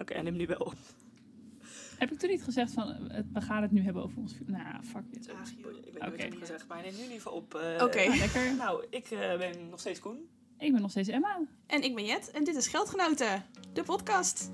Oké, 0.00 0.14
en 0.14 0.24
neem 0.24 0.36
nu 0.36 0.46
wel 0.46 0.58
op. 0.58 0.74
Heb 1.98 2.10
ik 2.12 2.18
toen 2.18 2.30
niet 2.30 2.42
gezegd 2.42 2.72
van, 2.72 3.08
we 3.32 3.40
gaan 3.40 3.62
het 3.62 3.70
nu 3.70 3.82
hebben 3.82 4.02
over 4.02 4.18
ons... 4.18 4.34
Nou, 4.46 4.82
fuck 4.84 5.02
it. 5.10 5.26
Ik 5.28 5.64
weet 5.64 5.84
niet 5.84 5.98
wat 5.98 6.12
ik 6.12 6.20
heb 6.20 6.34
gezegd, 6.38 6.66
maar 6.68 6.82
neem 6.82 6.94
nu 6.96 7.06
liever 7.08 7.30
op. 7.30 7.54
eh, 7.54 7.82
Oké. 7.84 8.04
Nou, 8.06 8.18
lekker. 8.24 8.54
Nou, 8.56 8.84
ik 8.90 9.10
eh, 9.10 9.38
ben 9.38 9.68
nog 9.68 9.80
steeds 9.80 10.00
Koen. 10.00 10.28
Ik 10.58 10.72
ben 10.72 10.80
nog 10.80 10.90
steeds 10.90 11.08
Emma. 11.08 11.40
En 11.66 11.82
ik 11.82 11.94
ben 11.94 12.04
Jet 12.04 12.30
en 12.30 12.44
dit 12.44 12.56
is 12.56 12.68
Geldgenoten, 12.68 13.44
de 13.72 13.82
podcast. 13.82 14.50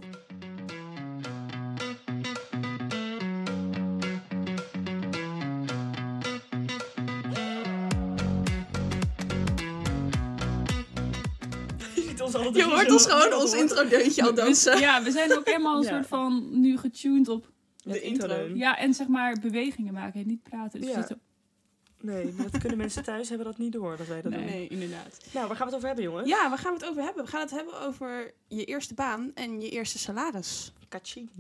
Je 12.57 12.65
hoort 12.65 12.91
ons 12.91 13.07
gewoon 13.07 13.41
ons 13.41 13.53
intro-deuntje 13.55 14.23
al 14.23 14.35
dansen. 14.35 14.79
ja, 14.79 15.03
we 15.03 15.11
zijn 15.11 15.33
ook 15.33 15.45
helemaal 15.47 15.77
een 15.77 15.83
Ja. 15.89 15.89
soort 15.91 16.07
van 16.07 16.61
nu 16.61 16.79
getuned 16.79 17.29
op... 17.29 17.51
De 17.85 18.01
intro. 18.01 18.49
Ja, 18.55 18.79
en 18.79 18.95
zeg 18.95 19.07
maar 19.07 19.37
bewegingen 19.41 19.93
maken 19.93 20.21
en 20.21 20.27
niet 20.27 20.43
praten. 20.43 20.81
Dus 20.81 20.91
Ja. 20.91 21.07
Nee, 22.01 22.35
dat 22.35 22.59
kunnen 22.59 22.79
mensen 22.79 23.03
thuis 23.03 23.29
hebben 23.29 23.47
dat 23.47 23.59
niet 23.59 23.73
door 23.73 23.97
dat 23.97 24.07
wij 24.07 24.23
dat 24.23 24.33
Nee. 24.33 24.41
doen. 24.41 24.51
Nee, 24.51 24.69
inderdaad. 24.69 25.19
Nou, 25.33 25.47
waar 25.47 25.57
gaan 25.57 25.67
we 25.67 25.73
het 25.73 25.75
over 25.75 25.87
hebben, 25.87 26.05
jongens? 26.05 26.29
Ja, 26.29 26.49
waar 26.49 26.59
gaan 26.59 26.73
we 26.73 26.79
het 26.79 26.89
over 26.89 27.03
hebben? 27.03 27.25
We 27.25 27.31
gaan 27.31 27.41
het 27.41 27.51
hebben 27.51 27.81
over 27.81 28.33
je 28.49 28.65
eerste 28.65 28.95
baan 28.95 29.31
en 29.35 29.61
je 29.61 29.69
eerste 29.71 29.99
salaris. 29.99 30.73
Kaching. 30.89 31.31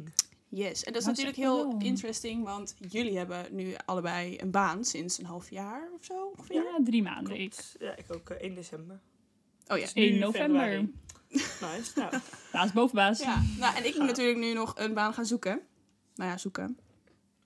Yes, 0.48 0.84
en 0.84 0.92
dat 0.92 1.02
is 1.02 1.08
natuurlijk 1.08 1.36
heel 1.36 1.56
wel. 1.68 1.78
interesting, 1.80 2.44
want 2.44 2.74
jullie 2.88 3.18
hebben 3.18 3.46
nu 3.50 3.74
allebei 3.84 4.38
een 4.40 4.50
baan 4.50 4.84
sinds 4.84 5.18
een 5.18 5.24
half 5.26 5.50
jaar 5.50 5.88
of 5.98 6.04
zo 6.04 6.32
ongeveer. 6.36 6.56
ja, 6.62 6.78
drie 6.84 7.02
maanden. 7.02 7.36
Klopt. 7.36 7.76
Ja, 7.78 7.96
ik 7.96 8.04
ook 8.14 8.30
eh, 8.30 8.36
1 8.36 8.54
december. 8.54 9.00
Oh 9.72 9.78
ja. 9.78 9.84
Dus 9.84 9.92
nu 9.94 10.02
1 10.02 10.18
november. 10.18 10.60
februari. 10.60 10.92
Nice. 11.28 11.92
Nou, 11.94 12.12
Baas 12.52 12.72
boven 12.72 12.94
baas. 12.96 13.18
ja. 13.18 13.42
Nou, 13.58 13.76
en 13.76 13.84
ik 13.86 13.96
moet 13.96 14.06
natuurlijk 14.06 14.38
nu 14.38 14.52
nog 14.52 14.72
een 14.76 14.94
baan 14.94 15.14
gaan 15.14 15.26
zoeken. 15.26 15.60
Nou 16.14 16.30
ja, 16.30 16.38
zoeken. 16.38 16.78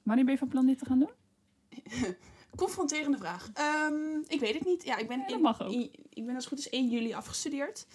Wanneer 0.02 0.24
ben 0.24 0.32
je 0.34 0.38
van 0.40 0.48
plan 0.48 0.66
dit 0.66 0.78
te 0.78 0.84
gaan 0.84 0.98
doen? 0.98 1.10
Confronterende 2.56 3.16
vraag. 3.18 3.50
Ehm, 3.54 4.18
ik 4.26 4.40
weet 4.40 4.54
het 4.54 4.64
niet. 4.64 4.84
Ja, 4.84 4.96
ik 4.96 5.08
ben, 5.08 5.18
Ja, 5.18 5.26
dat 5.26 5.40
mag 5.40 5.62
ook. 5.62 5.72
in- 5.72 5.90
ik 6.10 6.26
ben 6.26 6.34
als 6.34 6.44
het 6.44 6.52
goed 6.54 6.58
is 6.58 6.68
1 6.70 6.88
juli 6.90 7.12
afgestudeerd. 7.14 7.86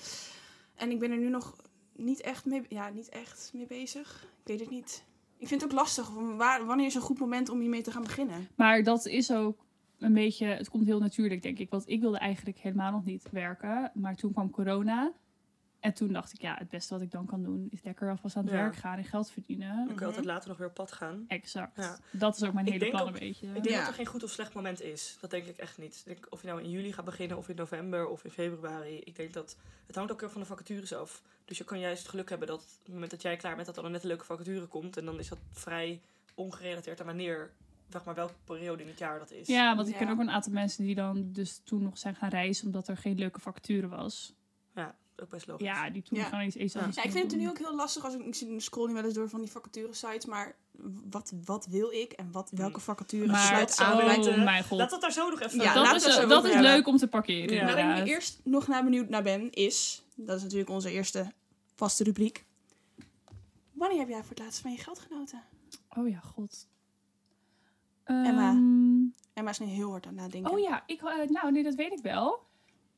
En 0.75 0.91
ik 0.91 0.99
ben 0.99 1.11
er 1.11 1.17
nu 1.17 1.29
nog 1.29 1.55
niet 1.95 2.21
echt 2.21 2.45
mee, 2.45 2.61
ja, 2.69 2.89
niet 2.89 3.09
echt 3.09 3.51
mee 3.53 3.65
bezig. 3.67 4.27
Ik 4.41 4.47
weet 4.47 4.59
het 4.59 4.69
niet. 4.69 5.03
Ik 5.37 5.47
vind 5.47 5.61
het 5.61 5.71
ook 5.71 5.77
lastig. 5.77 6.09
Waar, 6.37 6.65
wanneer 6.65 6.85
is 6.85 6.95
een 6.95 7.01
goed 7.01 7.19
moment 7.19 7.49
om 7.49 7.59
hiermee 7.59 7.81
te 7.81 7.91
gaan 7.91 8.03
beginnen? 8.03 8.47
Maar 8.55 8.83
dat 8.83 9.05
is 9.05 9.31
ook 9.31 9.57
een 10.01 10.13
beetje, 10.13 10.45
het 10.45 10.69
komt 10.69 10.85
heel 10.85 10.99
natuurlijk 10.99 11.41
denk 11.41 11.59
ik. 11.59 11.69
Want 11.69 11.89
ik 11.89 12.01
wilde 12.01 12.17
eigenlijk 12.17 12.57
helemaal 12.59 12.91
nog 12.91 13.05
niet 13.05 13.27
werken. 13.31 13.91
Maar 13.93 14.15
toen 14.15 14.31
kwam 14.31 14.49
corona. 14.49 15.11
En 15.79 15.93
toen 15.93 16.11
dacht 16.13 16.33
ik, 16.33 16.41
ja, 16.41 16.55
het 16.57 16.69
beste 16.69 16.93
wat 16.93 17.03
ik 17.03 17.11
dan 17.11 17.25
kan 17.25 17.43
doen 17.43 17.67
is 17.69 17.83
lekker 17.83 18.09
alvast 18.09 18.35
aan 18.35 18.43
het 18.43 18.51
Ja. 18.53 18.59
werk 18.59 18.75
gaan 18.75 18.97
en 18.97 19.03
geld 19.03 19.31
verdienen. 19.31 19.89
ik 19.89 19.95
kan 19.95 20.07
altijd 20.07 20.25
later 20.25 20.49
nog 20.49 20.57
weer 20.57 20.67
op 20.67 20.73
pad 20.73 20.91
gaan. 20.91 21.25
Exact. 21.27 21.75
Ja. 21.75 21.97
Dat 22.11 22.35
is 22.35 22.43
ook 22.43 22.53
mijn 22.53 22.65
Ik 22.65 22.71
hele 22.73 22.89
plan 22.89 23.01
ook- 23.01 23.07
een 23.07 23.13
beetje. 23.19 23.47
Ik 23.47 23.53
denk 23.53 23.69
Ja. 23.69 23.77
dat 23.79 23.87
er 23.87 23.93
geen 23.93 24.05
goed 24.05 24.23
of 24.23 24.29
slecht 24.29 24.53
moment 24.53 24.81
is. 24.81 25.17
Dat 25.21 25.29
denk 25.29 25.45
ik 25.45 25.57
echt 25.57 25.77
niet. 25.77 25.95
Ik 26.05 26.05
denk, 26.05 26.27
of 26.29 26.41
je 26.41 26.47
nou 26.47 26.61
in 26.63 26.69
juli 26.69 26.93
gaat 26.93 27.05
beginnen, 27.05 27.37
of 27.37 27.49
in 27.49 27.55
november, 27.55 28.07
of 28.07 28.23
in 28.23 28.31
februari. 28.31 28.99
Ik 29.03 29.15
denk 29.15 29.33
dat 29.33 29.57
het 29.87 29.95
hangt 29.95 30.11
ook 30.11 30.19
heel 30.19 30.29
van 30.29 30.41
de 30.41 30.47
vacatures 30.47 30.93
af. 30.93 31.21
Dus 31.45 31.57
je 31.57 31.63
kan 31.63 31.79
juist 31.79 32.01
het 32.01 32.09
geluk 32.11 32.29
hebben 32.29 32.47
dat 32.47 32.59
op 32.59 32.85
het 32.85 32.93
moment 32.93 33.11
dat 33.11 33.21
jij 33.21 33.35
klaar 33.37 33.53
bent, 33.55 33.67
dat 33.67 33.77
er 33.77 33.83
dan 33.83 33.91
net 33.91 34.01
een 34.01 34.07
leuke 34.07 34.25
vacature 34.25 34.65
komt. 34.65 34.97
En 34.97 35.05
dan 35.05 35.19
is 35.19 35.27
dat 35.27 35.39
vrij 35.49 36.01
ongerelateerd 36.35 36.99
aan 36.99 37.05
wanneer, 37.05 37.51
zeg 37.91 38.03
maar, 38.03 38.15
welke 38.15 38.33
periode 38.43 38.81
in 38.83 38.89
het 38.89 38.97
jaar 38.99 39.19
dat 39.19 39.31
is. 39.31 39.47
Ja, 39.47 39.75
want 39.75 39.87
ik 39.87 39.93
Ja. 39.93 39.99
ken 39.99 40.09
ook 40.09 40.19
een 40.19 40.29
aantal 40.31 40.51
mensen 40.53 40.85
die 40.85 40.95
dan 40.95 41.31
dus 41.31 41.61
toen 41.63 41.83
nog 41.83 41.97
zijn 41.97 42.15
gaan 42.15 42.29
reizen 42.29 42.65
omdat 42.65 42.87
er 42.87 42.97
geen 42.97 43.17
leuke 43.17 43.39
vacature 43.39 43.87
was. 43.87 44.33
Ja, 44.75 44.95
ook 45.17 45.29
best 45.29 45.47
logisch. 45.47 45.65
Ja, 45.67 45.89
die 45.89 46.01
toen 46.01 46.17
Ja. 46.17 46.23
gewoon 46.23 46.45
iets, 46.45 46.55
iets 46.55 46.73
Ja. 46.73 46.87
ik 47.03 47.11
vind 47.11 47.31
het 47.31 47.41
nu 47.41 47.49
ook 47.49 47.57
heel 47.57 47.75
lastig 47.75 48.03
als 48.03 48.13
ik, 48.13 48.35
ik 48.35 48.61
scroll 48.61 48.87
nu 48.87 48.93
wel 48.93 49.03
eens 49.03 49.13
door 49.13 49.29
van 49.29 49.41
die 49.41 49.51
vacature 49.51 49.93
sites, 49.93 50.25
maar 50.25 50.55
wat, 51.09 51.33
wat 51.45 51.65
wil 51.65 51.91
ik 51.91 52.11
en 52.11 52.31
wat, 52.31 52.49
welke 52.55 52.79
vacature 52.79 53.25
Maar, 53.27 53.45
sluit 53.47 53.77
aan 53.77 53.91
aan 53.91 53.97
bij 54.05 54.17
oh 54.17 54.23
de- 54.23 54.37
mijn 54.41 54.63
god. 54.63 54.77
Laten 54.77 54.99
we 54.99 55.05
het 55.05 55.15
daar 55.15 55.23
zo 55.23 55.29
nog 55.29 55.41
even 55.41 55.59
Ja, 55.59 55.73
dat 55.73 55.83
laten 55.83 55.95
is, 55.97 56.03
we 56.03 56.09
het 56.11 56.19
zo 56.21 56.27
dat 56.27 56.37
over 56.37 56.49
is 56.49 56.55
hebben. 56.55 56.71
leuk 56.73 56.87
om 56.87 56.97
te 56.97 57.07
parkeren, 57.07 57.55
Ja. 57.55 57.65
Waar 57.73 57.97
ik 57.99 58.07
eerst 58.07 58.39
nog 58.43 58.67
naar 58.67 58.83
benieuwd 58.83 59.09
naar 59.09 59.23
ben, 59.23 59.51
is, 59.51 60.03
dat 60.15 60.35
is 60.37 60.41
natuurlijk 60.43 60.69
onze 60.69 60.91
eerste 60.91 61.31
vaste 61.75 62.03
rubriek. 62.03 62.45
Wanneer 63.71 63.99
heb 63.99 64.07
jij 64.09 64.19
voor 64.21 64.29
het 64.29 64.39
laatst 64.39 64.59
van 64.61 64.71
je 64.71 64.77
geld 64.77 64.99
genoten? 64.99 65.43
Oh 65.97 66.09
ja, 66.09 66.19
god. 66.19 66.67
Emma. 68.11 68.49
Ehm, 68.49 69.03
Emma 69.33 69.49
is 69.49 69.59
nu 69.59 69.65
heel 69.65 69.89
hard 69.89 70.05
aan 70.05 70.13
het 70.13 70.21
nadenken. 70.21 70.51
Oh 70.51 70.59
ja, 70.59 70.83
ik, 70.85 71.01
eh, 71.01 71.29
nou 71.29 71.51
nee, 71.51 71.63
dat 71.63 71.75
weet 71.75 71.91
ik 71.91 72.01
wel. 72.01 72.49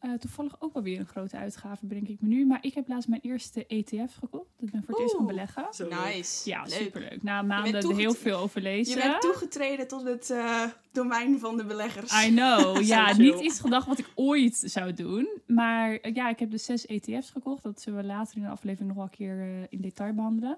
Eh, 0.03 0.13
toevallig 0.13 0.55
ook 0.59 0.73
wel 0.73 0.83
weer 0.83 0.99
een 0.99 1.05
grote 1.05 1.37
uitgave, 1.37 1.85
bedenk 1.85 2.07
ik 2.07 2.21
me 2.21 2.27
nu. 2.27 2.45
Maar 2.45 2.57
ik 2.61 2.73
heb 2.73 2.87
laatst 2.87 3.09
mijn 3.09 3.21
eerste 3.21 3.65
ETF 3.67 4.15
gekocht. 4.19 4.49
Dat 4.59 4.71
ben 4.71 4.83
voor 4.83 4.93
het 4.93 5.03
eerst 5.03 5.15
gaan 5.15 5.25
beleggen. 5.25 5.67
Zo. 5.71 5.87
Nice. 5.87 6.49
Ja, 6.49 6.61
Leuk. 6.61 6.71
superleuk. 6.71 7.23
Na 7.23 7.41
maanden 7.41 7.95
heel 7.95 8.13
veel 8.13 8.37
over 8.37 8.61
lezen. 8.61 8.95
Je 8.95 9.07
bent 9.07 9.21
toegetreden 9.21 9.87
tot 9.87 10.03
het 10.03 10.29
eh, 10.29 10.63
domein 10.91 11.39
van 11.39 11.57
de 11.57 11.65
beleggers. 11.65 12.25
I 12.25 12.29
know. 12.29 12.81
Ja, 12.93 13.17
niet 13.17 13.39
iets 13.39 13.59
gedacht 13.59 13.87
wat 13.87 13.99
ik 13.99 14.11
ooit 14.15 14.55
zou 14.55 14.93
doen. 14.93 15.27
Maar 15.47 16.11
ja, 16.13 16.29
ik 16.29 16.39
heb 16.39 16.51
dus 16.51 16.65
zes 16.65 16.85
ETF's 16.85 17.29
gekocht. 17.29 17.63
Dat 17.63 17.81
zullen 17.81 17.99
we 17.99 18.05
later 18.05 18.37
in 18.37 18.43
de 18.43 18.49
aflevering 18.49 18.87
nog 18.87 18.97
wel 18.97 19.05
een 19.05 19.17
keer 19.17 19.39
eh, 19.39 19.61
in 19.69 19.81
detail 19.81 20.13
behandelen. 20.13 20.57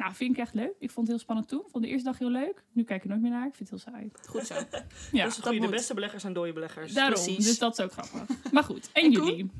Nou, 0.00 0.14
vind 0.14 0.30
ik 0.30 0.38
echt 0.38 0.54
leuk. 0.54 0.74
Ik 0.78 0.90
vond 0.90 1.06
het 1.06 1.16
heel 1.16 1.18
spannend 1.24 1.48
toen. 1.48 1.62
Vond 1.70 1.84
de 1.84 1.90
eerste 1.90 2.08
dag 2.08 2.18
heel 2.18 2.30
leuk. 2.30 2.62
Nu 2.72 2.84
kijk 2.84 2.98
ik 2.98 3.04
er 3.04 3.10
nooit 3.10 3.22
meer 3.22 3.30
naar. 3.30 3.46
Ik 3.46 3.54
vind 3.54 3.70
het 3.70 3.84
heel 3.84 3.92
saai. 3.92 4.10
Goed 4.28 4.46
zo. 4.46 4.54
Ja, 5.12 5.24
dat 5.24 5.36
het 5.36 5.44
goede. 5.44 5.58
De 5.58 5.66
moet. 5.66 5.70
beste 5.70 5.94
beleggers 5.94 6.22
zijn 6.22 6.34
dode 6.34 6.52
beleggers. 6.52 6.92
daarom. 6.92 7.14
precies. 7.14 7.44
Dus 7.44 7.58
dat 7.58 7.78
is 7.78 7.84
ook 7.84 7.92
grappig. 7.92 8.36
Maar 8.52 8.64
goed, 8.64 8.90
1 8.92 9.04
En 9.04 9.18
Koen? 9.18 9.26
juli. 9.26 9.50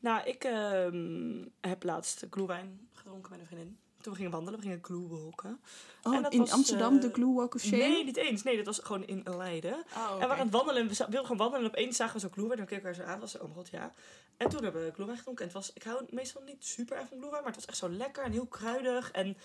Nou, 0.00 0.28
ik 0.28 0.44
ehm, 0.44 1.44
heb 1.60 1.82
laatst 1.82 2.26
glühwein 2.30 2.88
gedronken 2.92 3.30
met 3.30 3.40
een 3.40 3.46
vriendin. 3.46 3.78
Toen 4.00 4.12
we 4.12 4.18
gingen 4.18 4.32
wandelen, 4.32 4.58
we 4.60 4.64
gingen 4.66 4.84
glühwalken. 4.84 5.60
Oh, 6.02 6.14
En 6.14 6.22
dat 6.22 6.32
in 6.32 6.38
was, 6.38 6.50
Amsterdam, 6.50 6.94
eh, 6.94 7.00
de 7.00 7.10
Glue 7.12 7.34
Walk 7.34 7.54
of 7.54 7.60
Shame? 7.60 7.76
Nee, 7.88 8.04
niet 8.04 8.16
eens. 8.16 8.42
Nee, 8.42 8.56
dat 8.56 8.66
was 8.66 8.78
gewoon 8.82 9.06
in 9.06 9.22
Leiden. 9.36 9.72
Oh, 9.72 10.06
En 10.12 10.12
we 10.12 10.18
waren 10.18 10.36
aan 10.36 10.38
het 10.38 10.50
wandelen 10.50 10.82
en 10.82 10.88
we 10.88 10.94
wilden 10.96 11.20
gewoon 11.20 11.36
wandelen. 11.36 11.60
En 11.64 11.66
opeens 11.70 11.96
zagen 11.96 12.14
we 12.14 12.20
zo'n 12.20 12.30
glühwein. 12.32 12.58
En 12.58 12.66
dan 12.66 12.66
keken 12.66 12.90
we 12.90 12.96
haar 12.96 13.06
zo 13.06 13.12
aan. 13.12 13.20
was 13.20 13.30
ze, 13.30 13.36
oh 13.38 13.42
mijn 13.44 13.54
god, 13.54 13.68
ja. 13.70 13.94
En 14.36 14.48
toen 14.48 14.62
hebben 14.62 14.84
we 14.84 14.92
glühwein 14.92 15.18
gedronken. 15.18 15.44
En 15.44 15.50
het 15.50 15.60
was, 15.60 15.72
ik 15.74 15.82
hou 15.82 16.04
meestal 16.10 16.42
niet 16.42 16.64
super 16.64 16.96
erg 16.96 17.08
van 17.08 17.18
glühwein. 17.18 17.42
Maar 17.42 17.52
het 17.52 17.60
was 17.60 17.70
echt 17.70 17.78
zo 17.78 17.88
lekker 17.90 18.24
en 18.24 18.32
heel 18.32 18.46
kruidig. 18.46 19.10
En 19.10 19.36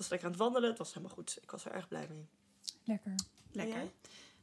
was 0.00 0.08
lekker 0.08 0.26
aan 0.28 0.32
het 0.34 0.42
wandelen. 0.42 0.68
Het 0.68 0.78
was 0.78 0.94
helemaal 0.94 1.14
goed. 1.14 1.38
Ik 1.42 1.50
was 1.50 1.64
er 1.64 1.72
erg 1.72 1.88
blij 1.88 2.06
mee. 2.10 2.28
Lekker. 2.84 3.14
Lekker. 3.52 3.90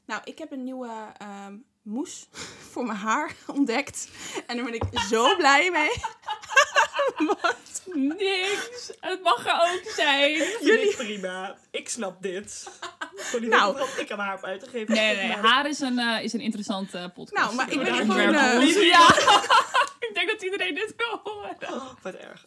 Nou, 0.06 0.22
ik 0.23 0.38
heb 0.38 0.51
een 0.51 0.63
nieuwe 0.63 1.13
ehm 1.18 1.56
mousse 1.81 2.25
voor 2.72 2.85
mijn 2.85 2.97
haar 2.97 3.35
ontdekt. 3.47 4.09
En 4.47 4.56
daar 4.56 4.66
ben 4.66 4.73
ik 4.73 4.84
zo 5.09 5.35
blij 5.38 5.72
mee. 5.72 5.91
Niks. 7.94 8.91
Het 9.00 9.23
mag 9.23 9.45
er 9.47 9.53
ook 9.53 9.91
zijn. 9.95 10.31
Jullie 10.62 10.95
prima. 10.95 11.57
Ik 11.72 11.89
snap 11.89 12.22
dit. 12.22 12.69
Nou. 13.41 13.79
ik 13.97 14.12
aan 14.12 14.18
mijn 14.18 14.29
haar 14.29 14.35
heb 14.35 14.44
uitgegeven. 14.45 14.94
Nee, 14.95 15.16
nee, 15.16 15.28
Maar- 15.28 15.38
haar 15.38 15.68
is 15.69 15.79
een, 15.79 16.00
eh, 16.00 16.24
is 16.24 16.34
een 16.34 16.39
interessante 16.39 16.97
eh, 16.97 17.06
podcast. 17.13 17.44
Nou, 17.44 17.56
maar 17.56 17.72
ik 17.72 17.84
ben 17.84 17.95
gewoon, 17.95 18.34
eh, 18.34 18.88
Ja. 18.88 19.07
Ik 20.09 20.13
denk 20.13 20.29
dat 20.29 20.41
iedereen 20.44 20.75
dit 20.75 20.94
wil 20.97 21.19
horen. 21.23 21.57
Oh, 21.62 21.90
wat 22.01 22.13
erg. 22.13 22.45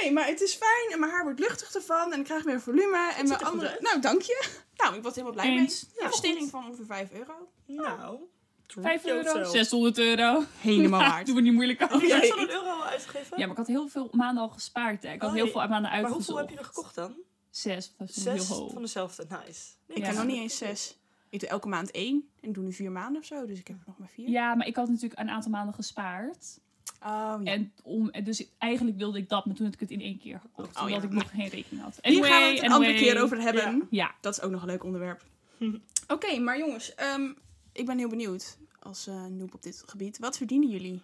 Nee, 0.00 0.12
maar 0.12 0.26
het 0.26 0.40
is 0.40 0.54
fijn 0.54 0.92
en 0.92 1.00
mijn 1.00 1.12
haar 1.12 1.22
wordt 1.24 1.38
luchtig 1.40 1.74
ervan. 1.74 2.12
En 2.12 2.18
ik 2.18 2.24
krijg 2.24 2.44
meer 2.44 2.60
volume. 2.60 3.12
En 3.16 3.28
mijn 3.28 3.40
er 3.40 3.46
goed 3.46 3.52
andere... 3.52 3.76
Nou, 3.80 4.00
dank 4.00 4.22
je. 4.22 4.48
Nou, 4.76 4.96
ik 4.96 5.02
was 5.02 5.14
helemaal 5.14 5.32
blij 5.42 5.46
Eens. 5.56 5.86
mee. 5.96 6.04
Investering 6.04 6.50
van 6.50 6.66
ongeveer 6.66 6.86
5 6.86 7.12
euro. 7.12 7.48
Nou. 7.66 8.18
5 8.66 9.02
treat 9.02 9.16
euro, 9.16 9.22
yourself. 9.30 9.50
600 9.56 9.98
euro. 9.98 10.44
Helemaal 10.60 11.00
waard. 11.10 11.26
Doe 11.26 11.34
we 11.34 11.40
niet 11.40 11.52
moeilijk 11.52 11.78
Heb 11.78 11.90
je 12.00 12.06
Ja, 12.06 12.18
600 12.18 12.50
euro 12.52 12.80
uitgegeven? 12.82 13.38
Ja, 13.38 13.42
maar 13.42 13.50
ik 13.50 13.56
had 13.56 13.66
heel 13.66 13.88
veel 13.88 14.08
maanden 14.12 14.42
al 14.42 14.48
gespaard. 14.48 15.02
Hè. 15.02 15.12
Ik 15.12 15.20
had 15.20 15.30
Oh, 15.30 15.36
heel 15.36 15.46
veel 15.48 15.60
maanden 15.60 15.80
maar 15.82 15.90
uitgezocht. 15.90 16.26
hoeveel 16.26 16.36
heb 16.36 16.50
je 16.50 16.58
er 16.58 16.64
gekocht 16.64 16.94
dan? 16.94 17.16
Zes. 17.50 17.94
Dat 17.98 18.08
is 18.08 18.14
Zes 18.22 18.48
heel 18.48 18.56
hoog. 18.56 18.72
van 18.72 18.82
dezelfde. 18.82 19.22
Nice. 19.28 19.62
Nee, 19.86 19.96
Ik 19.96 20.02
Ja. 20.02 20.04
heb 20.08 20.14
nog 20.16 20.24
niet 20.26 20.36
eens 20.40 20.56
6. 20.56 20.98
Ik 21.30 21.40
doe 21.40 21.48
elke 21.48 21.68
maand 21.68 21.90
één. 21.90 22.28
En 22.40 22.48
ik 22.48 22.54
doe 22.54 22.64
nu 22.64 22.72
vier 22.72 22.92
maanden 22.92 23.20
of 23.20 23.26
zo. 23.26 23.46
Dus 23.46 23.58
ik 23.58 23.68
heb 23.68 23.76
er 23.76 23.82
nog 23.86 23.98
maar 23.98 24.08
vier. 24.08 24.28
Ja, 24.28 24.54
maar 24.54 24.66
ik 24.66 24.76
had 24.76 24.88
natuurlijk 24.88 25.20
een 25.20 25.30
aantal 25.30 25.50
maanden 25.50 25.74
gespaard. 25.74 26.58
Oh, 27.02 27.40
ja. 27.44 27.52
En 27.52 27.72
om, 27.82 28.08
en 28.10 28.24
dus 28.24 28.44
eigenlijk 28.58 28.96
wilde 28.98 29.18
ik 29.18 29.28
dat, 29.28 29.46
maar 29.46 29.54
toen 29.54 29.64
had 29.64 29.74
ik 29.74 29.80
het 29.80 29.90
in 29.90 30.00
één 30.00 30.18
keer 30.18 30.40
gekocht. 30.40 30.76
Oh, 30.76 30.82
omdat 30.82 31.02
ja. 31.02 31.08
ik 31.08 31.12
nog 31.14 31.30
geen 31.30 31.48
rekening 31.48 31.82
had. 31.84 31.98
Hier 32.02 32.12
gaan 32.12 32.22
we 32.22 32.28
Anyway, 32.36 32.54
het 32.54 32.64
een 32.64 32.70
andere 32.72 32.92
anyway. 32.92 33.12
keer 33.12 33.22
over 33.22 33.40
hebben. 33.40 33.86
Ja, 33.90 34.14
Dat 34.20 34.32
is 34.36 34.42
ook 34.42 34.50
nog 34.50 34.60
een 34.62 34.68
leuk 34.68 34.84
onderwerp. 34.84 35.22
Oké, 36.08 36.38
maar 36.38 36.58
jongens. 36.58 36.94
ehm, 36.94 37.32
ik 37.72 37.86
ben 37.86 37.98
heel 37.98 38.08
benieuwd. 38.08 38.58
Als 38.78 39.06
eh 39.06 39.24
noob 39.24 39.54
op 39.54 39.62
dit 39.62 39.82
gebied. 39.86 40.18
Wat 40.18 40.36
verdienen 40.36 40.68
jullie? 40.68 41.02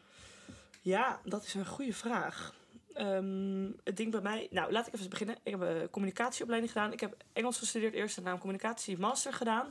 Ja, 0.80 1.20
dat 1.24 1.44
is 1.44 1.54
een 1.54 1.66
goede 1.66 1.92
vraag. 1.92 2.54
Ehm, 2.94 3.70
het 3.84 3.96
ding 3.96 4.10
bij 4.10 4.20
mij... 4.20 4.48
Nou, 4.50 4.72
laat 4.72 4.86
ik 4.86 4.94
even 4.94 5.08
beginnen. 5.10 5.36
Ik 5.42 5.50
heb 5.50 5.60
een 5.60 5.90
communicatieopleiding 5.90 6.72
gedaan. 6.72 6.92
Ik 6.92 7.00
heb 7.00 7.16
Engels 7.32 7.58
gestudeerd 7.58 7.94
eerst 7.94 8.16
en 8.16 8.22
na 8.22 8.32
een 8.32 8.38
communicatie 8.38 8.98
master 8.98 9.32
gedaan. 9.32 9.70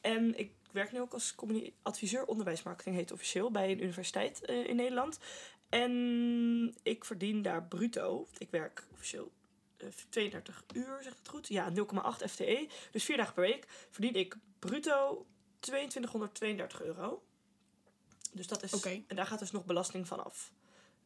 En 0.00 0.38
ik 0.38 0.50
werk 0.70 0.92
nu 0.92 1.00
ook 1.00 1.12
als 1.12 1.34
adviseur 1.82 2.24
onderwijsmarketing, 2.24 2.96
heet 2.96 3.12
officieel, 3.12 3.50
bij 3.50 3.70
een 3.70 3.82
universiteit 3.82 4.44
eh, 4.44 4.68
in 4.68 4.76
Nederland. 4.76 5.18
En 5.68 6.74
ik 6.82 7.04
verdien 7.04 7.42
daar 7.42 7.62
bruto. 7.64 8.26
Ik 8.38 8.50
werk 8.50 8.84
officieel 8.92 9.32
eh, 9.76 9.88
32 10.08 10.64
uur, 10.74 10.98
zegt 11.02 11.18
het 11.18 11.28
goed? 11.28 11.48
Ja, 11.48 11.70
0,8 11.70 11.76
FTE. 12.30 12.68
Dus 12.90 13.04
vier 13.04 13.16
dagen 13.16 13.34
per 13.34 13.42
week 13.42 13.66
verdien 13.90 14.14
ik 14.14 14.36
bruto 14.58 15.26
2232 15.60 16.82
euro. 16.82 17.22
Dus 18.32 18.46
dat 18.46 18.62
is... 18.62 18.84
En 19.06 19.16
daar 19.16 19.26
gaat 19.26 19.38
dus 19.38 19.50
nog 19.50 19.64
belasting 19.64 20.06
van 20.06 20.24
af. 20.24 20.52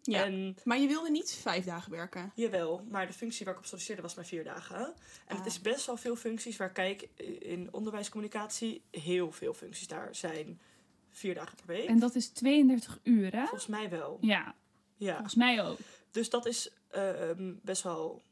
Ja. 0.03 0.25
En 0.25 0.57
Maar 0.65 0.79
je 0.79 0.87
wilde 0.87 1.11
niet 1.11 1.33
vijf 1.33 1.65
dagen 1.65 1.91
werken. 1.91 2.33
Jawel, 2.35 2.85
maar 2.89 3.07
de 3.07 3.13
functie 3.13 3.45
waar 3.45 3.55
ik 3.55 3.61
op 3.61 3.67
solliciteerde 3.67 4.03
was 4.03 4.15
maar 4.15 4.25
vier 4.27 4.45
dagen. 4.45 4.79
En 5.27 5.37
het 5.37 5.41
Ah. 5.41 5.47
is 5.47 5.61
best 5.61 5.87
wel 5.87 5.97
veel 5.97 6.17
functies 6.17 6.57
waar, 6.57 6.73
kijk, 6.73 7.03
in 7.39 7.69
onderwijscommunicatie 7.73 8.83
heel 8.91 9.33
veel 9.33 9.55
functies 9.55 9.87
daar 9.87 10.15
zijn 10.15 10.61
vier 11.11 11.35
dagen 11.35 11.57
per 11.57 11.67
week. 11.67 11.89
En 11.89 11.99
dat 11.99 12.15
is 12.15 12.29
32 12.29 12.99
uur, 13.03 13.33
hè? 13.33 13.41
Volgens 13.41 13.67
mij 13.67 13.91
wel. 13.91 14.19
Ja, 14.21 14.55
Ja, 14.97 15.13
volgens 15.13 15.35
mij 15.35 15.63
ook. 15.65 15.79
dus 16.11 16.31
dat 16.31 16.47
is 16.47 16.71
ehm, 16.91 17.53
best 17.63 17.83
wel. 17.83 18.23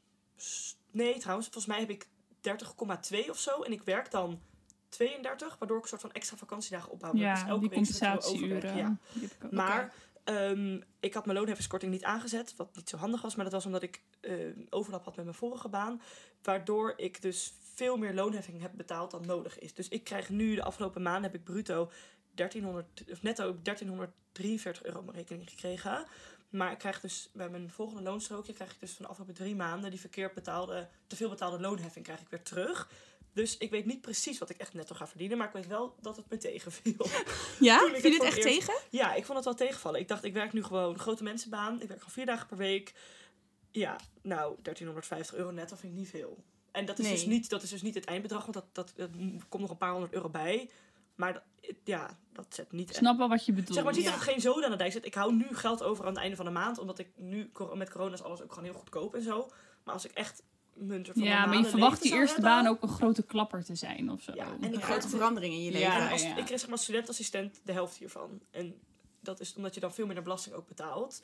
Nee, 0.90 1.18
trouwens, 1.18 1.48
volgens 1.48 1.66
mij 1.66 1.80
heb 1.80 1.90
ik 1.90 2.06
30,2 2.40 3.30
of 3.30 3.38
zo. 3.38 3.62
En 3.62 3.72
ik 3.72 3.82
werk 3.82 4.10
dan 4.10 4.40
32, 4.88 5.58
waardoor 5.58 5.76
ik 5.76 5.82
een 5.82 5.88
soort 5.88 6.00
van 6.00 6.12
extra 6.12 6.36
vakantiedagen 6.36 6.90
opbouw. 6.90 7.10
ik 7.12 7.16
dus 7.16 7.22
Ja, 7.26 7.46
elke 7.46 7.60
die 7.60 7.70
compensatieuren. 7.70 8.76
Ja. 8.76 8.98
Maar 9.50 9.94
ehm, 10.24 10.80
ik 11.00 11.14
had 11.14 11.24
mijn 11.24 11.36
loonheffingskorting 11.38 11.92
niet 11.92 12.04
aangezet, 12.04 12.56
wat 12.56 12.76
niet 12.76 12.88
zo 12.88 12.96
handig 12.96 13.22
was. 13.22 13.34
Maar 13.34 13.44
dat 13.44 13.54
was 13.54 13.66
omdat 13.66 13.82
ik 13.82 14.02
eh, 14.20 14.34
overlap 14.70 15.04
had 15.04 15.16
met 15.16 15.24
mijn 15.24 15.36
vorige 15.36 15.68
baan. 15.68 16.02
Waardoor 16.42 16.92
ik 16.96 17.22
dus 17.22 17.52
veel 17.74 17.96
meer 17.96 18.14
loonheffing 18.14 18.60
heb 18.60 18.72
betaald 18.74 19.10
dan 19.10 19.26
nodig 19.26 19.58
is. 19.58 19.74
Dus 19.74 19.88
ik 19.88 20.04
krijg 20.04 20.28
nu, 20.28 20.54
de 20.54 20.62
afgelopen 20.62 21.02
maanden 21.02 21.22
heb 21.30 21.34
ik 21.40 21.44
bruto 21.44 21.90
1300, 22.38 22.86
of 23.12 23.22
netto 23.22 23.58
1343 23.62 24.84
euro 24.84 24.98
op 24.98 25.04
mijn 25.04 25.16
rekening 25.16 25.50
gekregen. 25.50 26.06
Maar 26.50 26.72
ik 26.72 26.78
krijg 26.78 27.00
dus 27.00 27.30
bij 27.32 27.48
mijn 27.48 27.70
volgende 27.70 28.02
loonstrookje 28.02 28.52
krijg 28.52 28.72
ik 28.72 28.80
dus 28.80 28.92
van 28.92 29.04
de 29.04 29.10
afgelopen 29.10 29.34
drie 29.36 29.56
maanden 29.56 29.90
die 29.90 30.00
verkeerd 30.00 30.34
betaalde, 30.34 30.88
te 31.06 31.16
veel 31.16 31.28
betaalde 31.28 31.60
loonheffing 31.60 32.04
krijg 32.04 32.20
ik 32.20 32.28
weer 32.28 32.42
terug. 32.42 32.88
Dus 33.32 33.56
ik 33.56 33.70
weet 33.70 33.86
niet 33.86 34.00
precies 34.00 34.38
wat 34.38 34.50
ik 34.50 34.56
echt 34.56 34.74
netto 34.74 34.94
ga 34.94 35.06
verdienen, 35.06 35.38
maar 35.38 35.46
ik 35.46 35.52
weet 35.52 35.66
wel 35.66 35.94
dat 36.00 36.16
het 36.16 36.30
me 36.30 36.36
tegenviel. 36.36 37.06
Ja? 37.60 37.78
Viel 37.94 38.10
je 38.10 38.16
het 38.16 38.22
echt 38.22 38.42
tegen? 38.42 38.74
Ja, 38.90 39.14
ik 39.14 39.24
vond 39.24 39.36
het 39.36 39.44
wel 39.44 39.54
tegenvallen. 39.54 40.00
Ik 40.00 40.08
dacht, 40.08 40.24
ik 40.24 40.32
werk 40.32 40.52
nu 40.52 40.62
gewoon 40.62 40.92
een 40.92 40.98
grote 40.98 41.22
mensenbaan. 41.22 41.74
Ik 41.74 41.88
werk 41.88 41.98
gewoon 41.98 42.14
vier 42.14 42.26
dagen 42.26 42.46
per 42.46 42.56
week. 42.56 42.94
Ja, 43.70 43.96
nou, 44.22 44.56
1350 44.62 45.34
euro 45.36 45.50
net, 45.50 45.68
dat 45.68 45.78
vind 45.78 45.92
ik 45.92 45.98
niet 45.98 46.08
veel. 46.08 46.44
En 46.72 46.84
dat 46.84 46.98
is, 46.98 47.04
Nee. 47.04 47.14
dus, 47.14 47.26
niet, 47.26 47.48
dat 47.48 47.62
is 47.62 47.70
dus 47.70 47.82
niet 47.82 47.94
het 47.94 48.04
eindbedrag, 48.04 48.42
want 48.42 48.54
dat, 48.54 48.64
dat, 48.72 48.92
dat 48.96 49.10
komt 49.48 49.62
nog 49.62 49.70
een 49.70 49.76
paar 49.76 49.92
honderd 49.92 50.12
euro 50.12 50.28
bij. 50.28 50.70
Maar 51.18 51.32
dat, 51.32 51.42
ja, 51.84 52.18
dat 52.32 52.46
zet 52.48 52.72
niet 52.72 52.90
Ik 52.90 52.96
snap 52.96 53.18
wel 53.18 53.28
wat 53.28 53.44
je 53.46 53.52
bedoelt. 53.52 53.74
Zeg 53.74 53.84
maar, 53.84 53.92
het 53.92 54.02
Ja. 54.02 54.10
dat 54.10 54.20
het 54.20 54.28
geen 54.28 54.40
zoden 54.40 54.64
aan 54.64 54.70
de 54.70 54.76
dijk 54.76 54.92
zit. 54.92 55.04
Ik 55.04 55.14
hou 55.14 55.34
nu 55.34 55.46
geld 55.50 55.82
over 55.82 56.04
aan 56.04 56.10
het 56.12 56.20
einde 56.20 56.36
van 56.36 56.44
de 56.44 56.50
maand, 56.50 56.78
omdat 56.78 56.98
ik 56.98 57.08
nu, 57.16 57.50
met 57.74 57.90
corona 57.90 58.12
is 58.14 58.22
alles 58.22 58.42
ook 58.42 58.52
gewoon 58.52 58.64
heel 58.68 58.78
goedkoop 58.78 59.14
en 59.14 59.22
zo. 59.22 59.50
Maar 59.84 59.94
als 59.94 60.04
ik 60.04 60.10
echt 60.12 60.42
munter 60.74 61.12
van 61.14 61.22
ja, 61.22 61.46
maar 61.46 61.56
je 61.56 61.64
verwacht 61.64 62.02
die 62.02 62.12
eerste 62.12 62.34
hebben- 62.40 62.50
baan 62.52 62.66
ook 62.66 62.82
een 62.82 62.88
grote 62.88 63.22
klapper 63.22 63.64
te 63.64 63.74
zijn 63.74 64.10
of 64.10 64.22
zo. 64.22 64.32
Ja, 64.34 64.46
en 64.60 64.74
Een 64.74 64.82
grote 64.82 65.08
verandering 65.08 65.54
in 65.54 65.62
je 65.62 65.70
leven. 65.72 65.88
Ja, 65.88 66.00
en 66.06 66.10
als, 66.10 66.22
ja. 66.22 66.36
Ik 66.36 66.44
kreeg 66.44 66.60
zeg 66.60 66.68
maar 66.68 66.78
studentassistent 66.78 67.60
de 67.64 67.72
helft 67.72 67.96
hiervan. 67.96 68.40
En 68.50 68.74
dat 69.20 69.40
is 69.40 69.54
omdat 69.54 69.74
je 69.74 69.80
dan 69.80 69.92
veel 69.94 70.04
minder 70.06 70.24
belasting 70.24 70.54
ook 70.54 70.66
betaalt. 70.68 71.22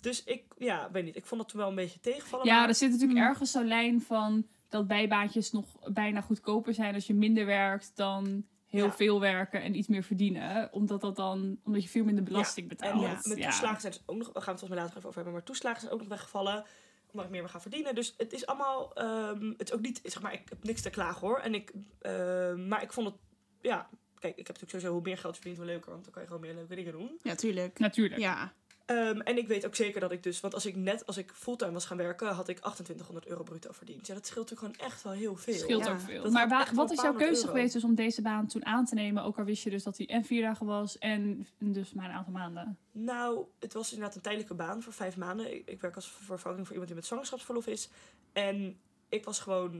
Dus 0.00 0.24
ik, 0.24 0.42
ja, 0.58 0.90
weet 0.92 1.04
niet. 1.04 1.16
Ik 1.16 1.26
vond 1.26 1.40
dat 1.40 1.50
toen 1.50 1.60
wel 1.60 1.68
een 1.68 1.74
beetje 1.74 2.00
tegenvallen. 2.00 2.46
Ja, 2.46 2.58
maar- 2.58 2.68
er 2.68 2.74
zit 2.74 2.90
natuurlijk 2.90 3.18
Hmm. 3.18 3.28
ergens 3.28 3.50
zo'n 3.50 3.66
lijn 3.66 4.02
van 4.02 4.46
dat 4.68 4.86
bijbaantjes 4.86 5.52
nog 5.52 5.64
bijna 5.92 6.20
goedkoper 6.20 6.74
zijn 6.74 6.94
als 6.94 7.06
je 7.06 7.14
minder 7.14 7.46
werkt 7.46 7.92
dan 7.94 8.44
heel 8.74 8.84
Ja. 8.84 8.92
veel 8.92 9.20
werken 9.20 9.62
en 9.62 9.74
iets 9.76 9.88
meer 9.88 10.02
verdienen. 10.02 10.72
Omdat 10.72 11.00
dat 11.00 11.16
dan, 11.16 11.58
omdat 11.64 11.82
je 11.82 11.88
veel 11.88 12.04
minder 12.04 12.24
belasting 12.24 12.68
betaalt. 12.68 13.00
Ja. 13.02 13.20
met 13.22 13.42
toeslagen 13.42 13.80
zijn 13.80 13.94
ook 14.06 14.16
nog, 14.16 14.32
daar 14.32 14.42
gaan 14.42 14.54
we 14.54 14.60
het 14.60 14.60
volgens 14.60 14.68
mij 14.70 14.78
later 14.78 14.96
even 14.96 15.04
over 15.08 15.14
hebben, 15.14 15.32
maar 15.32 15.42
toeslagen 15.42 15.80
zijn 15.80 15.92
ook 15.92 15.98
nog 15.98 16.08
weggevallen. 16.08 16.64
Omdat 17.10 17.24
ik 17.24 17.30
meer 17.30 17.42
mag 17.42 17.50
gaan 17.50 17.60
verdienen. 17.60 17.94
Dus 17.94 18.14
het 18.16 18.32
is 18.32 18.46
allemaal, 18.46 18.94
ehm, 18.94 19.48
het 19.48 19.68
is 19.68 19.72
ook 19.72 19.80
niet, 19.80 20.00
zeg 20.04 20.22
maar, 20.22 20.32
ik 20.32 20.48
heb 20.48 20.64
niks 20.64 20.82
te 20.82 20.90
klagen 20.90 21.20
hoor. 21.20 21.38
En 21.38 21.54
ik, 21.54 21.72
ehm, 22.00 22.68
maar 22.68 22.82
ik 22.82 22.92
vond 22.92 23.06
het, 23.06 23.16
ja, 23.60 23.88
kijk, 24.18 24.36
ik 24.36 24.46
heb 24.46 24.56
natuurlijk 24.56 24.70
sowieso 24.70 24.92
hoe 24.92 25.02
meer 25.02 25.18
geld 25.18 25.34
je 25.36 25.40
verdient, 25.40 25.62
hoe 25.62 25.72
leuker. 25.72 25.90
Want 25.90 26.04
dan 26.04 26.12
kan 26.12 26.22
je 26.22 26.28
gewoon 26.28 26.42
meer 26.42 26.54
leuke 26.54 26.74
dingen 26.74 26.92
doen. 26.92 27.18
Ja, 27.22 27.34
tuurlijk. 27.34 27.78
Natuurlijk. 27.78 28.20
Ja. 28.20 28.52
Ehm, 28.86 29.20
en 29.20 29.36
ik 29.38 29.48
weet 29.48 29.66
ook 29.66 29.74
zeker 29.74 30.00
dat 30.00 30.12
ik 30.12 30.22
dus, 30.22 30.40
want 30.40 30.54
als 30.54 30.66
ik 30.66 30.76
net, 30.76 31.06
als 31.06 31.16
ik 31.16 31.32
fulltime 31.34 31.72
was 31.72 31.84
gaan 31.84 31.96
werken, 31.96 32.26
had 32.28 32.48
ik 32.48 32.56
2800 32.58 33.26
euro 33.26 33.42
bruto 33.42 33.72
verdiend. 33.72 34.06
Ja, 34.06 34.14
dat 34.14 34.26
scheelt 34.26 34.50
natuurlijk 34.50 34.74
gewoon 34.76 34.90
echt 34.90 35.02
wel 35.02 35.12
heel 35.12 35.36
veel. 35.36 35.54
Scheelt 35.54 35.84
Ja, 35.84 35.92
ook 35.92 36.00
veel. 36.00 36.22
dat 36.22 36.32
Maar 36.32 36.48
wa- 36.48 36.66
wat 36.74 36.90
is 36.90 37.00
jouw 37.00 37.14
keuze 37.14 37.40
euro. 37.40 37.46
geweest 37.52 37.72
dus 37.72 37.84
om 37.84 37.94
deze 37.94 38.22
baan 38.22 38.46
toen 38.46 38.64
aan 38.66 38.84
te 38.84 38.94
nemen? 38.94 39.22
Ook 39.22 39.38
al 39.38 39.44
wist 39.44 39.62
je 39.62 39.70
dus 39.70 39.82
dat 39.82 39.96
hij 39.96 40.06
en 40.06 40.24
vier 40.24 40.42
dagen 40.42 40.66
was 40.66 40.98
en 40.98 41.46
dus 41.58 41.92
maar 41.92 42.04
een 42.08 42.14
aantal 42.16 42.32
maanden. 42.32 42.78
Nou, 42.92 43.44
het 43.58 43.72
was 43.72 43.92
inderdaad 43.92 44.16
een 44.16 44.22
tijdelijke 44.22 44.54
baan 44.54 44.82
voor 44.82 44.92
vijf 44.92 45.16
maanden. 45.16 45.54
Ik, 45.54 45.68
ik 45.68 45.80
werk 45.80 45.94
als 45.94 46.08
vervanging 46.10 46.62
voor 46.62 46.70
iemand 46.70 46.86
die 46.86 46.96
met 46.96 47.06
zwangerschapsverlof 47.06 47.66
is. 47.66 47.88
En 48.32 48.78
ik 49.08 49.24
was 49.24 49.38
gewoon, 49.40 49.74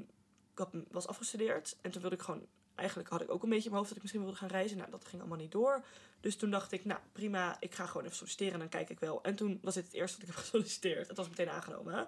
ik 0.52 0.58
had, 0.58 0.70
was 0.90 1.06
afgestudeerd. 1.06 1.76
En 1.82 1.90
toen 1.90 2.00
wilde 2.00 2.16
ik 2.16 2.22
gewoon, 2.22 2.46
eigenlijk 2.74 3.08
had 3.08 3.20
ik 3.20 3.30
ook 3.30 3.42
een 3.42 3.48
beetje 3.48 3.64
in 3.64 3.70
mijn 3.70 3.76
hoofd 3.76 3.88
dat 3.88 3.96
ik 3.96 4.02
misschien 4.02 4.22
wilde 4.22 4.36
gaan 4.36 4.48
reizen. 4.48 4.76
Nou, 4.76 4.90
dat 4.90 5.04
ging 5.04 5.20
allemaal 5.20 5.38
niet 5.38 5.52
door. 5.52 5.84
Dus 6.20 6.36
toen 6.36 6.50
dacht 6.50 6.72
ik, 6.72 6.84
nou 6.84 7.00
prima, 7.12 7.56
ik 7.60 7.74
ga 7.74 7.86
gewoon 7.86 8.02
even 8.04 8.16
solliciteren 8.16 8.52
en 8.52 8.58
dan 8.58 8.68
kijk 8.68 8.90
ik 8.90 9.00
wel. 9.00 9.22
En 9.22 9.34
toen 9.34 9.58
was 9.62 9.74
dit 9.74 9.84
het 9.84 9.92
eerste 9.92 10.18
dat 10.18 10.28
ik 10.28 10.34
heb 10.34 10.42
gesolliciteerd. 10.44 11.08
Het 11.08 11.16
was 11.16 11.28
meteen 11.28 11.48
aangenomen. 11.48 12.06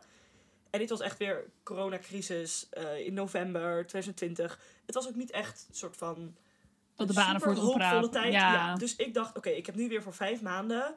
En 0.70 0.78
dit 0.78 0.90
was 0.90 1.00
echt 1.00 1.18
weer 1.18 1.44
coronacrisis 1.62 2.66
eh, 2.70 3.06
in 3.06 3.14
november 3.14 3.86
2020. 3.86 4.58
Het 4.86 4.94
was 4.94 5.08
ook 5.08 5.14
niet 5.14 5.30
echt 5.30 5.66
een 5.68 5.74
soort 5.76 5.96
van 5.96 6.36
Dat 6.94 7.08
de 7.08 7.14
banen 7.14 7.40
voor 7.40 7.50
het 7.50 7.58
hoopvolle 7.60 7.84
oprapen. 7.84 8.10
tijd. 8.10 8.32
Ja. 8.32 8.52
Ja. 8.52 8.74
Dus 8.74 8.96
ik 8.96 9.14
dacht, 9.14 9.36
oké, 9.36 9.48
ik 9.48 9.66
heb 9.66 9.74
nu 9.74 9.88
weer 9.88 10.02
voor 10.02 10.14
vijf 10.14 10.42
maanden 10.42 10.94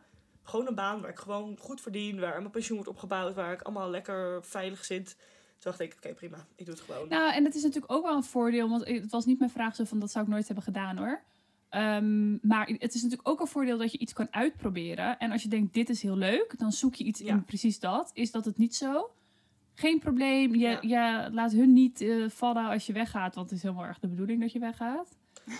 gewoon 0.49 0.67
een 0.67 0.75
baan 0.75 1.01
waar 1.01 1.09
ik 1.09 1.19
gewoon 1.19 1.57
goed 1.59 1.81
verdien, 1.81 2.19
waar 2.19 2.39
mijn 2.39 2.51
pensioen 2.51 2.75
wordt 2.77 2.91
opgebouwd, 2.91 3.35
waar 3.35 3.53
ik 3.53 3.61
allemaal 3.61 3.89
lekker 3.89 4.45
veilig 4.45 4.85
zit. 4.85 5.15
Toen 5.59 5.71
dacht 5.71 5.79
ik, 5.79 5.93
oké, 5.97 6.13
prima, 6.13 6.37
ik 6.55 6.65
doe 6.65 6.73
het 6.75 6.83
gewoon. 6.83 7.07
Nou, 7.09 7.33
en 7.33 7.43
het 7.43 7.55
is 7.55 7.63
natuurlijk 7.63 7.91
ook 7.91 8.03
wel 8.03 8.15
een 8.15 8.23
voordeel, 8.23 8.69
want 8.69 8.87
het 8.87 9.11
was 9.11 9.25
niet 9.25 9.39
mijn 9.39 9.51
vraag 9.51 9.75
zo 9.75 9.83
van 9.83 9.99
dat 9.99 10.11
zou 10.11 10.25
ik 10.25 10.31
nooit 10.31 10.45
hebben 10.45 10.63
gedaan 10.63 10.97
hoor. 10.97 11.21
Ehm, 11.69 12.47
maar 12.47 12.67
het 12.67 12.93
is 12.93 13.01
natuurlijk 13.01 13.29
ook 13.29 13.39
een 13.39 13.47
voordeel 13.47 13.77
dat 13.77 13.91
je 13.91 13.97
iets 13.97 14.13
kan 14.13 14.27
uitproberen. 14.31 15.17
En 15.19 15.31
als 15.31 15.43
je 15.43 15.49
denkt, 15.49 15.73
dit 15.73 15.89
is 15.89 16.01
heel 16.01 16.17
leuk, 16.17 16.53
dan 16.57 16.71
zoek 16.71 16.95
je 16.95 17.03
iets 17.03 17.19
Ja. 17.19 17.33
in 17.33 17.43
precies 17.43 17.79
dat. 17.79 18.11
Is 18.13 18.31
dat 18.31 18.45
het 18.45 18.57
niet 18.57 18.75
zo? 18.75 19.09
Geen 19.73 19.99
probleem. 19.99 20.55
Je, 20.55 20.77
Ja. 20.81 21.21
je 21.21 21.31
laat 21.31 21.51
hun 21.51 21.73
niet 21.73 22.01
eh, 22.01 22.29
vallen 22.29 22.65
als 22.65 22.85
je 22.85 22.93
weggaat, 22.93 23.35
want 23.35 23.49
het 23.49 23.57
is 23.57 23.63
helemaal 23.63 23.85
erg 23.85 23.99
de 23.99 24.07
bedoeling 24.07 24.41
dat 24.41 24.51
je 24.51 24.59
weggaat. 24.59 25.17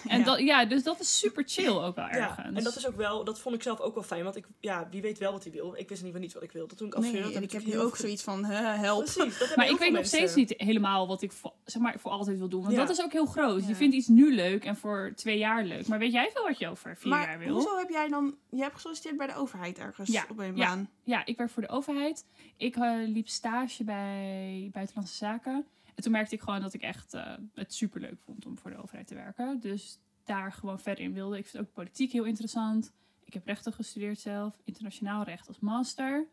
En 0.08 0.20
Ja. 0.20 0.26
Dat, 0.26 0.40
ja, 0.40 0.66
dus 0.66 0.84
dat 0.84 1.00
is 1.00 1.20
super 1.20 1.44
chill 1.46 1.68
ook 1.70 1.96
wel 1.96 2.06
ja, 2.06 2.12
ergens. 2.12 2.58
en 2.58 2.64
dat 2.64 2.76
is 2.76 2.88
ook 2.88 2.96
wel, 2.96 3.24
dat 3.24 3.40
vond 3.40 3.56
ik 3.56 3.64
zelf 3.64 3.80
ook 3.80 3.94
wel 3.94 4.04
fijn, 4.04 4.24
want 4.24 4.36
ik, 4.36 4.46
ja, 4.60 4.88
wie 4.92 5.02
weet 5.02 5.18
wel 5.18 5.32
wat 5.32 5.44
hij 5.44 5.52
wil. 5.52 5.76
Ik 5.76 5.90
wist 5.90 6.02
in 6.02 6.06
ieder 6.06 6.06
geval 6.06 6.22
niet 6.22 6.34
wat 6.34 6.44
ik 6.44 6.52
wilde. 6.52 6.76
Toen 6.76 6.88
ik 6.88 6.94
Nee, 6.94 7.04
afstudeerde, 7.04 7.36
en 7.38 7.44
ik 7.44 7.52
heb 7.52 7.66
nu 7.66 7.80
ook 7.80 7.98
zoiets 7.98 8.24
van, 8.24 8.46
huh, 8.46 8.76
help. 8.80 9.04
Precies, 9.04 9.24
dat 9.24 9.48
hebben 9.48 9.58
Maar 9.58 9.70
ik 9.70 9.78
weet 9.78 9.92
nog 9.92 10.06
steeds 10.06 10.36
niet 10.36 10.54
helemaal 10.58 11.08
wat 11.08 11.22
ik 11.22 11.32
voor, 11.32 11.54
zeg 11.66 11.82
maar, 11.82 12.00
voor 12.00 12.12
altijd 12.12 12.38
wil 12.38 12.50
doen. 12.50 12.62
Want 12.62 12.74
Ja. 12.74 12.80
dat 12.80 12.90
is 12.90 13.04
ook 13.04 13.12
heel 13.12 13.26
groot. 13.26 13.62
Ja. 13.62 13.68
Je 13.68 13.76
vindt 13.76 13.96
iets 13.96 14.08
nu 14.08 14.36
leuk 14.36 14.66
en 14.66 14.76
voor 14.76 15.12
twee 15.16 15.38
jaar 15.38 15.64
leuk. 15.64 15.88
Maar 15.88 16.00
weet 16.00 16.12
jij 16.12 16.30
veel 16.34 16.44
wat 16.44 16.60
je 16.60 16.68
over 16.68 16.98
vier 16.98 17.10
maar 17.12 17.28
jaar 17.28 17.40
wil? 17.40 17.54
hoezo 17.54 17.78
heb 17.78 17.90
jij 17.90 18.08
dan... 18.08 18.36
Je 18.50 18.62
hebt 18.62 18.74
gesolliciteerd 18.76 19.18
bij 19.18 19.28
de 19.28 19.36
overheid 19.36 19.78
ergens 19.78 20.10
Ja, 20.10 20.26
op 20.30 20.40
een 20.40 20.56
ja. 20.56 20.68
baan. 20.68 20.90
Ja, 21.04 21.26
ik 21.26 21.38
werk 21.38 21.50
voor 21.50 21.62
de 21.62 21.70
overheid. 21.70 22.26
Ik 22.58 22.76
eh, 22.76 22.92
liep 23.06 23.28
stage 23.28 23.84
bij 23.84 24.70
Buitenlandse 24.74 25.16
Zaken. 25.16 25.66
En 26.00 26.06
toen 26.06 26.14
merkte 26.14 26.36
ik 26.36 26.42
gewoon 26.42 26.62
dat 26.62 26.74
ik 26.74 26.82
echt 26.82 27.14
eh, 27.14 27.34
het 27.54 27.74
superleuk 27.74 28.20
vond 28.20 28.46
om 28.46 28.58
voor 28.58 28.72
de 28.72 28.78
overheid 28.78 29.08
te 29.08 29.16
werken. 29.16 29.60
Dus 29.60 30.00
daar 30.24 30.52
gewoon 30.52 30.80
verder 30.80 31.04
in 31.04 31.14
wilde. 31.14 31.38
Ik 31.38 31.46
vind 31.48 31.64
ook 31.64 31.74
politiek 31.74 32.12
heel 32.12 32.24
interessant. 32.24 32.94
Ik 33.24 33.34
heb 33.34 33.46
rechten 33.46 33.74
gestudeerd 33.74 34.20
zelf. 34.20 34.62
Internationaal 34.64 35.24
recht 35.24 35.48
als 35.48 35.60
master. 35.60 36.28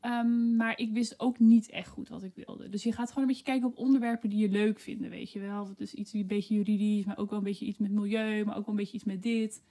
Ehm, 0.00 0.56
maar 0.56 0.78
ik 0.78 0.92
wist 0.92 1.20
ook 1.20 1.38
niet 1.38 1.70
echt 1.70 1.88
goed 1.88 2.08
wat 2.08 2.22
ik 2.22 2.34
wilde. 2.34 2.68
Dus 2.68 2.82
je 2.82 2.92
gaat 2.92 3.08
gewoon 3.08 3.22
een 3.22 3.28
beetje 3.28 3.44
kijken 3.44 3.68
op 3.68 3.76
onderwerpen 3.78 4.28
die 4.28 4.38
je 4.38 4.48
leuk 4.48 4.80
vinden, 4.80 5.10
weet 5.10 5.32
je 5.32 5.40
wel. 5.40 5.74
Dus 5.76 5.94
iets 5.94 6.12
een 6.12 6.26
beetje 6.26 6.54
juridisch, 6.54 7.04
maar 7.04 7.18
ook 7.18 7.30
wel 7.30 7.38
een 7.38 7.44
beetje 7.44 7.66
iets 7.66 7.78
met 7.78 7.90
milieu, 7.90 8.44
maar 8.44 8.56
ook 8.56 8.66
wel 8.66 8.74
een 8.74 8.80
beetje 8.80 8.96
iets 8.96 9.04
met 9.04 9.22
dit. 9.22 9.62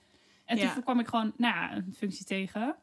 En 0.44 0.56
Ja. 0.56 0.72
toen 0.74 0.82
kwam 0.82 0.98
ik 0.98 1.06
gewoon, 1.06 1.32
nou 1.36 1.54
ja, 1.54 1.76
een 1.76 1.94
functie 1.94 2.24
tegen. 2.24 2.76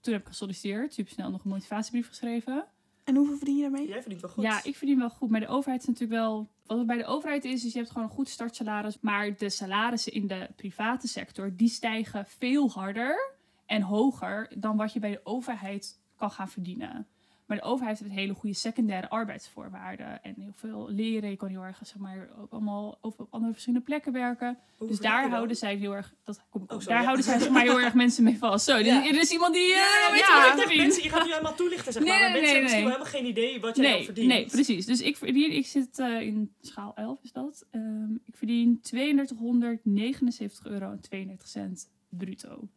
Toen 0.00 0.12
heb 0.12 0.22
ik 0.22 0.28
gesolliciteerd, 0.28 0.94
super 0.94 1.12
snel 1.12 1.30
nog 1.30 1.44
een 1.44 1.50
motivatiebrief 1.50 2.08
geschreven. 2.08 2.66
En 3.04 3.16
hoeveel 3.16 3.36
verdien 3.36 3.56
je 3.56 3.62
daarmee? 3.62 3.88
Jij 3.88 4.00
verdient 4.00 4.20
wel 4.20 4.30
goed. 4.30 4.44
Ja, 4.44 4.64
ik 4.64 4.76
verdien 4.76 4.98
wel 4.98 5.10
goed. 5.10 5.30
Maar 5.30 5.40
de 5.40 5.46
overheid 5.46 5.80
is 5.80 5.86
natuurlijk 5.86 6.20
wel. 6.20 6.48
Wat 6.66 6.78
het 6.78 6.86
bij 6.86 6.96
de 6.96 7.04
overheid 7.04 7.44
is, 7.44 7.64
is 7.64 7.72
je 7.72 7.78
hebt 7.78 7.90
gewoon 7.90 8.08
een 8.08 8.14
goed 8.14 8.28
startsalaris. 8.28 9.00
Maar 9.00 9.36
de 9.36 9.50
salarissen 9.50 10.12
in 10.12 10.26
de 10.26 10.48
private 10.56 11.08
sector, 11.08 11.56
die 11.56 11.68
stijgen 11.68 12.26
veel 12.26 12.70
harder 12.70 13.34
en 13.66 13.82
hoger 13.82 14.52
dan 14.58 14.76
wat 14.76 14.92
je 14.92 15.00
bij 15.00 15.10
de 15.10 15.20
overheid 15.24 16.00
kan 16.16 16.30
gaan 16.30 16.48
verdienen. 16.48 17.06
Maar 17.46 17.56
de 17.56 17.62
overheid 17.62 17.98
heeft 17.98 18.10
hele 18.12 18.34
goede 18.34 18.54
secundaire 18.56 19.08
arbeidsvoorwaarden. 19.08 20.22
En 20.22 20.34
heel 20.38 20.52
veel 20.54 20.88
leren. 20.90 21.30
Je 21.30 21.36
kan 21.36 21.48
heel 21.48 21.62
erg, 21.62 21.80
zeg 21.82 21.96
maar, 21.96 22.28
ook 22.38 22.52
allemaal 22.52 22.98
op 23.00 23.26
andere 23.30 23.52
verschillende 23.52 23.84
plekken 23.84 24.12
werken. 24.12 24.58
Hoe 24.76 24.88
Dus 24.88 24.98
daar 24.98 25.28
houden 25.30 25.56
zij 25.56 25.76
heel 25.76 25.94
erg. 25.94 26.14
Dat 26.24 26.44
kom 26.50 26.62
Oh, 26.62 26.68
sorry, 26.68 26.84
daar 26.86 26.98
ja. 26.98 27.04
houden 27.04 27.24
zij 27.24 27.38
zeg 27.38 27.50
maar 27.50 27.62
heel 27.62 27.80
erg 27.80 27.94
mensen 28.04 28.24
mee 28.24 28.38
vast. 28.38 28.64
Zo, 28.64 28.76
Ja. 28.76 29.06
er 29.06 29.20
is 29.20 29.30
iemand 29.30 29.54
die. 29.54 29.62
eh, 29.62 29.70
Ja, 29.70 30.10
je 30.10 30.52
verdient. 30.56 30.80
Mensen, 30.82 31.02
je 31.02 31.08
gaat 31.08 31.24
nu 31.24 31.30
helemaal 31.30 31.54
toelichten, 31.54 31.92
zeg 31.92 32.02
maar. 32.04 32.12
Nee, 32.12 32.20
maar 32.20 32.30
nee, 32.30 32.40
mensen 32.40 32.62
nee, 32.62 32.72
hebben 32.72 32.86
misschien 32.86 33.12
nee. 33.14 33.22
helemaal 33.22 33.34
geen 33.44 33.50
idee 33.50 33.60
wat 33.60 33.76
jij 33.76 33.90
Nee, 33.94 34.04
verdient. 34.04 34.28
nee, 34.28 34.46
precies. 34.46 34.86
Dus 34.86 35.00
ik 35.00 35.16
verdien, 35.16 35.52
ik 35.52 35.66
zit 35.66 35.98
eh, 35.98 36.20
in 36.20 36.54
schaal 36.60 36.92
11 36.94 37.18
is 37.22 37.32
dat. 37.32 37.66
Ehm, 37.70 38.12
ik 38.24 38.36
verdien 38.36 38.80
3279 38.80 40.66
euro 40.66 40.90
en 40.90 41.00
32 41.00 41.48
cent 41.48 41.90
bruto. 42.08 42.68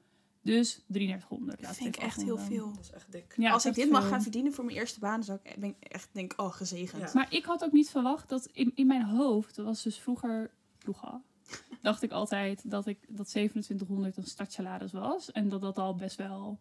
Dus 0.56 0.80
3300. 0.88 1.62
Dat 1.62 1.76
vind 1.76 1.96
ik 1.96 2.02
echt 2.02 2.22
heel 2.24 2.38
veel. 2.38 2.72
Dat 2.74 2.84
is 2.84 2.92
echt 2.92 3.12
dik. 3.12 3.34
Ja, 3.38 3.52
Als 3.52 3.66
ik 3.66 3.74
dit 3.74 3.90
mag 3.90 4.02
veel. 4.02 4.10
gaan 4.12 4.22
verdienen 4.22 4.54
voor 4.54 4.66
mijn 4.66 4.78
eerste 4.78 5.00
baan, 5.00 5.14
dan 5.16 5.24
zou 5.24 5.40
ik 5.44 5.56
ben 5.60 5.70
ik 5.70 5.76
echt 5.84 6.10
denk, 6.12 6.34
oh, 6.38 6.54
gezegend. 6.54 7.02
Ja. 7.02 7.12
Maar 7.14 7.28
ik 7.30 7.46
had 7.46 7.64
ook 7.64 7.72
niet 7.72 7.90
verwacht 7.90 8.30
dat 8.30 8.50
in, 8.52 8.72
in 8.76 8.88
mijn 8.88 9.04
hoofd, 9.04 9.56
dat 9.56 9.66
was 9.66 9.84
dus 9.84 9.98
vroeger, 10.00 10.52
vroeger, 10.78 11.22
dacht 11.82 12.02
ik 12.04 12.12
altijd 12.12 12.70
dat 12.70 12.86
ik 12.88 12.98
dat 13.10 13.28
2700 13.30 14.18
een 14.18 14.24
startsalaris 14.26 14.92
was. 14.92 15.32
En 15.32 15.50
dat 15.50 15.62
dat 15.62 15.78
al 15.78 15.96
best 15.96 16.16
wel 16.18 16.60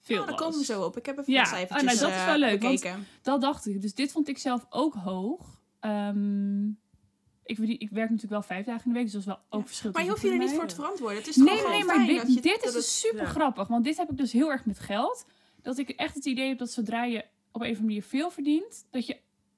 veel 0.00 0.16
Nou, 0.16 0.28
daar 0.28 0.36
was. 0.38 0.44
komen 0.46 0.58
we 0.66 0.72
zo 0.72 0.82
op. 0.84 0.96
Ik 0.96 1.06
heb 1.06 1.18
even 1.18 1.32
Ja, 1.32 1.42
de 1.42 1.48
cijfertjes 1.48 1.80
ah, 1.80 1.86
nou, 1.86 1.98
dat 1.98 2.10
is 2.10 2.16
eh, 2.24 2.26
wel 2.26 2.38
leuk, 2.38 2.62
want- 2.62 2.80
bekeken. 2.80 3.06
Dat 3.22 3.40
dacht 3.40 3.66
ik. 3.66 3.82
Dus 3.82 3.94
dit 3.94 4.12
vond 4.12 4.28
ik 4.28 4.38
zelf 4.38 4.66
ook 4.70 4.94
hoog. 4.94 5.60
Ehm, 5.80 6.68
ik, 7.44 7.58
ik 7.58 7.90
werk 7.90 8.10
natuurlijk 8.10 8.30
wel 8.30 8.42
vijf 8.42 8.66
dagen 8.66 8.84
in 8.86 8.92
de 8.92 8.98
week, 8.98 9.04
dus 9.04 9.12
dat 9.12 9.20
is 9.22 9.26
wel 9.26 9.60
ook 9.60 9.66
verschil. 9.66 9.90
Maar 9.92 10.02
je 10.02 10.08
hoeft 10.10 10.22
je 10.22 10.30
er 10.30 10.38
niet 10.38 10.50
voor 10.52 10.66
te 10.66 10.74
verantwoorden. 10.74 11.18
Het 11.18 11.26
is 11.28 11.36
Nee, 11.36 11.56
gewoon 11.56 11.70
nee, 11.70 11.84
maar 11.84 11.98
dit, 12.06 12.06
je- 12.06 12.50
is 12.52 12.64
het- 12.64 12.72
dus 12.72 13.00
super 13.00 13.22
ja. 13.22 13.26
grappig. 13.28 13.68
Want 13.68 13.84
dit 13.84 13.96
heb 13.96 14.10
ik 14.10 14.16
dus 14.16 14.32
heel 14.32 14.50
erg 14.50 14.64
met 14.64 14.78
geld. 14.78 15.26
Dat 15.62 15.78
ik 15.78 15.88
echt 15.88 16.14
het 16.14 16.24
idee 16.24 16.48
heb 16.48 16.58
dat 16.58 16.70
zodra 16.70 17.04
je 17.04 17.18
op 17.18 17.24
een 17.60 17.60
of 17.60 17.62
andere 17.66 17.82
manier 17.82 18.02
veel 18.02 18.30
verdient, 18.30 18.86
dat, 18.90 19.06
je, 19.06 19.16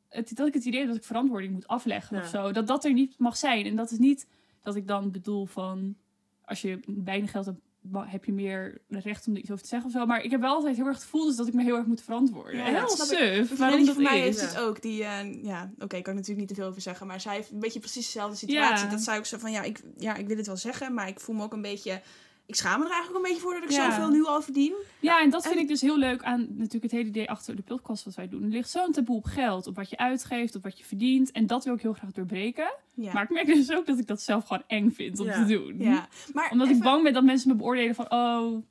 het, 0.09 0.37
dat 0.37 0.47
ik 0.47 0.55
het 0.55 0.65
idee 0.65 0.79
heb 0.79 0.89
dat 0.89 0.97
ik 0.97 1.05
verantwoording 1.05 1.53
moet 1.53 1.67
afleggen 1.67 2.17
Ja. 2.17 2.23
of 2.23 2.29
zo. 2.29 2.53
Dat 2.53 2.67
dat 2.67 2.85
er 2.85 2.93
niet 2.93 3.19
mag 3.19 3.37
zijn. 3.37 3.67
En 3.67 3.77
dat 3.77 3.91
is 3.91 3.99
niet 3.99 4.27
dat 4.63 4.77
ik 4.77 4.87
dan 4.87 5.11
bedoel 5.11 5.47
van, 5.47 5.97
als 6.45 6.61
je 6.63 6.81
weinig 7.05 7.31
geld 7.31 7.47
hebt, 7.47 7.61
heb 7.93 8.25
je 8.25 8.33
meer 8.33 8.81
recht 8.89 9.27
om 9.27 9.35
er 9.35 9.41
iets 9.41 9.51
over 9.51 9.63
te 9.63 9.69
zeggen 9.69 9.89
of 9.89 9.95
zo. 9.95 10.07
Maar 10.07 10.23
ik 10.23 10.31
heb 10.31 10.41
wel 10.41 10.55
altijd 10.55 10.77
heel 10.77 10.87
erg 10.87 10.95
het 10.95 11.05
gevoel 11.05 11.27
dus 11.27 11.37
dat 11.37 11.47
ik 11.47 11.55
me 11.55 11.63
heel 11.63 11.77
erg 11.77 11.87
moet 11.87 12.03
verantwoorden. 12.03 12.57
Ja, 12.57 12.65
heel 12.65 12.81
dat 12.81 12.91
snap 12.91 13.19
ik. 13.19 13.19
suf. 13.19 13.59
Waarom 13.59 13.85
dat 13.85 13.95
van 13.95 14.03
mij 14.03 14.29
is. 14.29 14.41
het 14.41 14.59
ook. 14.59 14.83
Die, 14.83 15.05
eh, 15.05 15.45
ja, 15.45 15.73
oké, 15.79 15.97
ik 15.97 16.03
kan 16.03 16.15
natuurlijk 16.15 16.41
niet 16.41 16.49
te 16.49 16.55
veel 16.55 16.69
over 16.69 16.81
zeggen. 16.81 17.07
Maar 17.07 17.21
zij 17.21 17.35
heeft 17.35 17.51
een 17.51 17.59
beetje 17.59 17.81
precies 17.81 18.05
dezelfde 18.05 18.37
situatie. 18.37 18.85
Ja. 18.85 18.91
Dat 18.91 19.01
zij 19.01 19.19
ook 19.19 19.27
zo 19.27 19.39
van, 19.39 19.53
ja 19.53 19.63
ik, 19.63 19.83
ja, 19.97 20.15
ik 20.15 20.27
wil 20.27 20.37
het 20.37 20.47
wel 20.47 20.57
zeggen. 20.57 20.95
Maar 20.95 21.09
ik 21.09 21.21
voel 21.21 21.35
me 21.35 21.43
ook 21.43 21.53
een 21.53 21.63
beetje... 21.63 22.01
Ik 22.47 22.55
schaam 22.55 22.79
me 22.79 22.85
er 22.85 22.91
eigenlijk 22.93 23.25
een 23.25 23.31
beetje 23.31 23.43
voor 23.45 23.55
dat 23.55 23.63
ik 23.63 23.71
Ja. 23.71 23.91
zoveel 23.91 24.11
nu 24.11 24.25
al 24.25 24.43
verdien. 24.43 24.75
Ja, 25.01 25.21
en 25.21 25.31
dat 25.31 25.43
vind 25.43 25.55
En- 25.55 25.61
ik 25.61 25.69
dus 25.69 25.81
heel 25.81 25.99
leuk 25.99 26.23
aan 26.23 26.41
natuurlijk 26.49 26.83
het 26.83 26.91
hele 26.93 27.05
idee 27.09 27.31
achter 27.31 27.57
de 27.57 27.63
podcast 27.63 28.05
wat 28.05 28.15
wij 28.15 28.29
doen. 28.29 28.43
Er 28.43 28.49
ligt 28.49 28.71
zo'n 28.71 28.93
taboe 28.93 29.17
op 29.17 29.25
geld, 29.25 29.67
op 29.67 29.77
wat 29.77 29.91
je 29.91 29.97
uitgeeft, 29.97 30.55
op 30.57 30.63
wat 30.63 30.79
je 30.79 30.85
verdient. 30.85 31.31
En 31.31 31.47
dat 31.47 31.65
wil 31.65 31.75
ik 31.75 31.83
heel 31.83 31.93
graag 31.93 32.11
doorbreken. 32.13 32.73
Ja. 32.95 33.13
Maar 33.13 33.23
ik 33.23 33.31
merk 33.31 33.47
dus 33.47 33.71
ook 33.73 33.87
dat 33.87 33.99
ik 33.99 34.07
dat 34.07 34.23
zelf 34.23 34.47
gewoon 34.47 34.63
eng 34.67 34.91
vind 34.91 35.21
om 35.21 35.27
Ja. 35.27 35.45
te 35.47 35.53
doen. 35.55 35.79
ja. 35.79 36.09
Maar 36.33 36.51
Omdat 36.51 36.67
even- 36.67 36.79
ik 36.79 36.85
bang 36.85 37.03
ben 37.03 37.13
dat 37.13 37.25
mensen 37.25 37.49
me 37.49 37.55
beoordelen 37.55 37.95
van, 37.95 38.05
oh, 38.13 38.63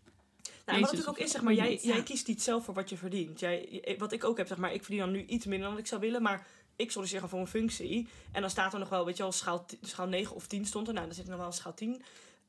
Nou, 0.66 0.80
wat 0.80 1.08
ook 1.08 1.18
is, 1.18 1.32
zeg 1.32 1.42
maar, 1.42 1.54
jij, 1.54 1.80
jij 1.82 2.04
kiest 2.04 2.28
niet 2.28 2.42
zelf 2.42 2.66
voor 2.66 2.74
wat 2.74 2.90
je 2.90 2.98
verdient. 2.98 3.40
Jij, 3.40 3.96
wat 3.98 4.12
ik 4.12 4.24
ook 4.24 4.38
heb, 4.38 4.48
zeg 4.48 4.58
maar, 4.58 4.74
ik 4.74 4.84
verdien 4.84 5.00
dan 5.00 5.12
nu 5.12 5.25
iets 5.25 5.46
minder 5.46 5.70
dan 5.70 5.78
ik 5.78 5.88
zou 5.88 6.01
willen, 6.01 6.22
maar 6.22 6.48
ik 6.75 6.92
solliciteer 6.92 7.22
gewoon 7.24 7.48
voor 7.48 7.60
een 7.60 7.62
functie. 7.70 8.08
En 8.32 8.42
dan 8.42 8.50
staat 8.50 8.74
er 8.74 8.80
nog 8.80 8.90
wel, 8.90 9.06
weet 9.06 9.18
je 9.18 9.24
wel, 9.24 9.32
schaal, 9.32 9.66
schaal 9.82 10.08
9 10.08 10.36
of 10.36 10.48
10 10.48 10.66
stond 10.66 10.88
er. 10.88 10.94
Nou, 10.94 11.06
dan 11.06 11.16
zit 11.16 11.24
er 11.24 11.30
nog 11.30 11.40
wel 11.40 11.48
een 11.48 11.54
schaal 11.54 11.74
10. 11.74 12.01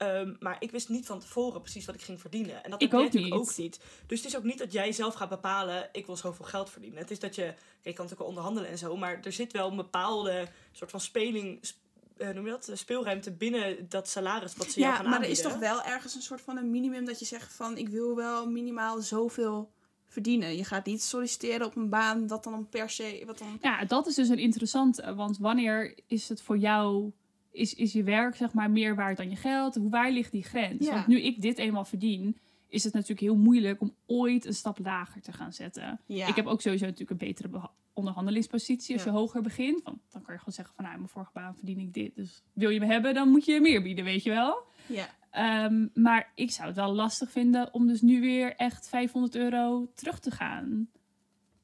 Ehm, 0.03 0.35
maar 0.39 0.57
ik 0.59 0.71
wist 0.71 0.89
niet 0.89 1.07
van 1.07 1.21
tevoren 1.21 1.61
precies 1.61 1.85
wat 1.87 1.95
ik 1.95 2.03
ging 2.03 2.21
verdienen. 2.21 2.65
En 2.65 2.71
dat 2.71 2.83
Ik 2.83 2.95
ook 2.95 3.03
natuurlijk 3.03 3.35
niet. 3.35 3.43
ook 3.43 3.57
niet. 3.57 3.81
Dus 4.07 4.19
het 4.19 4.29
is 4.29 4.37
ook 4.37 4.43
niet 4.45 4.59
dat 4.59 4.73
jij 4.73 4.93
zelf 4.93 5.15
gaat 5.15 5.29
bepalen, 5.29 5.89
ik 5.93 6.07
wil 6.07 6.17
zoveel 6.17 6.45
geld 6.45 6.71
verdienen. 6.71 6.99
Het 6.99 7.11
is 7.11 7.19
dat 7.19 7.35
je, 7.35 7.43
kijk, 7.43 7.57
je 7.83 7.93
kan 7.93 8.05
natuurlijk 8.05 8.19
wel 8.19 8.29
onderhandelen 8.29 8.71
en 8.71 8.79
zo, 8.79 8.97
maar 8.97 9.21
er 9.23 9.33
zit 9.33 9.53
wel 9.53 9.71
een 9.71 9.77
bepaalde 9.77 10.49
soort 10.73 10.91
van 10.91 11.01
speling, 11.01 11.59
sp- 11.61 11.77
eh, 12.17 12.29
noem 12.29 12.45
je 12.45 12.51
dat, 12.51 12.71
speelruimte 12.75 13.31
binnen 13.33 13.89
dat 13.89 14.09
salaris 14.09 14.57
wat 14.57 14.71
ze 14.71 14.81
jou 14.81 14.95
Ja, 15.03 15.09
maar 15.09 15.23
er 15.23 15.29
is 15.29 15.43
toch 15.43 15.59
wel 15.59 15.83
ergens 15.83 16.15
een 16.15 16.23
soort 16.23 16.41
van 16.41 16.57
een 16.57 16.71
minimum 16.71 17.05
dat 17.05 17.19
je 17.19 17.25
zegt 17.25 17.53
van... 17.53 17.77
Ik 17.77 17.89
wil 17.89 18.17
wel 18.17 18.47
minimaal 18.51 19.01
zoveel 19.01 19.73
verdienen. 20.07 20.57
Je 20.57 20.65
gaat 20.65 20.87
niet 20.87 21.03
solliciteren 21.03 21.67
op 21.67 21.77
een 21.77 21.89
baan 21.89 22.27
dat 22.27 22.45
dan 22.45 22.69
per 22.69 22.91
se... 22.91 23.23
Wat 23.27 23.39
dan... 23.39 23.59
ja, 23.61 23.85
dat 23.85 24.07
is 24.07 24.15
dus 24.15 24.29
een 24.29 24.39
interessante. 24.39 25.15
Want 25.15 25.39
wanneer 25.39 25.99
is 26.07 26.29
het 26.29 26.43
voor 26.43 26.59
jou, 26.59 27.13
is, 27.53 27.75
is 27.75 27.93
je 27.93 28.03
werk 28.03 28.37
zeg 28.37 28.53
maar 28.53 28.71
meer 28.71 28.95
waard 28.95 29.17
dan 29.17 29.31
je 29.31 29.37
geld? 29.37 29.75
Hoe, 29.75 29.91
waar 29.91 30.11
ligt 30.11 30.33
die 30.33 30.43
grens? 30.43 30.87
Ja. 30.87 30.93
Want 30.93 31.07
nu 31.07 31.21
ik 31.21 31.41
dit 31.43 31.59
eenmaal 31.59 31.85
verdien, 31.85 32.39
is 32.69 32.85
het 32.85 32.93
natuurlijk 32.93 33.21
heel 33.21 33.37
moeilijk 33.37 33.81
om 33.81 33.95
ooit 34.07 34.45
een 34.45 34.55
stap 34.55 34.79
lager 34.79 35.21
te 35.23 35.33
gaan 35.33 35.53
zetten. 35.53 36.01
Ja. 36.07 36.27
Ik 36.27 36.35
heb 36.37 36.47
ook 36.47 36.61
sowieso 36.61 36.85
natuurlijk 36.85 37.11
een 37.21 37.27
betere 37.29 37.71
onderhandelingspositie 37.93 38.95
als 38.95 39.05
Ja. 39.05 39.11
je 39.11 39.17
hoger 39.17 39.43
begint. 39.43 39.83
Want 39.83 39.99
dan 40.11 40.23
kan 40.23 40.33
je 40.35 40.39
gewoon 40.39 40.55
zeggen 40.55 40.75
van, 40.75 40.85
nou, 40.85 40.97
in 40.97 41.01
mijn 41.03 41.13
vorige 41.13 41.31
baan 41.35 41.55
verdien 41.57 41.79
ik 41.79 41.93
dit. 41.93 42.15
Dus 42.15 42.43
wil 42.53 42.71
je 42.71 42.81
me 42.81 42.87
hebben, 42.87 43.15
dan 43.15 43.29
moet 43.29 43.45
je 43.45 43.61
meer 43.61 43.83
bieden, 43.83 44.05
weet 44.05 44.23
je 44.23 44.31
wel. 44.31 44.63
Ja. 44.87 45.09
Ehm, 45.31 45.87
maar 45.95 46.33
ik 46.35 46.51
zou 46.51 46.67
het 46.67 46.77
wel 46.77 46.93
lastig 46.95 47.31
vinden 47.31 47.75
om 47.75 47.87
dus 47.87 48.01
nu 48.01 48.21
weer 48.21 48.57
echt 48.57 48.89
500 48.89 49.35
euro 49.35 49.91
terug 49.95 50.19
te 50.21 50.31
gaan 50.31 50.89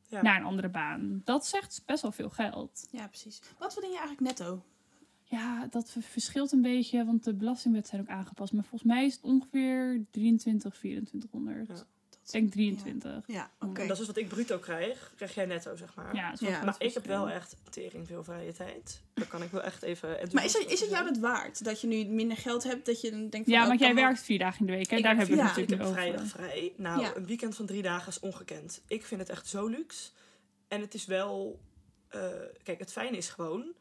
Ja. 0.08 0.22
naar 0.22 0.36
een 0.40 0.44
andere 0.46 0.68
baan. 0.68 1.20
Dat 1.24 1.46
zegt 1.46 1.82
best 1.86 2.02
wel 2.02 2.12
veel 2.12 2.30
geld. 2.30 2.88
ja, 2.90 3.06
precies. 3.06 3.40
Wat 3.58 3.72
verdien 3.72 3.90
je 3.92 3.98
eigenlijk 3.98 4.26
netto? 4.38 4.62
Ja, 5.30 5.66
dat 5.70 5.96
verschilt 6.00 6.52
een 6.52 6.62
beetje, 6.62 7.04
want 7.04 7.24
de 7.24 7.34
belastingwet 7.34 7.86
zijn 7.88 8.00
ook 8.00 8.08
aangepast. 8.08 8.52
Maar 8.52 8.64
volgens 8.64 8.90
mij 8.90 9.04
is 9.04 9.14
het 9.14 9.22
ongeveer 9.24 10.04
23, 10.10 10.74
2400. 10.74 11.68
Ja. 11.68 11.74
Ik 12.24 12.34
denk 12.34 12.50
23. 12.52 13.24
Ja, 13.26 13.50
oké. 13.60 13.80
En 13.80 13.88
dat 13.88 14.00
is 14.00 14.06
wat 14.06 14.16
ik 14.16 14.28
bruto 14.28 14.58
krijg, 14.58 15.12
krijg 15.16 15.34
jij 15.34 15.46
netto, 15.46 15.76
zeg 15.76 15.94
maar. 15.94 16.14
Ja, 16.14 16.34
Maar 16.64 16.74
ik 16.78 16.94
heb 16.94 17.06
wel 17.06 17.30
echt 17.30 17.56
tering 17.70 18.06
veel 18.06 18.24
vrije 18.24 18.52
tijd. 18.52 19.02
Daar 19.14 19.26
kan 19.26 19.42
ik 19.42 19.50
wel 19.50 19.62
echt 19.62 19.82
even... 19.82 20.28
Maar 20.32 20.44
is 20.44 20.52
het, 20.58 20.70
is 20.70 20.80
het 20.80 20.90
jou 20.90 21.04
dat 21.04 21.18
waard? 21.18 21.64
Dat 21.64 21.80
je 21.80 21.86
nu 21.86 22.04
minder 22.04 22.36
geld 22.36 22.62
hebt, 22.64 22.86
dat 22.86 23.00
je 23.00 23.10
dan 23.10 23.28
denkt 23.28 23.46
van... 23.48 23.56
Ja, 23.56 23.60
oh, 23.62 23.68
want 23.68 23.80
ik 23.80 23.86
jij 23.86 23.94
werkt 23.94 24.20
vier 24.20 24.38
dagen 24.38 24.60
in 24.60 24.66
de 24.66 24.72
week. 24.72 24.90
Ik 24.90 25.02
Daar 25.02 25.16
heb 25.16 25.28
hebben 25.28 25.36
we 25.36 25.42
ja, 25.42 25.48
het 25.48 25.56
Ik 25.56 25.68
natuurlijk 25.68 25.88
heb 25.88 25.90
over. 25.90 26.02
vrijdag 26.02 26.28
vrij. 26.50 26.72
Nou, 26.76 27.00
Ja. 27.00 27.16
een 27.16 27.26
weekend 27.26 27.56
van 27.56 27.66
drie 27.66 27.82
dagen 27.82 28.08
is 28.08 28.20
ongekend. 28.20 28.82
Ik 28.86 29.04
vind 29.04 29.20
het 29.20 29.30
echt 29.30 29.46
zo 29.48 29.66
luxe. 29.66 30.10
En 30.68 30.80
het 30.80 30.94
is 30.94 31.04
wel... 31.06 31.60
eh, 32.08 32.20
kijk, 32.62 32.78
het 32.78 32.92
fijne 32.92 33.16
is 33.16 33.28
gewoon... 33.28 33.72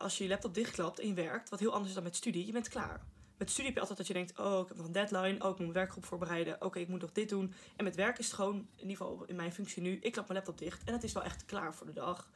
Als 0.00 0.18
je 0.18 0.24
je 0.24 0.30
laptop 0.30 0.54
dichtklapt 0.54 0.98
en 0.98 1.06
je 1.06 1.14
werkt... 1.14 1.48
Wat 1.48 1.60
heel 1.60 1.70
anders 1.70 1.88
is 1.88 1.94
dan 1.94 2.02
met 2.04 2.16
studie. 2.16 2.46
Je 2.46 2.52
bent 2.52 2.68
klaar. 2.68 3.04
Met 3.36 3.50
studie 3.50 3.66
heb 3.66 3.74
je 3.74 3.80
altijd 3.80 3.98
dat 3.98 4.06
je 4.06 4.12
denkt... 4.12 4.38
Oh, 4.38 4.60
ik 4.60 4.68
heb 4.68 4.76
nog 4.76 4.86
een 4.86 4.92
deadline. 4.92 5.44
Oh, 5.44 5.50
ik 5.50 5.56
moet 5.56 5.58
mijn 5.58 5.72
werkgroep 5.72 6.04
voorbereiden. 6.04 6.62
Oké, 6.62 6.78
ik 6.78 6.88
moet 6.88 7.00
nog 7.00 7.12
dit 7.12 7.28
doen. 7.28 7.54
En 7.76 7.84
met 7.84 7.96
werk 7.96 8.18
is 8.18 8.26
het 8.26 8.34
gewoon... 8.34 8.56
In 8.56 8.88
ieder 8.88 8.96
geval 8.96 9.24
in 9.26 9.36
mijn 9.36 9.52
functie 9.52 9.82
nu... 9.82 9.98
Ik 10.00 10.12
klap 10.12 10.28
mijn 10.28 10.38
laptop 10.38 10.58
dicht. 10.58 10.84
En 10.84 10.92
het 10.92 11.02
is 11.02 11.12
wel 11.12 11.22
echt 11.22 11.44
klaar 11.44 11.74
voor 11.74 11.86
de 11.86 11.92
dag. 11.92 12.30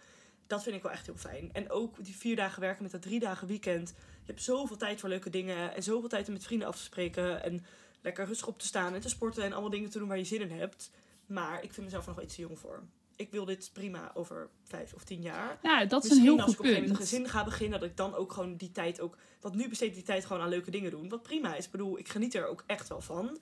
Dat 0.47 0.63
vind 0.63 0.77
ik 0.77 0.83
wel 0.83 0.93
echt 0.93 1.07
heel 1.07 1.17
fijn. 1.17 1.53
En 1.53 1.71
ook 1.71 2.05
die 2.05 2.17
vier 2.17 2.37
dagen 2.37 2.61
werken 2.61 2.83
met 2.83 2.93
dat 2.93 3.03
drie 3.03 3.21
dagen 3.21 3.47
weekend. 3.47 3.89
Je 3.97 4.33
hebt 4.33 4.43
zoveel 4.43 4.77
tijd 4.77 5.01
voor 5.01 5.09
leuke 5.09 5.31
dingen. 5.31 5.75
En 5.75 5.83
zoveel 5.83 6.09
tijd 6.09 6.27
om 6.27 6.33
met 6.33 6.45
vrienden 6.45 6.69
af 6.69 6.77
te 6.77 6.83
spreken. 6.83 7.43
En 7.43 7.65
lekker 8.01 8.27
rustig 8.27 8.47
op 8.47 8.59
te 8.59 8.67
staan 8.67 8.95
en 8.95 9.01
te 9.01 9.09
sporten 9.09 9.45
en 9.45 9.53
allemaal 9.53 9.71
dingen 9.71 9.91
te 9.91 9.99
doen 9.99 10.09
waar 10.09 10.19
je 10.19 10.25
zin 10.25 10.41
in 10.41 10.59
hebt. 10.59 10.91
Maar 11.27 11.63
ik 11.63 11.73
vind 11.73 11.87
mezelf 11.87 12.07
er 12.07 12.15
nog 12.15 12.23
iets 12.23 12.35
te 12.35 12.41
jong 12.41 12.59
voor. 12.59 12.83
Ik 13.17 13.31
wil 13.31 13.45
dit 13.45 13.71
prima 13.73 14.11
over 14.15 14.49
vijf 14.63 14.93
of 14.93 15.05
tien 15.05 15.21
jaar. 15.23 15.59
Nou, 15.63 15.87
dat 15.87 16.05
is 16.05 16.11
een 16.11 16.17
Misschien 16.17 16.23
heel 16.39 16.45
als 16.45 16.45
goed 16.45 16.53
ik 16.55 16.59
op 16.59 16.65
een 16.65 16.71
gegeven 16.71 16.89
moment 16.89 16.99
punt. 16.99 17.13
een 17.13 17.19
gezin 17.19 17.29
ga 17.29 17.45
beginnen, 17.45 17.81
dat 17.81 17.89
ik 17.89 17.97
dan 17.97 18.15
ook 18.15 18.33
gewoon 18.33 18.57
die 18.57 18.73
tijd 18.73 19.01
ook... 19.01 19.17
Want 19.41 19.55
nu 19.55 19.69
besteed 19.69 19.89
ik 19.89 19.95
die 19.95 20.03
tijd 20.03 20.25
gewoon 20.25 20.43
aan 20.43 20.49
leuke 20.49 20.71
dingen 20.71 20.91
doen. 20.91 21.09
Wat 21.09 21.23
prima 21.23 21.55
is. 21.55 21.65
Ik 21.65 21.71
bedoel, 21.71 21.99
ik 21.99 22.09
geniet 22.09 22.35
er 22.35 22.47
ook 22.47 22.65
echt 22.67 22.89
wel 22.89 23.01
van. 23.01 23.39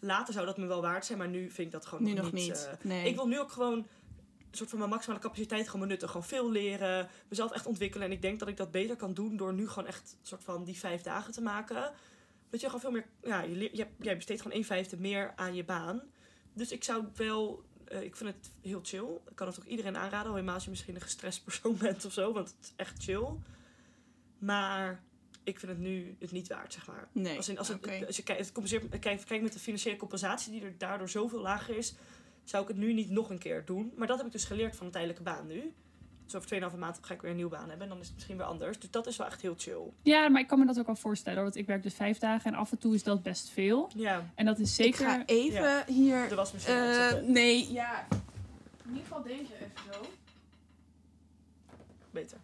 Later 0.00 0.34
zou 0.34 0.46
dat 0.46 0.58
me 0.58 0.66
wel 0.66 0.80
waard 0.80 1.06
zijn, 1.06 1.18
maar 1.18 1.28
nu 1.28 1.50
vind 1.50 1.66
ik 1.66 1.72
dat 1.72 1.86
gewoon 1.86 2.04
Nu 2.04 2.12
nog 2.12 2.32
niet. 2.32 2.48
niet. 2.48 2.68
eh, 2.78 2.84
nee. 2.84 3.08
ik 3.08 3.14
wil 3.14 3.28
nu 3.28 3.38
ook 3.40 3.52
gewoon 3.52 3.78
een 3.78 3.86
soort 4.56 4.70
van 4.70 4.78
mijn 4.78 4.90
maximale 4.90 5.20
capaciteit 5.20 5.66
gewoon 5.66 5.80
benutten. 5.80 6.08
Gewoon 6.08 6.24
veel 6.26 6.50
leren, 6.50 7.08
mezelf 7.28 7.52
echt 7.52 7.66
ontwikkelen. 7.66 8.06
En 8.06 8.12
ik 8.12 8.22
denk 8.22 8.38
dat 8.38 8.48
ik 8.48 8.56
dat 8.56 8.70
beter 8.70 8.96
kan 8.96 9.14
doen 9.14 9.36
door 9.36 9.52
nu 9.54 9.68
gewoon 9.68 9.88
echt 9.88 10.16
een 10.20 10.26
soort 10.26 10.44
van 10.44 10.64
die 10.64 10.78
vijf 10.78 11.02
dagen 11.02 11.32
te 11.32 11.40
maken. 11.42 11.92
Dat 12.50 12.60
je 12.60 12.66
gewoon 12.66 12.80
veel 12.80 12.90
meer, 12.90 13.06
ja, 13.22 13.40
je, 13.42 13.86
jij 13.98 14.16
besteedt 14.16 14.40
gewoon 14.42 14.56
een 14.56 14.64
vijfde 14.64 14.96
meer 14.96 15.32
aan 15.36 15.54
je 15.54 15.64
baan. 15.64 16.02
Dus 16.52 16.72
ik 16.72 16.84
zou 16.84 17.04
wel, 17.14 17.62
eh, 17.88 18.02
ik 18.02 18.16
vind 18.16 18.34
het 18.34 18.50
heel 18.62 18.80
chill. 18.82 19.08
Ik 19.28 19.36
kan 19.36 19.46
het 19.46 19.58
ook 19.58 19.66
iedereen 19.66 19.96
aanraden, 19.96 20.28
al 20.28 20.34
helemaal 20.34 20.54
als 20.54 20.64
je 20.64 20.70
misschien 20.70 20.94
een 20.94 21.00
gestrest 21.00 21.44
persoon 21.44 21.76
bent 21.86 22.04
of 22.04 22.12
zo. 22.12 22.32
Want 22.32 22.48
het 22.48 22.56
is 22.60 22.72
echt 22.76 23.02
chill. 23.02 23.26
Maar 24.38 25.02
ik 25.44 25.58
vind 25.58 25.72
het 25.72 25.80
nu 25.80 26.16
het 26.18 26.32
niet 26.32 26.48
waard, 26.48 26.72
zeg 26.72 26.86
maar. 26.86 27.08
Nee, 27.12 27.36
Als, 27.36 27.48
in, 27.48 27.58
als, 27.58 27.68
het, 27.68 27.76
oké. 27.76 28.06
als 28.06 28.16
je 28.16 28.22
kijkt, 28.22 29.24
kijk 29.24 29.42
met 29.42 29.52
de 29.52 29.58
financiële 29.58 29.96
compensatie 29.96 30.52
die 30.52 30.62
er 30.62 30.78
daardoor 30.78 31.08
zoveel 31.08 31.40
lager 31.40 31.76
is, 31.76 31.94
zou 32.44 32.62
ik 32.62 32.68
het 32.68 32.76
nu 32.76 32.92
niet 32.92 33.10
nog 33.10 33.30
een 33.30 33.38
keer 33.38 33.64
doen. 33.64 33.92
Maar 33.96 34.06
dat 34.06 34.16
heb 34.16 34.26
ik 34.26 34.32
dus 34.32 34.44
geleerd 34.44 34.76
van 34.76 34.86
een 34.86 34.92
tijdelijke 34.92 35.22
baan 35.22 35.46
nu. 35.46 35.74
Dus 36.30 36.34
over 36.36 36.70
2,5 36.72 36.78
maand 36.78 36.98
ga 37.00 37.14
ik 37.14 37.20
weer 37.20 37.30
een 37.30 37.36
nieuwe 37.36 37.50
baan 37.56 37.68
hebben 37.68 37.82
en 37.82 37.88
dan 37.88 37.98
is 38.00 38.06
het 38.06 38.14
misschien 38.14 38.36
weer 38.36 38.46
anders. 38.46 38.78
Dus 38.78 38.90
dat 38.90 39.06
is 39.06 39.16
wel 39.16 39.26
echt 39.26 39.40
heel 39.42 39.54
chill. 39.58 39.80
Ja, 40.02 40.28
maar 40.28 40.40
ik 40.40 40.46
kan 40.46 40.58
me 40.58 40.66
dat 40.66 40.78
ook 40.78 40.86
wel 40.86 40.96
voorstellen. 40.96 41.38
hoor, 41.38 41.46
Want 41.48 41.56
ik 41.60 41.66
werk 41.66 41.82
dus 41.82 41.94
vijf 41.94 42.18
dagen 42.18 42.52
en 42.52 42.58
af 42.58 42.70
en 42.72 42.78
toe 42.78 42.94
is 42.94 43.02
dat 43.02 43.22
best 43.22 43.48
veel. 43.50 43.90
Ja, 43.94 44.24
En 44.34 44.44
dat 44.44 44.58
is 44.58 44.78
Ik 44.78 44.84
zeker... 44.84 45.10
ga 45.10 45.22
even 45.26 45.62
Ja. 45.62 45.84
hier... 45.86 46.28
de 46.28 46.34
wasmachine 46.34 47.10
eh, 47.22 47.28
nee, 47.28 47.72
ja. 47.72 48.06
In 48.10 48.88
ieder 48.88 49.02
geval 49.02 49.22
deze 49.22 49.40
even 49.54 49.92
zo. 49.92 50.00
Beter. 52.10 52.38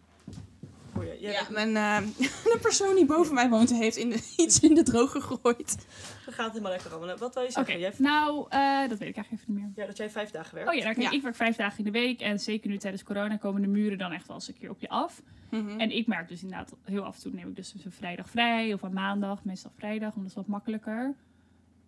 Hoor 0.95 1.05
je? 1.05 1.17
Jij 1.19 1.31
Ja, 1.31 1.41
mijn, 1.49 1.75
eh, 1.75 2.07
de 2.53 2.59
persoon 2.61 2.95
die 2.95 3.05
boven 3.05 3.33
mij 3.33 3.49
woont 3.49 3.69
heeft 3.73 3.95
in 3.95 4.09
de, 4.09 4.33
iets 4.43 4.59
in 4.59 4.73
de 4.73 4.83
droger 4.83 5.21
gegooid. 5.21 5.85
Dan 6.25 6.33
gaat 6.33 6.43
het 6.45 6.51
helemaal 6.51 6.71
lekker 6.71 6.91
allemaal. 6.93 7.17
Wat 7.17 7.33
wil 7.33 7.43
je 7.43 7.49
Oké, 7.49 7.57
zeggen? 7.65 7.79
Jij, 7.79 7.91
nou, 7.97 8.45
eh, 8.49 8.89
dat 8.89 8.97
weet 8.99 9.09
ik 9.09 9.15
eigenlijk 9.15 9.31
even 9.31 9.53
niet 9.53 9.63
meer. 9.63 9.71
ja, 9.75 9.85
dat 9.85 9.97
jij 9.97 10.09
vijf 10.09 10.31
dagen 10.31 10.55
werkt. 10.55 10.69
Oh 10.69 10.75
ja, 10.75 10.83
nou, 10.83 10.95
kijk, 10.95 11.07
Ja. 11.07 11.15
ik 11.17 11.21
werk 11.23 11.35
vijf 11.35 11.55
dagen 11.55 11.77
in 11.77 11.83
de 11.83 11.91
week. 11.91 12.21
En 12.21 12.39
zeker 12.39 12.69
nu 12.69 12.77
tijdens 12.77 13.03
corona 13.03 13.37
komen 13.37 13.61
de 13.61 13.67
muren 13.67 13.97
dan 13.97 14.11
echt 14.11 14.27
wel 14.27 14.35
eens 14.35 14.47
een 14.47 14.57
keer 14.57 14.69
op 14.69 14.79
je 14.79 14.89
af. 14.89 15.21
Mhm. 15.49 15.79
En 15.79 15.91
ik 15.91 16.07
merk 16.07 16.27
dus 16.27 16.41
inderdaad, 16.41 16.73
heel 16.83 17.03
af 17.03 17.15
en 17.15 17.21
toe 17.21 17.31
neem 17.33 17.47
ik 17.49 17.55
dus 17.55 17.73
een 17.85 17.91
vrijdag 17.91 18.29
vrij. 18.29 18.73
Of 18.73 18.81
een 18.81 18.93
maandag, 18.93 19.43
meestal 19.43 19.71
vrijdag, 19.77 20.09
omdat 20.15 20.25
het 20.25 20.35
wat 20.35 20.47
makkelijker. 20.47 21.13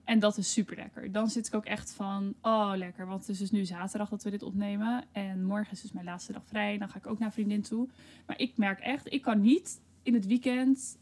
En 0.07 0.19
dat 0.19 0.37
is 0.37 0.53
super 0.53 0.75
lekker. 0.75 1.11
Dan 1.11 1.29
zit 1.29 1.47
ik 1.47 1.53
ook 1.53 1.65
echt 1.65 1.93
van, 1.93 2.33
oh 2.41 2.71
lekker. 2.75 3.07
Want 3.07 3.19
het 3.19 3.29
is 3.29 3.37
dus 3.37 3.51
nu 3.51 3.65
zaterdag 3.65 4.09
dat 4.09 4.23
we 4.23 4.29
dit 4.29 4.43
opnemen. 4.43 5.03
En 5.11 5.43
morgen 5.43 5.71
is 5.71 5.81
dus 5.81 5.91
mijn 5.91 6.05
laatste 6.05 6.31
dag 6.31 6.45
vrij. 6.45 6.77
Dan 6.77 6.89
ga 6.89 6.97
ik 6.97 7.07
ook 7.07 7.19
naar 7.19 7.31
vriendin 7.31 7.61
toe. 7.61 7.87
Maar 8.25 8.39
ik 8.39 8.57
merk 8.57 8.79
echt, 8.79 9.13
ik 9.13 9.21
kan 9.21 9.41
niet 9.41 9.81
in 10.03 10.13
het 10.13 10.25
weekend 10.25 10.97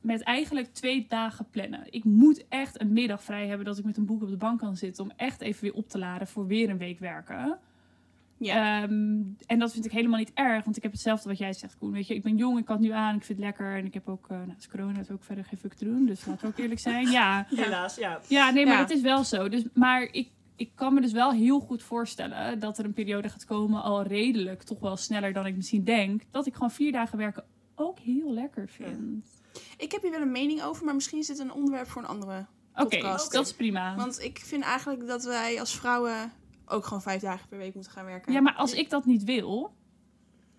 met 0.00 0.22
eigenlijk 0.22 0.74
twee 0.74 1.06
dagen 1.08 1.46
plannen. 1.50 1.82
Ik 1.90 2.04
moet 2.04 2.48
echt 2.48 2.80
een 2.80 2.92
middag 2.92 3.22
vrij 3.22 3.46
hebben 3.46 3.66
dat 3.66 3.78
ik 3.78 3.84
met 3.84 3.96
een 3.96 4.06
boek 4.06 4.22
op 4.22 4.28
de 4.28 4.36
bank 4.36 4.58
kan 4.58 4.76
zitten. 4.76 5.04
Om 5.04 5.12
echt 5.16 5.40
even 5.40 5.62
weer 5.62 5.74
op 5.74 5.88
te 5.88 5.98
laden 5.98 6.26
voor 6.26 6.46
weer 6.46 6.70
een 6.70 6.78
week 6.78 6.98
werken. 6.98 7.58
Ja. 8.38 8.82
Ehm, 8.82 9.22
en 9.46 9.58
dat 9.58 9.72
vind 9.72 9.84
ik 9.84 9.92
helemaal 9.92 10.18
niet 10.18 10.32
erg, 10.34 10.64
want 10.64 10.76
ik 10.76 10.82
heb 10.82 10.92
hetzelfde 10.92 11.28
wat 11.28 11.38
jij 11.38 11.52
zegt, 11.52 11.76
Koen. 11.76 11.92
Weet 11.92 12.06
je, 12.06 12.14
ik 12.14 12.22
ben 12.22 12.36
jong, 12.36 12.58
ik 12.58 12.64
kan 12.64 12.76
het 12.76 12.84
nu 12.84 12.90
aan, 12.92 13.14
ik 13.16 13.24
vind 13.24 13.38
het 13.38 13.46
lekker. 13.46 13.76
En 13.76 13.84
ik 13.84 13.94
heb 13.94 14.08
ook, 14.08 14.28
uh, 14.30 14.38
nou, 14.38 14.54
is 14.58 14.68
corona 14.68 15.00
is 15.00 15.10
ook 15.10 15.24
verder 15.24 15.44
geen 15.44 15.58
fuck 15.58 15.74
te 15.74 15.84
doen, 15.84 16.06
dus 16.06 16.24
laten 16.26 16.40
we 16.42 16.46
ook 16.46 16.58
eerlijk 16.58 16.80
zijn. 16.80 17.10
Ja, 17.18 17.46
Helaas, 17.48 17.94
ja. 17.96 18.20
ja 18.28 18.50
nee, 18.50 18.64
maar 18.66 18.74
Ja. 18.74 18.80
het 18.80 18.90
is 18.90 19.00
wel 19.00 19.24
zo. 19.24 19.48
Dus, 19.48 19.64
maar 19.74 20.02
ik, 20.02 20.30
ik 20.56 20.70
kan 20.74 20.94
me 20.94 21.00
dus 21.00 21.12
wel 21.12 21.32
heel 21.32 21.60
goed 21.60 21.82
voorstellen 21.82 22.58
dat 22.58 22.78
er 22.78 22.84
een 22.84 22.92
periode 22.92 23.28
gaat 23.28 23.44
komen, 23.44 23.82
al 23.82 24.02
redelijk, 24.02 24.62
toch 24.62 24.80
wel 24.80 24.96
sneller 24.96 25.32
dan 25.32 25.46
ik 25.46 25.56
misschien 25.56 25.84
denk, 25.84 26.22
dat 26.30 26.46
ik 26.46 26.52
gewoon 26.54 26.70
vier 26.70 26.92
dagen 26.92 27.18
werken 27.18 27.44
ook 27.74 27.98
heel 27.98 28.32
lekker 28.32 28.68
vind. 28.68 29.26
Ik 29.76 29.92
heb 29.92 30.02
hier 30.02 30.10
wel 30.10 30.20
een 30.20 30.32
mening 30.32 30.62
over, 30.62 30.84
maar 30.84 30.94
misschien 30.94 31.18
is 31.18 31.26
dit 31.26 31.38
een 31.38 31.52
onderwerp 31.52 31.88
voor 31.88 32.02
een 32.02 32.08
andere. 32.08 32.46
Oké, 32.74 33.00
dat 33.30 33.46
is 33.46 33.52
prima. 33.54 33.96
Want 33.96 34.20
ik 34.22 34.38
vind 34.38 34.64
eigenlijk 34.64 35.06
dat 35.06 35.24
wij 35.24 35.60
als 35.60 35.76
vrouwen 35.76 36.32
ook 36.70 36.84
gewoon 36.84 37.02
vijf 37.02 37.20
dagen 37.20 37.48
per 37.48 37.58
week 37.58 37.74
moeten 37.74 37.92
gaan 37.92 38.04
werken. 38.04 38.32
Ja, 38.32 38.40
maar 38.40 38.54
als 38.54 38.72
ik 38.72 38.90
dat 38.90 39.04
niet 39.04 39.24
wil, 39.24 39.72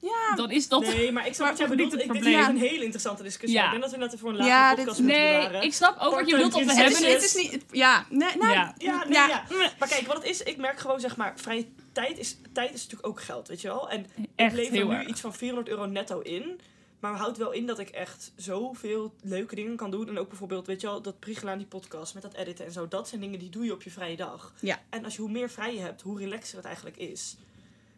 Ja, 0.02 0.36
dan 0.36 0.52
is 0.52 0.68
dat... 0.68 0.82
Nee, 0.82 1.12
maar 1.12 1.28
ik 1.28 1.34
snap 1.34 1.48
Maar 1.58 1.68
toch 1.68 1.76
niet 1.76 1.92
het 1.92 2.04
probleem. 2.06 2.34
dat 2.38 2.46
het 2.46 2.56
een 2.56 2.62
hele 2.62 2.84
interessante 2.84 3.24
discussie. 3.24 3.58
Ja. 3.60 3.66
Ik 3.66 3.70
denk 3.72 3.82
dat 3.84 3.92
we 3.92 3.98
net 3.98 4.16
voor 4.20 4.30
een 4.30 4.36
latere 4.36 4.54
Ja, 4.56 4.70
dit- 4.70 4.78
podcast 4.86 5.00
moeten 5.02 5.18
Nee, 5.22 5.38
bewaren. 5.38 5.62
ik 5.64 5.74
snap 5.74 6.00
ook 6.00 6.14
wat 6.16 6.30
je 6.30 6.36
bedoelt, 6.36 6.54
want 6.54 6.66
we 6.66 6.74
hebben 6.74 6.94
het, 6.94 7.02
is, 7.04 7.14
het... 7.14 7.22
het 7.34 7.44
is 7.46 7.52
niet. 7.52 7.64
Ja, 7.72 8.06
nee, 8.10 8.38
nou, 8.38 8.52
Ja. 8.54 8.74
Ja, 8.78 9.04
nee, 9.04 9.14
Ja. 9.14 9.28
ja. 9.28 9.44
Maar 9.80 9.88
kijk, 9.90 10.08
wat 10.08 10.16
het 10.16 10.26
is, 10.26 10.44
ik 10.44 10.58
merk 10.58 10.80
gewoon 10.80 11.00
zeg 11.00 11.16
maar, 11.18 11.34
vrije 11.36 11.66
tijd 11.92 12.18
is, 12.18 12.38
tijd 12.54 12.74
is 12.74 12.82
natuurlijk 12.84 13.08
ook 13.08 13.22
geld, 13.22 13.48
weet 13.48 13.62
je 13.62 13.68
wel. 13.68 13.90
En 13.90 14.06
Echt 14.36 14.52
ik 14.58 14.58
lever 14.72 14.88
nu 14.88 14.94
erg. 14.94 15.08
iets 15.08 15.22
van 15.22 15.34
400 15.34 15.70
euro 15.70 15.86
netto 15.86 16.20
in. 16.20 16.60
Maar 17.00 17.14
houdt 17.16 17.38
wel 17.38 17.52
in 17.52 17.66
dat 17.66 17.80
ik 17.80 17.90
echt 17.90 18.32
zoveel 18.36 19.14
leuke 19.22 19.56
dingen 19.56 19.76
kan 19.76 19.92
doen. 19.92 20.08
En 20.08 20.18
ook 20.18 20.28
bijvoorbeeld, 20.30 20.68
weet 20.68 20.82
je 20.82 20.88
wel, 20.88 21.02
dat 21.02 21.20
Prigela 21.20 21.52
aan 21.52 21.58
die 21.58 21.68
podcast 21.68 22.14
met 22.14 22.24
dat 22.24 22.34
editen 22.34 22.66
en 22.66 22.72
zo. 22.72 22.88
Dat 22.88 23.08
zijn 23.08 23.22
dingen 23.22 23.40
die 23.40 23.50
doe 23.50 23.66
je 23.66 23.74
op 23.74 23.84
je 23.84 23.92
vrije 23.92 24.16
dag. 24.16 24.54
Ja. 24.62 24.80
En 24.90 25.04
als 25.04 25.16
je 25.16 25.22
hoe 25.22 25.32
meer 25.32 25.50
vrij 25.50 25.74
je 25.74 25.80
hebt, 25.80 26.02
hoe 26.02 26.20
relaxer 26.20 26.58
het 26.58 26.66
eigenlijk 26.66 26.98
is. 26.98 27.38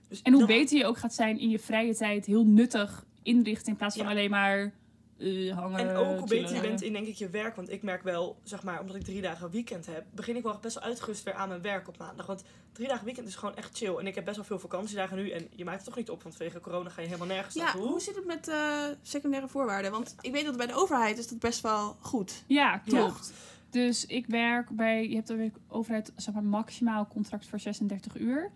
Dus 0.08 0.22
En 0.22 0.32
hoe 0.32 0.42
dat- 0.42 0.50
beter 0.50 0.78
je 0.78 0.86
ook 0.86 0.98
gaat 0.98 1.14
zijn 1.14 1.40
in 1.40 1.50
je 1.50 1.60
vrije 1.60 1.96
tijd, 1.96 2.26
heel 2.26 2.46
nuttig 2.46 3.06
inrichten 3.24 3.72
in 3.72 3.76
plaats 3.78 3.96
van 3.96 4.06
Ja. 4.06 4.12
alleen 4.12 4.30
maar 4.30 4.74
eh, 5.22 5.58
hangen. 5.58 5.80
En 5.90 5.96
ook 5.96 6.20
hoe 6.20 6.28
beter 6.28 6.56
je 6.56 6.62
bent 6.62 6.82
in 6.82 6.94
denk 6.94 7.08
ik 7.08 7.16
je 7.16 7.30
werk. 7.30 7.56
Want 7.56 7.72
ik 7.72 7.84
merk 7.84 8.04
wel, 8.04 8.38
zeg 8.44 8.64
maar, 8.64 8.80
omdat 8.82 8.96
ik 8.96 9.04
drie 9.04 9.22
dagen 9.22 9.50
weekend 9.50 9.86
heb, 9.86 10.06
begin 10.12 10.36
ik 10.36 10.44
wel 10.44 10.58
best 10.62 10.76
wel 10.76 10.84
uitgerust 10.84 11.24
weer 11.24 11.34
aan 11.34 11.48
mijn 11.50 11.62
werk 11.62 11.88
op 11.88 11.98
maandag. 11.98 12.26
Want 12.26 12.44
drie 12.72 12.88
dagen 12.88 13.06
weekend 13.06 13.28
is 13.28 13.36
gewoon 13.36 13.56
echt 13.56 13.78
chill. 13.78 13.96
En 13.96 14.08
ik 14.08 14.16
heb 14.16 14.26
best 14.26 14.36
wel 14.36 14.46
veel 14.46 14.60
vakantiedagen 14.60 15.18
nu. 15.18 15.30
En 15.30 15.48
je 15.56 15.64
maakt 15.66 15.78
het 15.78 15.86
toch 15.86 15.96
niet 15.96 16.10
op, 16.10 16.24
want 16.24 16.36
vanwege 16.36 16.60
corona 16.60 16.90
ga 16.90 17.02
je 17.02 17.08
helemaal 17.08 17.28
nergens 17.28 17.56
Ja, 17.56 17.64
naartoe. 17.64 17.88
hoe 17.88 18.02
zit 18.02 18.16
het 18.16 18.26
met 18.26 18.48
eh, 18.48 18.86
secundaire 19.02 19.48
voorwaarden? 19.48 19.92
Want 19.92 20.16
ik 20.22 20.32
weet 20.32 20.46
dat 20.46 20.58
bij 20.58 20.68
de 20.68 20.76
overheid 20.76 21.18
is 21.18 21.28
dat 21.28 21.40
best 21.40 21.62
wel 21.62 21.96
goed. 22.00 22.44
Ja, 22.48 22.78
klopt. 22.78 23.32
Dus 23.70 24.06
ik 24.06 24.26
werk 24.28 24.70
bij, 24.70 25.10
je 25.10 25.16
hebt 25.16 25.28
de 25.28 25.52
overheid 25.68 26.12
zeg 26.16 26.34
maar 26.34 26.44
maximaal 26.44 27.08
contract 27.08 27.46
voor 27.46 27.60
36 27.60 28.18
uur. 28.18 28.52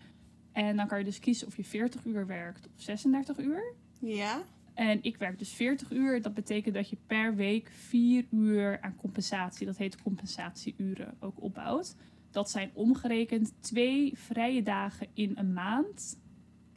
En 0.51 0.75
dan 0.75 0.87
kan 0.87 0.97
je 0.97 1.03
dus 1.03 1.19
kiezen 1.19 1.47
of 1.47 1.57
je 1.57 1.63
40 1.63 2.05
uur 2.05 2.27
werkt 2.27 2.65
of 2.75 2.81
36 2.81 3.37
uur. 3.37 3.73
Ja. 3.99 4.41
En 4.75 4.99
ik 5.03 5.17
werk 5.17 5.39
dus 5.39 5.49
40 5.53 5.91
uur. 5.91 6.21
Dat 6.21 6.33
betekent 6.33 6.75
dat 6.75 6.89
je 6.89 6.97
per 7.07 7.35
week 7.35 7.69
4 7.73 8.25
uur 8.31 8.81
aan 8.81 8.95
compensatie, 8.95 9.65
dat 9.65 9.77
heet 9.77 10.01
compensatieuren, 10.01 11.13
ook 11.19 11.41
opbouwt. 11.41 11.95
Dat 12.31 12.49
zijn 12.49 12.71
omgerekend 12.73 13.53
twee 13.59 14.13
vrije 14.17 14.63
dagen 14.63 15.07
in 15.13 15.31
een 15.35 15.53
maand 15.53 16.19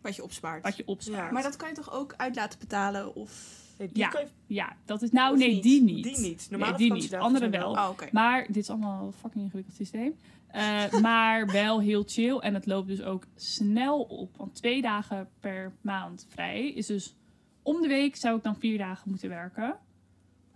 Wat 0.03 0.17
je 0.17 0.23
opspaart. 0.23 0.63
wat 0.63 0.77
je 0.77 0.87
opspaart. 0.87 1.27
Ja. 1.27 1.33
Maar 1.33 1.43
dat 1.43 1.57
kan 1.57 1.69
je 1.69 1.75
toch 1.75 1.93
ook 1.93 2.15
uit 2.17 2.35
laten 2.37 2.59
betalen? 2.59 3.15
Of... 3.15 3.57
Nee, 3.79 3.89
die 3.89 3.99
Ja. 3.99 4.09
kan 4.09 4.21
je- 4.21 4.55
Ja, 4.55 4.77
dat 4.85 5.03
is 5.03 5.11
nou 5.11 5.33
Of 5.33 5.39
nee, 5.39 5.53
niet? 5.55 5.63
die 5.63 5.83
niet. 5.83 6.05
Die 6.05 6.19
niet. 6.19 6.47
Normale 6.51 6.71
nee, 6.79 6.81
die 6.81 6.93
niet. 6.93 7.15
Andere 7.15 7.49
zijn 7.51 7.63
wel. 7.63 7.71
Oh, 7.73 7.89
oké. 7.91 8.09
Maar 8.13 8.47
dit 8.47 8.57
is 8.57 8.71
allemaal 8.71 9.07
een 9.07 9.13
fucking 9.13 9.45
ingewikkeld 9.45 9.77
systeem. 9.77 10.15
Eh, 10.47 10.93
maar 11.01 11.47
wel 11.47 11.81
heel 11.81 12.03
chill. 12.07 12.37
En 12.39 12.55
het 12.55 12.67
loopt 12.67 12.89
dus 12.89 13.03
ook 13.03 13.25
snel 13.35 14.01
op. 14.03 14.37
Want 14.37 14.55
twee 14.55 14.83
dagen 14.83 15.29
per 15.41 15.73
maand 15.81 16.27
vrij 16.29 16.69
is 16.69 16.87
dus 16.87 17.15
om 17.69 17.81
de 17.83 17.89
week 17.89 18.17
zou 18.17 18.37
ik 18.37 18.43
dan 18.43 18.57
vier 18.57 18.79
dagen 18.79 19.11
moeten 19.11 19.29
werken. 19.29 19.77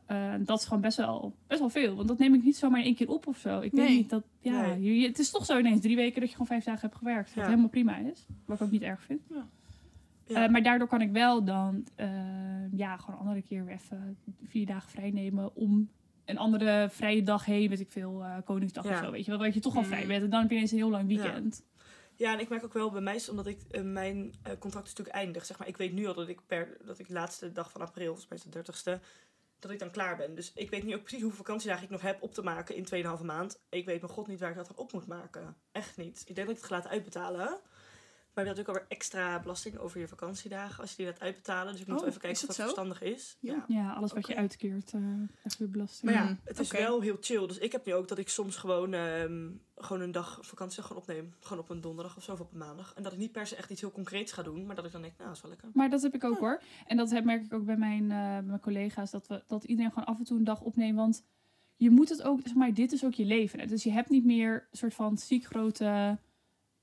Eh, 0.07 0.35
dat 0.41 0.59
is 0.59 0.65
gewoon 0.65 0.83
best 0.83 0.97
wel, 0.97 1.35
best 1.47 1.61
wel 1.61 1.69
veel. 1.69 1.95
Want 1.97 2.09
dat 2.09 2.19
neem 2.19 2.35
ik 2.35 2.45
niet 2.45 2.57
zomaar 2.57 2.79
in 2.81 2.87
één 2.87 2.95
keer 2.95 3.09
op 3.11 3.27
of 3.27 3.37
zo. 3.39 3.57
Ik 3.61 3.73
weet 3.73 3.87
Nee. 3.89 3.97
niet 3.97 4.11
dat. 4.11 4.23
Ja, 4.41 4.67
Nee. 4.67 4.83
je- 4.83 5.01
je- 5.01 5.07
het 5.07 5.19
is 5.19 5.31
toch 5.31 5.45
zo 5.45 5.59
ineens 5.59 5.81
drie 5.81 5.97
weken 5.97 6.15
dat 6.21 6.25
je 6.29 6.33
gewoon 6.33 6.47
vijf 6.47 6.65
dagen 6.65 6.81
hebt 6.81 6.97
gewerkt. 6.97 7.29
Wat 7.29 7.39
Ja. 7.45 7.45
helemaal 7.51 7.69
prima 7.69 7.97
is. 7.97 8.27
Wat 8.45 8.57
ik 8.57 8.63
ook 8.63 8.71
niet 8.71 8.83
erg 8.83 9.03
vind. 9.03 9.21
Ja. 9.31 9.47
Eh, 10.27 10.49
maar 10.51 10.63
daardoor 10.63 10.89
kan 10.89 11.01
ik 11.01 11.11
wel 11.13 11.45
dan 11.45 11.85
eh, 11.95 12.09
ja, 12.73 12.97
gewoon 12.97 13.15
een 13.21 13.27
andere 13.27 13.43
keer 13.47 13.65
weer 13.65 13.75
even 13.75 14.17
vier 14.45 14.67
dagen 14.67 14.91
vrij 14.91 15.11
nemen 15.11 15.57
om 15.57 15.89
een 16.25 16.39
andere 16.39 16.89
vrije 16.91 17.23
dag 17.23 17.45
heen, 17.45 17.69
weet 17.69 17.81
ik 17.81 17.91
veel, 17.91 18.25
Koningsdag 18.45 18.85
of 18.85 18.97
zo, 18.97 19.11
weet 19.11 19.25
je 19.25 19.31
wel, 19.31 19.41
dat 19.41 19.55
je 19.55 19.61
toch 19.61 19.77
al 19.77 19.85
vrij 19.85 20.03
Mm. 20.03 20.09
bent 20.09 20.23
en 20.23 20.31
dan 20.31 20.41
heb 20.41 20.49
je 20.51 20.55
ineens 20.57 20.71
een 20.71 20.77
heel 20.79 20.91
lang 20.91 21.07
weekend. 21.07 21.63
Ja, 22.23 22.33
en 22.33 22.41
ik 22.41 22.49
merk 22.49 22.65
ook 22.65 22.73
wel 22.73 22.91
bij 22.91 23.01
mij, 23.01 23.23
omdat 23.31 23.47
ik 23.47 23.63
eh, 23.71 23.83
mijn 23.83 24.35
eh, 24.43 24.59
contract 24.59 24.87
is 24.87 24.95
natuurlijk 24.95 25.25
eindig. 25.25 25.47
Zeg 25.47 25.59
maar, 25.59 25.69
ik 25.69 25.77
weet 25.77 25.93
nu 25.93 26.07
al 26.07 26.15
dat 26.15 26.29
ik 26.29 26.47
per 26.47 26.77
dat 26.85 26.99
ik 26.99 27.07
de 27.07 27.13
laatste 27.13 27.53
dag 27.53 27.71
van 27.71 27.81
april, 27.81 28.19
het 28.29 28.53
de 28.53 28.63
30ste, 28.65 29.03
dat 29.59 29.71
ik 29.71 29.79
dan 29.79 29.91
klaar 29.91 30.17
ben. 30.17 30.35
Dus 30.35 30.53
ik 30.55 30.71
weet 30.71 30.85
nu 30.85 30.95
ook 30.95 31.01
precies 31.01 31.21
hoeveel 31.23 31.45
vakantiedagen 31.45 31.85
ik 31.85 31.91
nog 31.91 32.01
heb 32.01 32.23
op 32.23 32.35
te 32.35 32.43
maken 32.43 32.75
in 32.75 33.05
2,5 33.19 33.25
maand. 33.25 33.61
Ik 33.69 33.85
weet 33.85 34.01
mijn 34.01 34.13
god 34.13 34.27
niet 34.27 34.41
waar 34.41 34.51
ik 34.51 34.57
dat 34.57 34.67
dan 34.67 34.77
op 34.77 34.93
moet 34.93 35.07
maken. 35.07 35.57
Echt 35.73 35.97
niet. 35.97 36.21
Ik 36.27 36.35
denk 36.35 36.47
dat 36.47 36.57
ik 36.57 36.63
het 36.63 36.71
ga 36.71 36.75
laten 36.75 36.91
uitbetalen. 36.91 37.61
Maar 38.35 38.45
je 38.45 38.51
hebt 38.51 38.59
natuurlijk 38.59 38.69
alweer 38.89 38.99
extra 38.99 39.41
belasting 39.41 39.79
over 39.79 40.01
je 40.01 40.09
vakantiedagen 40.09 40.81
als 40.81 40.91
je 40.91 40.97
die 40.97 41.07
laat 41.07 41.21
uitbetalen. 41.21 41.73
Dus 41.73 41.81
ik 41.81 41.87
moet 41.87 41.97
Oh, 41.97 42.01
wel 42.03 42.11
even 42.11 42.21
kijken 42.23 42.41
of 42.41 42.47
dat 42.47 42.57
verstandig 42.57 43.03
is. 43.03 43.37
Ja. 43.41 43.65
Ja, 43.69 43.93
alles 43.93 44.13
wat 44.13 44.27
je 44.27 44.37
uitkeert, 44.37 44.93
eh 44.93 45.01
krijg 45.41 45.59
je 45.59 45.67
belasting. 45.67 46.13
Maar 46.13 46.23
ja, 46.25 46.29
Mm, 46.29 46.41
het 46.45 46.59
is 46.59 46.71
wel 46.71 47.01
heel 47.01 47.17
chill. 47.21 47.47
Dus 47.47 47.59
ik 47.59 47.73
heb 47.73 47.87
nu 47.87 47.95
ook 47.95 48.09
dat 48.09 48.19
ik 48.19 48.29
soms 48.29 48.57
gewoon, 48.57 48.93
ehm, 48.95 49.49
gewoon 49.77 50.03
een 50.03 50.13
dag 50.13 50.39
vakantie 50.43 50.83
gewoon 50.83 50.99
opneem. 51.03 51.35
Gewoon 51.41 51.63
op 51.63 51.71
een 51.71 51.81
donderdag 51.81 52.17
of 52.17 52.23
zo 52.23 52.33
of 52.33 52.41
op 52.41 52.53
een 52.53 52.59
maandag. 52.59 52.93
En 52.95 53.03
dat 53.03 53.13
ik 53.13 53.19
niet 53.19 53.33
per 53.33 53.47
se 53.47 53.57
echt 53.57 53.71
iets 53.71 53.81
heel 53.81 53.91
concreets 53.93 54.33
ga 54.33 54.43
doen. 54.43 54.67
Maar 54.67 54.77
dat 54.77 54.85
ik 54.85 54.93
dan 54.93 55.03
denk, 55.03 55.13
nou, 55.17 55.27
dat 55.29 55.37
is 55.37 55.43
wel 55.43 55.51
lekker. 55.51 55.71
Maar 55.75 55.91
dat 55.91 56.03
heb 56.03 56.15
ik 56.15 56.25
ook 56.25 56.39
hoor. 56.39 56.63
En 56.87 56.97
dat 56.97 57.11
heb, 57.11 57.25
merk 57.25 57.45
ik 57.45 57.53
ook 57.53 57.65
bij 57.65 57.77
mijn, 57.77 58.03
eh, 58.03 58.47
mijn 58.49 58.61
collega's. 58.61 59.11
Dat, 59.11 59.27
we, 59.27 59.43
dat 59.47 59.65
iedereen 59.65 59.91
gewoon 59.91 60.07
af 60.09 60.19
en 60.19 60.25
toe 60.25 60.39
een 60.39 60.45
dag 60.45 60.61
opneemt. 60.61 60.97
Want 60.97 61.25
je 61.77 61.91
moet 61.91 62.09
het 62.09 62.23
ook, 62.23 62.41
zeg 62.45 62.55
maar, 62.55 62.75
dit 62.75 62.93
is 62.93 63.05
ook 63.05 63.15
je 63.15 63.25
leven. 63.25 63.61
hè. 63.61 63.67
Dus 63.67 63.83
je 63.83 63.91
hebt 63.91 64.09
niet 64.11 64.25
meer 64.25 64.55
een 64.71 64.79
soort 64.79 64.95
van 64.95 65.19
ziek 65.19 65.45
grote 65.45 66.19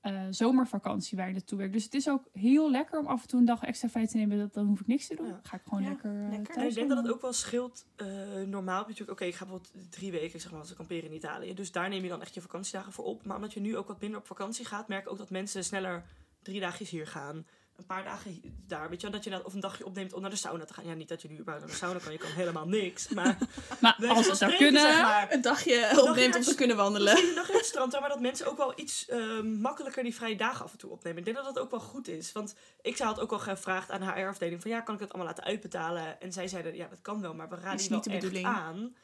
eh, 0.01 0.25
zomervakantie 0.29 1.17
waar 1.17 1.27
je 1.27 1.33
naartoe 1.33 1.57
werkt. 1.57 1.73
Dus 1.73 1.83
het 1.83 1.93
is 1.93 2.09
ook 2.09 2.23
heel 2.33 2.71
lekker 2.71 2.99
om 2.99 3.07
af 3.07 3.21
en 3.21 3.27
toe 3.27 3.39
een 3.39 3.45
dag 3.45 3.63
extra 3.63 3.89
vrij 3.89 4.07
te 4.07 4.17
nemen. 4.17 4.37
Dat, 4.37 4.53
dan 4.53 4.65
hoef 4.65 4.79
ik 4.79 4.87
niks 4.87 5.07
te 5.07 5.15
doen. 5.15 5.27
Ja. 5.27 5.39
Ga 5.43 5.55
ik 5.57 5.61
gewoon 5.63 5.83
Ja, 5.83 5.89
lekker, 5.89 6.09
eh, 6.15 6.21
lekker. 6.29 6.37
En 6.37 6.43
thuis 6.55 6.67
ik 6.69 6.75
denk 6.75 6.89
dat 6.89 6.97
het 6.97 7.11
ook 7.13 7.21
wel 7.21 7.33
scheelt. 7.33 7.85
eh, 7.95 8.07
normaal 8.45 8.77
heb 8.77 8.85
je 8.85 8.91
natuurlijk, 8.91 9.11
oké, 9.19 9.25
ik 9.25 9.35
ga 9.35 9.45
bijvoorbeeld 9.45 9.91
drie 9.91 10.11
weken 10.11 10.39
zeg 10.39 10.51
maar, 10.51 10.59
als 10.59 10.69
ik 10.69 10.75
kamperen 10.75 11.09
in 11.09 11.15
Italië. 11.15 11.53
Dus 11.53 11.71
daar 11.71 11.89
neem 11.89 12.03
je 12.03 12.09
dan 12.09 12.21
echt 12.21 12.33
je 12.33 12.41
vakantiedagen 12.41 12.91
voor 12.93 13.05
op. 13.05 13.25
Maar 13.25 13.35
omdat 13.35 13.53
je 13.53 13.59
nu 13.59 13.77
ook 13.77 13.87
wat 13.87 14.01
minder 14.01 14.19
op 14.19 14.27
vakantie 14.27 14.65
gaat, 14.65 14.87
merk 14.87 15.03
ik 15.05 15.11
ook 15.11 15.17
dat 15.17 15.29
mensen 15.29 15.63
sneller 15.63 16.03
drie 16.41 16.59
dagjes 16.59 16.89
hier 16.89 17.07
gaan. 17.07 17.45
Een 17.79 17.85
paar 17.85 18.03
dagen 18.03 18.41
daar, 18.67 18.89
weet 18.89 19.01
je 19.01 19.07
wel, 19.07 19.15
dat 19.15 19.23
je 19.23 19.29
dan 19.29 19.45
of 19.45 19.53
een 19.53 19.59
dagje 19.59 19.85
opneemt 19.85 20.13
om 20.13 20.21
naar 20.21 20.29
de 20.29 20.35
sauna 20.35 20.65
te 20.65 20.73
gaan. 20.73 20.85
Ja, 20.85 20.93
niet 20.93 21.07
dat 21.07 21.21
je 21.21 21.27
nu 21.27 21.39
überhaupt 21.39 21.65
naar 21.65 21.73
de 21.73 21.79
sauna 21.79 21.99
kan, 21.99 22.11
je 22.11 22.17
kan 22.17 22.31
helemaal 22.31 22.67
niks. 22.67 23.07
Maar 23.07 23.37
Maar 23.81 23.95
als 24.07 24.27
het 24.27 24.37
zou 24.37 24.55
kunnen... 24.55 24.81
zeg 24.81 25.01
maar. 25.01 25.31
Een 25.31 25.41
dagje 25.41 25.81
dagje 25.81 26.09
opneemt 26.09 26.35
om 26.35 26.41
te 26.41 26.55
kunnen 26.55 26.75
wandelen. 26.75 27.13
Misschien 27.13 27.35
nog 27.35 27.49
in 27.49 27.55
het 27.55 27.65
strand, 27.65 27.99
maar 27.99 28.09
dat 28.09 28.19
mensen 28.19 28.47
ook 28.47 28.57
wel 28.57 28.73
iets 28.75 29.07
eh, 29.07 29.41
makkelijker 29.41 30.03
die 30.03 30.15
vrije 30.15 30.35
dagen 30.35 30.65
af 30.65 30.71
en 30.71 30.77
toe 30.77 30.89
opnemen. 30.89 31.17
Ik 31.19 31.25
denk 31.25 31.37
dat 31.37 31.45
dat 31.45 31.59
ook 31.59 31.71
wel 31.71 31.79
goed 31.79 32.07
is. 32.07 32.31
Want 32.31 32.55
ik 32.81 32.97
had 32.97 33.19
ook 33.19 33.31
al 33.31 33.39
gevraagd 33.39 33.91
aan 33.91 33.99
de 33.99 34.11
HR-afdeling 34.11 34.61
van 34.61 34.71
ja, 34.71 34.81
kan 34.81 34.93
ik 34.95 35.01
het 35.01 35.09
allemaal 35.09 35.27
laten 35.27 35.43
uitbetalen? 35.43 36.21
En 36.21 36.33
zij 36.33 36.47
zeiden 36.47 36.75
ja, 36.75 36.87
dat 36.87 37.01
kan 37.01 37.21
wel, 37.21 37.33
maar 37.33 37.49
we 37.49 37.55
raden 37.55 37.83
je 37.83 37.89
wel 37.89 38.01
niet 38.05 38.21
de 38.21 38.29
echt 38.29 38.43
aan. 38.43 38.95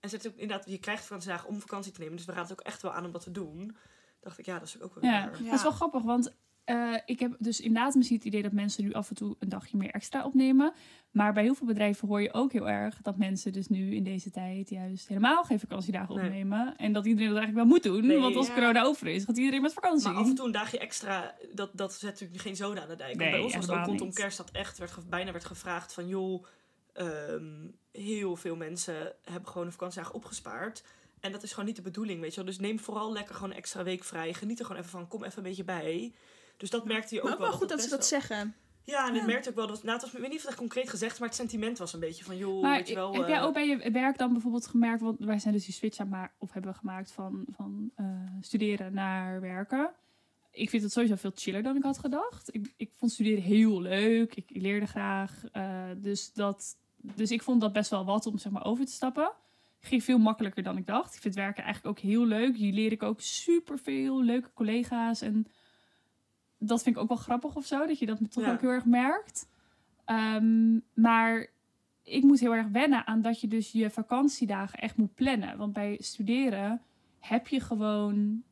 En 0.00 0.08
ze 0.08 0.16
ook 0.26 0.36
inderdaad, 0.36 0.66
je 0.70 0.78
krijgt 0.78 1.02
vakantiedagen 1.04 1.48
om 1.48 1.60
vakantie 1.60 1.92
te 1.92 2.00
nemen, 2.00 2.16
dus 2.16 2.26
we 2.26 2.32
raden 2.32 2.48
het 2.48 2.60
ook 2.60 2.66
echt 2.66 2.82
wel 2.82 2.92
aan 2.92 3.04
om 3.04 3.12
dat 3.12 3.22
te 3.22 3.30
doen. 3.30 3.76
Dacht 4.20 4.38
ik, 4.38 4.46
ja, 4.46 4.58
dat 4.58 4.68
is 4.68 4.80
ook 4.80 4.94
wel 4.94 5.04
Ja, 5.04 5.18
Ja. 5.18 5.30
dat 5.30 5.54
is 5.54 5.62
wel 5.62 5.72
grappig, 5.72 6.02
want 6.02 6.34
eh, 6.68 6.94
ik 7.04 7.20
heb 7.20 7.36
dus 7.38 7.60
inderdaad 7.60 7.94
misschien 7.94 8.16
het 8.16 8.26
idee 8.26 8.42
dat 8.42 8.52
mensen 8.52 8.84
nu 8.84 8.92
af 8.92 9.08
en 9.08 9.14
toe 9.14 9.36
een 9.38 9.48
dagje 9.48 9.76
meer 9.76 9.90
extra 9.90 10.24
opnemen. 10.24 10.72
Maar 11.10 11.32
bij 11.32 11.42
heel 11.42 11.54
veel 11.54 11.66
bedrijven 11.66 12.08
hoor 12.08 12.22
je 12.22 12.32
ook 12.32 12.52
heel 12.52 12.68
erg 12.68 13.02
dat 13.02 13.16
mensen 13.16 13.52
dus 13.52 13.68
nu 13.68 13.94
in 13.94 14.04
deze 14.04 14.30
tijd 14.30 14.70
juist 14.70 15.08
helemaal 15.08 15.44
geen 15.44 15.60
vakantiedagen 15.60 16.14
Nee. 16.14 16.24
opnemen. 16.24 16.76
En 16.76 16.92
dat 16.92 17.06
iedereen 17.06 17.28
dat 17.28 17.38
eigenlijk 17.38 17.68
wel 17.68 17.76
moet 17.76 17.82
doen, 17.82 18.06
Nee, 18.06 18.18
want 18.18 18.36
als 18.36 18.46
ja. 18.46 18.54
corona 18.54 18.82
over 18.82 19.06
is, 19.06 19.24
gaat 19.24 19.36
iedereen 19.38 19.62
met 19.62 19.72
vakantie. 19.72 20.08
Maar 20.08 20.16
af 20.20 20.28
en 20.28 20.34
toe 20.34 20.46
een 20.46 20.52
dagje 20.52 20.78
extra, 20.78 21.34
dat, 21.54 21.70
dat 21.72 21.92
zet 21.92 22.10
natuurlijk 22.10 22.40
geen 22.40 22.56
zoden 22.56 22.82
aan 22.82 22.88
de 22.88 22.96
dijk. 22.96 23.16
Nee, 23.16 23.30
bij 23.30 23.40
ons 23.40 23.54
was 23.54 23.66
het 23.66 23.74
ook 23.74 23.86
rondom 23.86 24.06
niet. 24.06 24.16
kerst 24.16 24.36
dat 24.36 24.50
echt 24.50 24.78
werd, 24.78 25.08
bijna 25.08 25.32
werd 25.32 25.44
gevraagd 25.44 25.92
van... 25.92 26.08
joh, 26.08 26.44
ehm, 26.92 27.66
heel 27.92 28.36
veel 28.36 28.56
mensen 28.56 29.12
hebben 29.24 29.50
gewoon 29.50 29.66
een 29.66 29.72
vakantiedag 29.72 30.12
opgespaard. 30.12 30.82
En 31.20 31.32
dat 31.32 31.42
is 31.42 31.50
gewoon 31.50 31.66
niet 31.66 31.76
de 31.76 31.82
bedoeling, 31.82 32.20
weet 32.20 32.30
je 32.30 32.36
wel. 32.36 32.44
Dus 32.44 32.58
neem 32.58 32.78
vooral 32.78 33.12
lekker 33.12 33.34
gewoon 33.34 33.50
een 33.50 33.56
extra 33.56 33.82
week 33.82 34.04
vrij. 34.04 34.34
Geniet 34.34 34.58
er 34.58 34.64
gewoon 34.64 34.80
even 34.80 34.92
van. 34.92 35.08
Kom 35.08 35.24
even 35.24 35.38
een 35.38 35.48
beetje 35.48 35.64
bij. 35.64 36.12
Dus 36.58 36.70
dat 36.70 36.84
merkte 36.84 37.14
je 37.14 37.20
ook 37.20 37.24
Maar 37.26 37.32
ook 37.34 37.40
wel. 37.40 37.48
wel 37.48 37.58
goed 37.58 37.68
dat 37.68 37.82
ze 37.82 37.88
dat 37.88 38.06
zeggen. 38.06 38.54
Ja, 38.84 39.08
en 39.08 39.14
ik 39.14 39.20
Ja. 39.20 39.26
merkte 39.26 39.48
ook 39.48 39.54
wel 39.54 39.66
dat... 39.66 39.82
Nou, 39.82 39.92
het 39.92 40.02
was, 40.02 40.12
ik 40.14 40.18
weet 40.20 40.28
niet 40.28 40.36
of 40.36 40.42
het 40.42 40.50
echt 40.50 40.58
concreet 40.60 40.90
gezegd, 40.90 41.18
maar 41.18 41.28
het 41.28 41.36
sentiment 41.36 41.78
was 41.78 41.92
een 41.92 42.00
beetje 42.00 42.24
van... 42.24 42.36
joh, 42.36 42.62
maar 42.62 42.76
weet 42.76 42.88
je 42.88 42.94
wel... 42.94 43.14
heb 43.14 43.28
jij 43.28 43.36
eh, 43.38 43.44
ook 43.44 43.52
bij 43.52 43.66
je 43.68 43.90
werk 43.90 44.18
dan 44.18 44.32
bijvoorbeeld 44.32 44.66
gemerkt, 44.66 45.00
want 45.00 45.18
wij 45.18 45.38
zijn 45.38 45.54
dus 45.54 45.64
die 45.64 45.74
switch 45.74 45.98
aan 45.98 46.08
ma- 46.08 46.30
of 46.38 46.52
hebben 46.52 46.74
gemaakt 46.74 47.12
van, 47.12 47.44
van 47.56 47.90
eh, 47.94 48.06
studeren 48.40 48.94
naar 48.94 49.40
werken. 49.40 49.90
Ik 50.50 50.70
vind 50.70 50.82
het 50.82 50.92
sowieso 50.92 51.14
veel 51.14 51.30
chiller 51.34 51.62
dan 51.62 51.76
ik 51.76 51.82
had 51.82 51.98
gedacht. 51.98 52.54
Ik, 52.54 52.72
ik 52.76 52.90
vond 52.96 53.12
studeren 53.12 53.42
heel 53.42 53.80
leuk. 53.80 54.34
Ik, 54.34 54.50
ik 54.50 54.62
leerde 54.62 54.86
graag. 54.86 55.44
eh, 55.52 55.84
dus, 55.96 56.32
dat, 56.32 56.76
dus 56.96 57.30
ik 57.30 57.42
vond 57.42 57.60
dat 57.60 57.72
best 57.72 57.90
wel 57.90 58.04
wat 58.04 58.26
om 58.26 58.38
zeg 58.38 58.52
maar 58.52 58.64
over 58.64 58.84
te 58.86 58.92
stappen. 58.92 59.32
Ging 59.80 60.04
veel 60.04 60.18
makkelijker 60.18 60.62
dan 60.62 60.76
ik 60.76 60.86
dacht. 60.86 61.14
Ik 61.14 61.20
vind 61.20 61.34
werken 61.34 61.64
eigenlijk 61.64 61.98
ook 61.98 62.04
heel 62.04 62.24
leuk. 62.26 62.56
Hier 62.56 62.72
leer 62.72 62.92
ik 62.92 63.02
ook 63.02 63.20
super 63.20 63.78
veel 63.78 64.22
leuke 64.22 64.52
collega's. 64.54 65.20
En 65.20 65.46
dat 66.58 66.82
vind 66.82 66.96
ik 66.96 67.02
ook 67.02 67.08
wel 67.08 67.16
grappig 67.16 67.56
of 67.56 67.66
zo. 67.66 67.86
Dat 67.86 67.98
je 67.98 68.06
dat 68.06 68.18
toch 68.30 68.44
Ja. 68.44 68.52
ook 68.52 68.60
heel 68.60 68.70
erg 68.70 68.84
merkt. 68.84 69.48
Ehm, 70.04 70.78
maar 70.94 71.46
ik 72.02 72.22
moet 72.22 72.40
heel 72.40 72.54
erg 72.54 72.66
wennen 72.68 73.06
aan 73.06 73.22
dat 73.22 73.40
je 73.40 73.48
dus 73.48 73.72
je 73.72 73.90
vakantiedagen 73.90 74.78
echt 74.78 74.96
moet 74.96 75.14
plannen. 75.14 75.58
Want 75.58 75.72
bij 75.72 75.96
studeren 76.00 76.82
heb 77.18 77.48
je 77.48 77.60
gewoon 77.60 78.42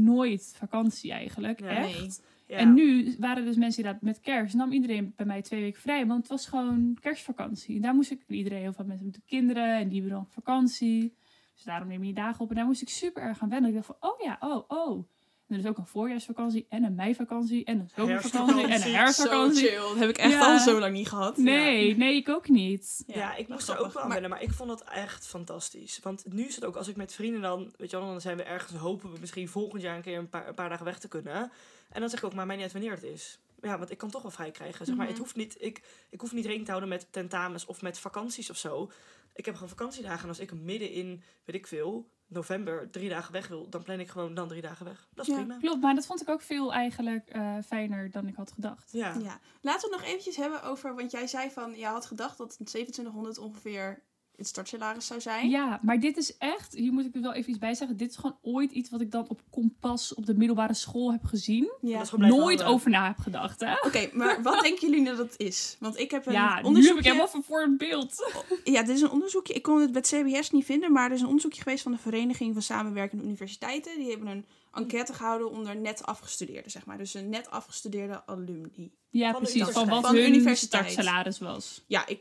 nooit 0.00 0.54
vakantie 0.56 1.12
eigenlijk. 1.12 1.60
Ja. 1.60 1.66
echt. 1.68 1.98
Nee. 1.98 2.10
Ja. 2.46 2.58
En 2.58 2.74
nu 2.74 3.16
waren 3.18 3.44
dus 3.44 3.56
mensen 3.56 3.82
inderdaad 3.82 4.02
met 4.02 4.20
kerst. 4.20 4.54
nam 4.54 4.72
iedereen 4.72 5.12
bij 5.16 5.26
mij 5.26 5.42
twee 5.42 5.60
weken 5.60 5.80
vrij. 5.80 6.06
Want 6.06 6.18
het 6.20 6.28
was 6.28 6.46
gewoon 6.46 6.96
kerstvakantie. 7.00 7.76
En 7.76 7.82
daar 7.82 7.94
moest 7.94 8.10
ik... 8.10 8.22
Iedereen, 8.26 8.60
heel 8.60 8.72
veel 8.72 8.84
mensen 8.84 9.06
met 9.06 9.14
de 9.14 9.20
kinderen. 9.26 9.76
En 9.76 9.88
die 9.88 10.00
hebben 10.00 10.18
dan 10.18 10.26
vakantie. 10.30 11.14
Dus 11.54 11.62
daarom 11.64 11.88
neem 11.88 11.98
je 11.98 12.04
die 12.04 12.14
dagen 12.14 12.40
op. 12.40 12.50
En 12.50 12.56
daar 12.56 12.66
moest 12.66 12.82
ik 12.82 12.88
super 12.88 13.22
erg 13.22 13.40
aan 13.42 13.48
wennen. 13.48 13.68
Ik 13.70 13.74
dacht 13.76 13.86
van, 13.86 13.96
oh 14.10 14.20
ja, 14.20 14.36
oh, 14.40 14.64
oh. 14.68 15.04
En 15.52 15.58
er 15.58 15.64
is 15.64 15.70
ook 15.70 15.78
een 15.78 15.86
voorjaarsvakantie. 15.86 16.66
En 16.68 16.84
een 16.84 16.94
meivakantie. 16.94 17.64
En 17.64 17.78
een 17.80 17.90
zomervakantie. 17.96 18.54
En 18.64 18.64
een 18.64 18.70
Herfstvakantie. 18.70 18.96
herfstvakantie. 18.96 19.68
Zo 19.68 19.68
chill. 19.68 19.88
Dat 19.88 19.98
heb 19.98 20.08
ik 20.08 20.16
echt 20.18 20.32
Ja. 20.32 20.52
al 20.52 20.58
zo 20.58 20.78
lang 20.78 20.92
niet 20.92 21.08
gehad. 21.08 21.36
Nee, 21.36 21.96
nee, 21.96 22.16
ik 22.16 22.28
ook 22.28 22.48
niet. 22.48 23.02
Ja, 23.06 23.34
ik 23.34 23.48
moest 23.48 23.68
er 23.68 23.78
ook 23.78 23.92
wel 23.92 24.02
aan 24.02 24.08
wennen, 24.08 24.30
maar 24.30 24.42
ik 24.42 24.52
vond 24.52 24.68
dat 24.68 24.82
echt 24.84 25.26
fantastisch. 25.26 26.00
Want 26.02 26.24
nu 26.32 26.44
is 26.46 26.54
het 26.54 26.64
ook, 26.64 26.76
als 26.76 26.88
ik 26.88 26.96
met 26.96 27.14
vrienden 27.14 27.40
dan, 27.40 27.72
weet 27.76 27.90
je 27.90 27.96
wel, 27.96 28.06
dan 28.06 28.20
zijn 28.20 28.36
we 28.36 28.42
ergens, 28.42 28.72
hopen 28.78 29.12
we 29.12 29.18
misschien 29.20 29.48
volgend 29.48 29.82
jaar 29.82 29.96
een 29.96 30.02
keer 30.02 30.18
een 30.18 30.28
paar, 30.28 30.48
een 30.48 30.54
paar 30.54 30.68
dagen 30.68 30.84
weg 30.84 30.98
te 30.98 31.08
kunnen. 31.08 31.52
En 31.90 32.00
dan 32.00 32.08
zeg 32.10 32.18
ik 32.18 32.24
ook, 32.24 32.34
maar 32.34 32.46
mij 32.46 32.54
niet 32.56 32.64
uit 32.64 32.72
wanneer 32.72 32.92
het 32.92 33.02
is. 33.02 33.38
Ja, 33.60 33.78
want 33.78 33.90
ik 33.90 33.98
kan 33.98 34.10
toch 34.10 34.22
wel 34.22 34.30
vrij 34.30 34.50
krijgen. 34.50 34.86
Zeg 34.86 34.94
maar, 34.94 35.04
Mhm. 35.04 35.14
het 35.14 35.22
hoeft 35.22 35.36
niet, 35.36 35.56
ik, 35.58 35.82
ik 36.10 36.20
hoef 36.20 36.30
niet 36.32 36.42
rekening 36.42 36.64
te 36.64 36.70
houden 36.70 36.90
met 36.90 37.06
tentamens 37.10 37.66
of 37.66 37.82
met 37.82 37.98
vakanties 37.98 38.50
of 38.50 38.56
zo. 38.56 38.90
Ik 39.34 39.44
heb 39.44 39.54
gewoon 39.54 39.68
vakantiedagen 39.68 40.22
en 40.22 40.28
als 40.28 40.38
ik 40.38 40.52
midden 40.52 40.90
in, 40.90 41.22
weet 41.44 41.56
ik 41.56 41.66
veel, 41.66 42.08
november 42.32 42.90
drie 42.90 43.08
dagen 43.08 43.32
weg 43.32 43.48
wil, 43.48 43.68
dan 43.68 43.82
plan 43.82 44.00
ik 44.00 44.08
gewoon 44.08 44.34
dan 44.34 44.48
drie 44.48 44.62
dagen 44.62 44.84
weg. 44.86 45.08
Dat 45.14 45.26
is 45.28 45.34
Ja. 45.34 45.38
prima. 45.40 45.58
Klopt, 45.58 45.80
maar 45.80 45.94
dat 45.94 46.06
vond 46.06 46.20
ik 46.22 46.28
ook 46.28 46.40
veel 46.42 46.72
eigenlijk 46.72 47.28
eh, 47.28 47.56
fijner 47.66 48.10
dan 48.10 48.26
ik 48.26 48.34
had 48.36 48.52
gedacht. 48.52 48.88
Ja. 48.92 49.14
Ja. 49.22 49.38
Laten 49.60 49.88
we 49.88 49.94
het 49.94 50.00
nog 50.04 50.10
eventjes 50.10 50.36
hebben 50.36 50.62
over, 50.62 50.94
want 50.94 51.10
jij 51.10 51.26
zei 51.26 51.50
van, 51.50 51.74
je 51.76 51.86
had 51.86 52.06
gedacht 52.06 52.38
dat 52.38 52.56
het 52.58 52.66
2700 52.66 53.38
ongeveer 53.38 54.02
het 54.42 54.50
startsalaris 54.50 55.06
zou 55.06 55.20
zijn. 55.20 55.48
Ja, 55.50 55.78
maar 55.82 56.00
dit 56.00 56.16
is 56.16 56.36
echt, 56.36 56.74
hier 56.74 56.92
moet 56.92 57.04
ik 57.04 57.14
er 57.14 57.20
wel 57.20 57.32
even 57.32 57.50
iets 57.50 57.58
bij 57.58 57.74
zeggen. 57.74 57.96
Dit 57.96 58.10
is 58.10 58.16
gewoon 58.16 58.36
ooit 58.42 58.72
iets 58.72 58.90
wat 58.90 59.00
ik 59.00 59.10
dan 59.10 59.28
op 59.28 59.40
kompas 59.50 60.14
op 60.14 60.26
de 60.26 60.34
middelbare 60.34 60.74
school 60.74 61.12
heb 61.12 61.24
gezien. 61.24 61.62
Dat 61.80 61.90
Ja. 61.90 62.00
is 62.00 62.08
gewoon 62.08 62.26
blijven 62.26 62.40
Nooit 62.40 62.62
over 62.62 62.90
na 62.90 63.06
heb 63.06 63.18
gedacht, 63.18 63.60
hè? 63.60 63.72
Oké, 63.86 64.08
maar 64.12 64.42
wat 64.42 64.62
denken 64.62 64.90
jullie 64.90 65.04
dat 65.04 65.18
het 65.18 65.34
is? 65.38 65.76
Want 65.80 65.98
ik 65.98 66.10
heb 66.10 66.26
een 66.26 66.32
Ja, 66.32 66.68
nu 66.68 66.86
heb 66.86 66.96
ik 66.96 67.04
helemaal 67.04 67.28
vervormd 67.28 67.78
beeld. 67.78 68.32
Ja, 68.64 68.82
dit 68.82 68.96
is 68.96 69.02
een 69.02 69.10
onderzoekje. 69.10 69.54
Ik 69.54 69.62
kon 69.62 69.80
het 69.80 69.92
bij 69.92 70.02
het 70.10 70.24
CBS 70.26 70.50
niet 70.50 70.64
vinden, 70.64 70.92
maar 70.92 71.06
er 71.08 71.14
is 71.14 71.20
een 71.20 71.26
onderzoekje 71.26 71.62
geweest 71.62 71.82
van 71.82 71.92
de 71.92 71.98
Vereniging 71.98 72.52
van 72.52 72.62
Samenwerkende 72.62 73.24
Universiteiten. 73.24 73.98
Die 73.98 74.10
hebben 74.10 74.28
een 74.28 74.46
enquête 74.72 75.12
gehouden 75.14 75.50
onder 75.50 75.76
net 75.76 76.06
afgestudeerden, 76.06 76.70
zeg 76.70 76.86
maar. 76.86 76.98
Dus 76.98 77.14
een 77.14 77.28
net 77.28 77.50
afgestudeerde 77.50 78.26
alumni. 78.26 78.92
Ja, 79.10 79.30
Van 79.32 79.40
precies. 79.40 79.68
Van 79.68 79.88
wat 79.88 80.06
Van 80.06 80.14
hun 80.14 80.26
universiteit. 80.28 80.90
startsalaris 80.90 81.38
was. 81.38 81.84
Ja, 81.86 82.06
ik, 82.06 82.20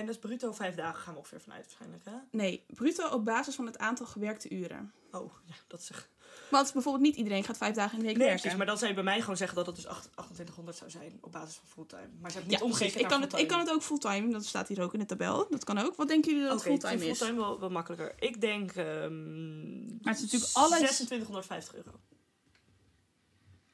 En 0.00 0.06
dat 0.06 0.14
is 0.14 0.20
bruto 0.20 0.52
vijf 0.52 0.74
dagen 0.74 1.00
gaan 1.00 1.12
we 1.12 1.18
ongeveer 1.18 1.40
vanuit 1.40 1.62
waarschijnlijk, 1.64 2.04
hè? 2.04 2.12
nee, 2.30 2.64
bruto 2.66 3.08
op 3.08 3.24
basis 3.24 3.54
van 3.54 3.66
het 3.66 3.78
aantal 3.78 4.06
gewerkte 4.06 4.50
uren. 4.50 4.92
Oh, 5.12 5.32
ja, 5.46 5.54
dat 5.66 5.88
echt... 5.90 6.08
Want 6.50 6.72
bijvoorbeeld 6.72 7.04
niet 7.04 7.16
iedereen 7.16 7.44
gaat 7.44 7.56
vijf 7.56 7.74
dagen 7.74 7.92
in 7.92 7.98
de 7.98 8.04
week 8.06 8.16
Nee, 8.16 8.24
werken. 8.26 8.40
precies. 8.40 8.58
Maar 8.58 8.66
dan 8.66 8.76
zou 8.78 8.88
je 8.88 8.94
bij 8.94 9.04
mij 9.04 9.20
gewoon 9.20 9.36
zeggen 9.36 9.56
dat 9.56 9.66
het 9.66 9.74
dus 9.76 9.86
acht- 9.86 10.02
2800 10.12 10.76
zou 10.76 10.90
zijn 10.90 11.18
op 11.20 11.32
basis 11.32 11.54
van 11.56 11.68
fulltime. 11.68 12.08
Maar 12.20 12.30
ze 12.30 12.36
hebben 12.36 12.52
Ja, 12.56 12.58
niet 12.62 12.70
omgerekend 12.70 12.92
precies. 12.92 13.00
Ik 13.00 13.08
kan, 13.08 13.20
het, 13.20 13.38
ik 13.38 13.48
kan 13.48 13.58
het 13.58 13.70
ook 13.70 13.82
fulltime. 13.82 14.32
Dat 14.32 14.44
staat 14.44 14.68
hier 14.68 14.82
ook 14.82 14.92
in 14.92 14.98
de 14.98 15.06
tabel. 15.06 15.46
Dat 15.50 15.64
kan 15.64 15.78
ook. 15.78 15.96
Wat 15.96 16.08
denken 16.08 16.30
jullie 16.30 16.46
dat 16.46 16.54
het 16.54 16.62
vind 16.62 16.80
fulltime 16.80 17.10
is? 17.10 17.18
fulltime 17.18 17.40
wel, 17.40 17.60
wel 17.60 17.70
makkelijker. 17.70 18.14
Ik 18.18 18.40
denk... 18.40 18.70
ehm 18.72 19.84
Maar 20.02 20.14
het 20.14 20.16
is 20.16 20.32
natuurlijk 20.32 20.50
alles- 20.52 20.76
2650 20.78 21.74
euro. 21.74 21.90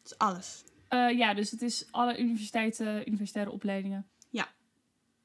Dat 0.02 0.12
is 0.12 0.18
alles. 0.18 0.64
Eh, 0.88 1.18
ja, 1.18 1.34
dus 1.34 1.50
het 1.50 1.62
is 1.62 1.86
alle 1.90 2.18
universiteiten, 2.18 3.08
universitaire 3.08 3.50
opleidingen. 3.50 4.06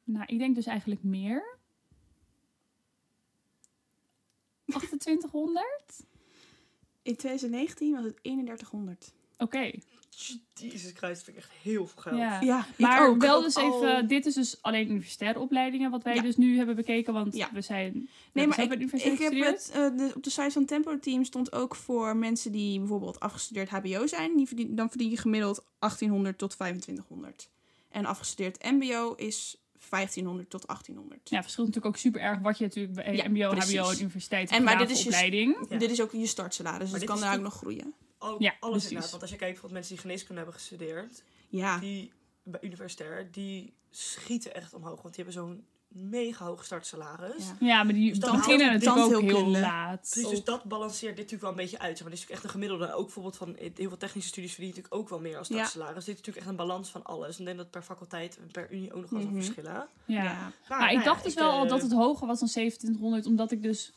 Nou, 0.03 0.25
ik 0.27 0.37
denk 0.39 0.55
dus 0.55 0.65
eigenlijk 0.65 1.03
meer. 1.03 1.57
2800? 4.65 5.65
In 7.01 7.15
2019 7.15 7.93
was 7.93 8.03
het 8.03 8.15
3100. 8.23 9.11
Oké. 9.37 9.71
Jezus 10.53 10.91
Christus, 10.93 11.23
vind 11.23 11.27
ik 11.27 11.35
echt 11.43 11.51
heel 11.51 11.87
veel 11.87 12.01
geld. 12.01 12.17
Ja. 12.17 12.41
Ja, 12.41 12.65
ik 12.71 12.77
Maar 12.79 13.07
ook. 13.07 13.21
wel 13.21 13.37
Ook 13.37 13.43
dus 13.43 13.55
al- 13.55 13.83
even, 13.85 14.07
dit 14.07 14.25
is 14.25 14.33
dus 14.33 14.61
alleen 14.61 14.89
universitaire 14.89 15.39
opleidingen 15.39 15.91
wat 15.91 16.03
wij 16.03 16.15
Ja. 16.15 16.21
dus 16.21 16.37
nu 16.37 16.57
hebben 16.57 16.75
bekeken, 16.75 17.13
want 17.13 17.35
Ja. 17.35 17.49
we 17.53 17.61
zijn. 17.61 18.09
Nee, 18.33 18.47
maar 18.47 18.59
ik, 18.59 18.73
ik 18.73 19.19
heb 19.19 19.33
het, 19.33 19.69
eh, 19.73 19.97
de, 19.97 20.11
op 20.15 20.23
de 20.23 20.29
site 20.29 20.51
van 20.51 20.65
Tempo 20.65 20.99
Team 20.99 21.23
stond 21.23 21.51
ook 21.51 21.75
voor 21.75 22.15
mensen 22.15 22.51
die 22.51 22.79
bijvoorbeeld 22.79 23.19
afgestudeerd 23.19 23.69
HBO 23.69 24.07
zijn. 24.07 24.35
Die 24.37 24.47
verdien, 24.47 24.75
dan 24.75 24.89
verdien 24.89 25.09
je 25.09 25.17
gemiddeld 25.17 25.63
1800 25.79 26.37
tot 26.37 26.49
2500. 26.51 27.49
En 27.89 28.05
afgestudeerd 28.05 28.63
MBO 28.63 29.13
is 29.13 29.60
1500 29.89 30.49
tot 30.49 30.67
1800. 30.67 31.29
Ja, 31.29 31.41
verschilt 31.41 31.67
natuurlijk 31.67 31.95
ook 31.95 32.01
super 32.01 32.21
erg 32.21 32.39
wat 32.39 32.57
je 32.57 32.63
natuurlijk 32.63 32.95
bij 32.95 33.15
Ja, 33.15 33.29
MBO, 33.29 33.49
precies. 33.49 33.77
HBO 33.79 33.89
en 33.89 33.99
universiteit 33.99 34.49
En 34.51 34.63
maar 34.63 34.77
dit 34.77 34.89
is 34.89 34.99
je- 34.99 35.05
opleiding. 35.05 35.65
Ja. 35.69 35.77
Dit 35.77 35.91
is 35.91 36.01
ook 36.01 36.11
je 36.11 36.25
startsalaris, 36.25 36.79
dus 36.79 36.91
Maar 36.91 36.99
het 36.99 37.09
kan 37.09 37.19
daar 37.19 37.35
ook 37.35 37.41
nog 37.43 37.53
groeien. 37.53 37.93
Ook 38.19 38.41
Ja, 38.41 38.49
alles 38.49 38.59
precies. 38.71 38.83
inderdaad. 38.87 39.09
Want 39.11 39.21
als 39.21 39.31
je 39.31 39.37
kijkt 39.37 39.51
bijvoorbeeld 39.53 39.73
mensen 39.73 39.93
die 39.95 40.01
geneeskunde 40.03 40.41
hebben 40.41 40.59
gestudeerd, 40.59 41.23
Ja, 41.49 41.77
die 41.79 42.11
bij 42.43 42.59
universitair, 42.63 43.31
die 43.31 43.73
schieten 43.89 44.53
echt 44.55 44.73
omhoog. 44.73 45.01
Want 45.01 45.15
die 45.15 45.23
hebben 45.25 45.43
zo'n 45.43 45.65
mega 45.91 46.45
hoog 46.45 46.65
startsalaris. 46.65 47.45
Ja. 47.59 47.67
Ja, 47.67 47.83
maar 47.83 47.93
die 47.93 48.09
Dus 48.09 48.19
dan 48.19 48.35
beginnen 48.35 48.67
houdt 48.67 48.83
natuurlijk 48.85 49.05
ook 49.13 49.21
heel 49.21 49.29
tandheelkunde. 49.29 49.59
laat. 49.59 50.09
Precies, 50.11 50.29
dus 50.29 50.43
dat 50.43 50.63
balanceert 50.63 51.15
dit 51.15 51.31
natuurlijk 51.31 51.41
wel 51.41 51.49
een 51.51 51.55
beetje 51.69 51.79
uit. 51.79 51.97
zeg 51.97 52.01
Maar 52.01 52.09
dit 52.15 52.23
is 52.23 52.27
natuurlijk 52.29 52.31
echt 52.31 52.43
een 52.43 52.49
gemiddelde. 52.61 52.93
Ook 52.93 53.03
bijvoorbeeld 53.05 53.37
van 53.37 53.55
eh, 53.55 53.71
heel 53.75 53.87
veel 53.87 53.97
technische 53.97 54.29
studies 54.29 54.51
verdienen 54.53 54.75
natuurlijk 54.77 55.03
ook 55.03 55.09
wel 55.09 55.19
meer 55.29 55.37
als 55.37 55.47
Ja. 55.47 55.55
startsalaris. 55.55 56.05
Dit 56.05 56.13
is 56.13 56.19
natuurlijk 56.25 56.37
echt 56.37 56.47
een 56.47 56.65
balans 56.67 56.89
van 56.89 57.03
alles. 57.03 57.33
En 57.35 57.39
ik 57.39 57.45
denk 57.45 57.57
dat 57.57 57.69
per 57.71 57.81
faculteit 57.81 58.37
en 58.37 58.51
per 58.51 58.71
unie 58.71 58.93
ook 58.93 59.01
nog 59.01 59.09
wel 59.09 59.21
wat 59.23 59.33
verschillen. 59.33 59.87
Ja. 60.05 60.23
ja. 60.23 60.51
Maar 60.69 60.79
nou 60.79 60.91
ik 60.91 60.97
ja, 60.97 61.03
dacht 61.03 61.23
dus 61.23 61.33
wel 61.33 61.51
al 61.51 61.63
eh, 61.63 61.69
dat 61.69 61.81
het 61.81 61.91
hoger 61.91 62.27
was 62.27 62.39
dan 62.39 62.47
2700, 62.49 63.25
omdat 63.25 63.51
ik 63.51 63.63
dus 63.63 63.93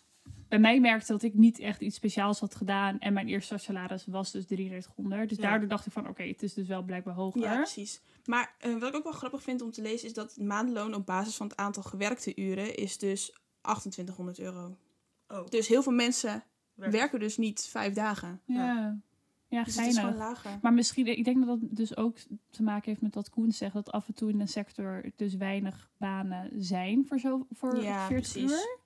bij 0.60 0.62
mij 0.72 0.80
merkte 0.80 1.12
dat 1.12 1.22
ik 1.22 1.34
niet 1.34 1.58
echt 1.58 1.80
iets 1.80 1.96
speciaals 1.96 2.40
had 2.40 2.54
gedaan. 2.54 2.98
En 2.98 3.12
mijn 3.12 3.28
eerste 3.28 3.58
salaris 3.58 4.06
was 4.06 4.30
dus 4.32 4.46
3300. 4.46 5.28
Dus 5.28 5.38
Ja. 5.38 5.42
daardoor 5.48 5.68
dacht 5.68 5.86
ik 5.86 5.92
van, 5.92 6.08
oké, 6.08 6.22
het 6.22 6.42
is 6.42 6.54
dus 6.54 6.66
wel 6.66 6.82
blijkbaar 6.82 7.14
hoger. 7.14 7.40
Ja, 7.40 7.54
precies. 7.56 8.00
Maar 8.24 8.54
eh, 8.58 8.72
wat 8.78 8.88
ik 8.88 8.94
ook 8.94 9.02
wel 9.02 9.12
grappig 9.12 9.42
vind 9.42 9.62
om 9.62 9.70
te 9.70 9.82
lezen 9.82 10.06
is 10.08 10.14
dat 10.14 10.34
het 10.34 10.44
maandloon 10.44 10.94
op 10.94 11.06
basis 11.06 11.36
van 11.36 11.46
het 11.46 11.56
aantal 11.56 11.82
gewerkte 11.82 12.32
uren 12.36 12.74
is 12.76 12.98
dus 12.98 13.32
2800 13.60 14.38
euro. 14.38 14.76
Oh, 15.28 15.46
Dus 15.48 15.68
heel 15.68 15.82
veel 15.82 15.92
mensen 15.92 16.44
werk. 16.74 16.92
werken 16.92 17.18
dus 17.20 17.36
niet 17.36 17.66
vijf 17.70 17.94
dagen. 17.94 18.40
ja. 18.44 19.00
ja. 19.48 19.64
Dus 19.64 19.74
het 19.76 19.86
is 19.86 19.94
geinig. 19.94 20.00
gewoon 20.12 20.28
lager. 20.28 20.58
Maar 20.62 20.72
misschien, 20.72 21.06
ik 21.06 21.24
denk 21.24 21.46
dat 21.46 21.60
dat 21.60 21.76
dus 21.76 21.96
ook 21.96 22.16
te 22.50 22.62
maken 22.62 22.88
heeft 22.90 23.00
met 23.02 23.14
wat 23.14 23.30
Koen 23.30 23.52
zegt. 23.52 23.74
Dat 23.74 23.92
af 23.92 24.06
en 24.08 24.14
toe 24.14 24.30
in 24.30 24.38
de 24.38 24.46
sector 24.46 25.04
dus 25.16 25.34
weinig 25.34 25.90
banen 25.96 26.50
zijn 26.64 27.04
voor, 27.06 27.18
zo, 27.18 27.46
voor 27.50 27.82
Ja, 27.82 28.06
40 28.06 28.32
precies. 28.32 28.50
uur. 28.52 28.78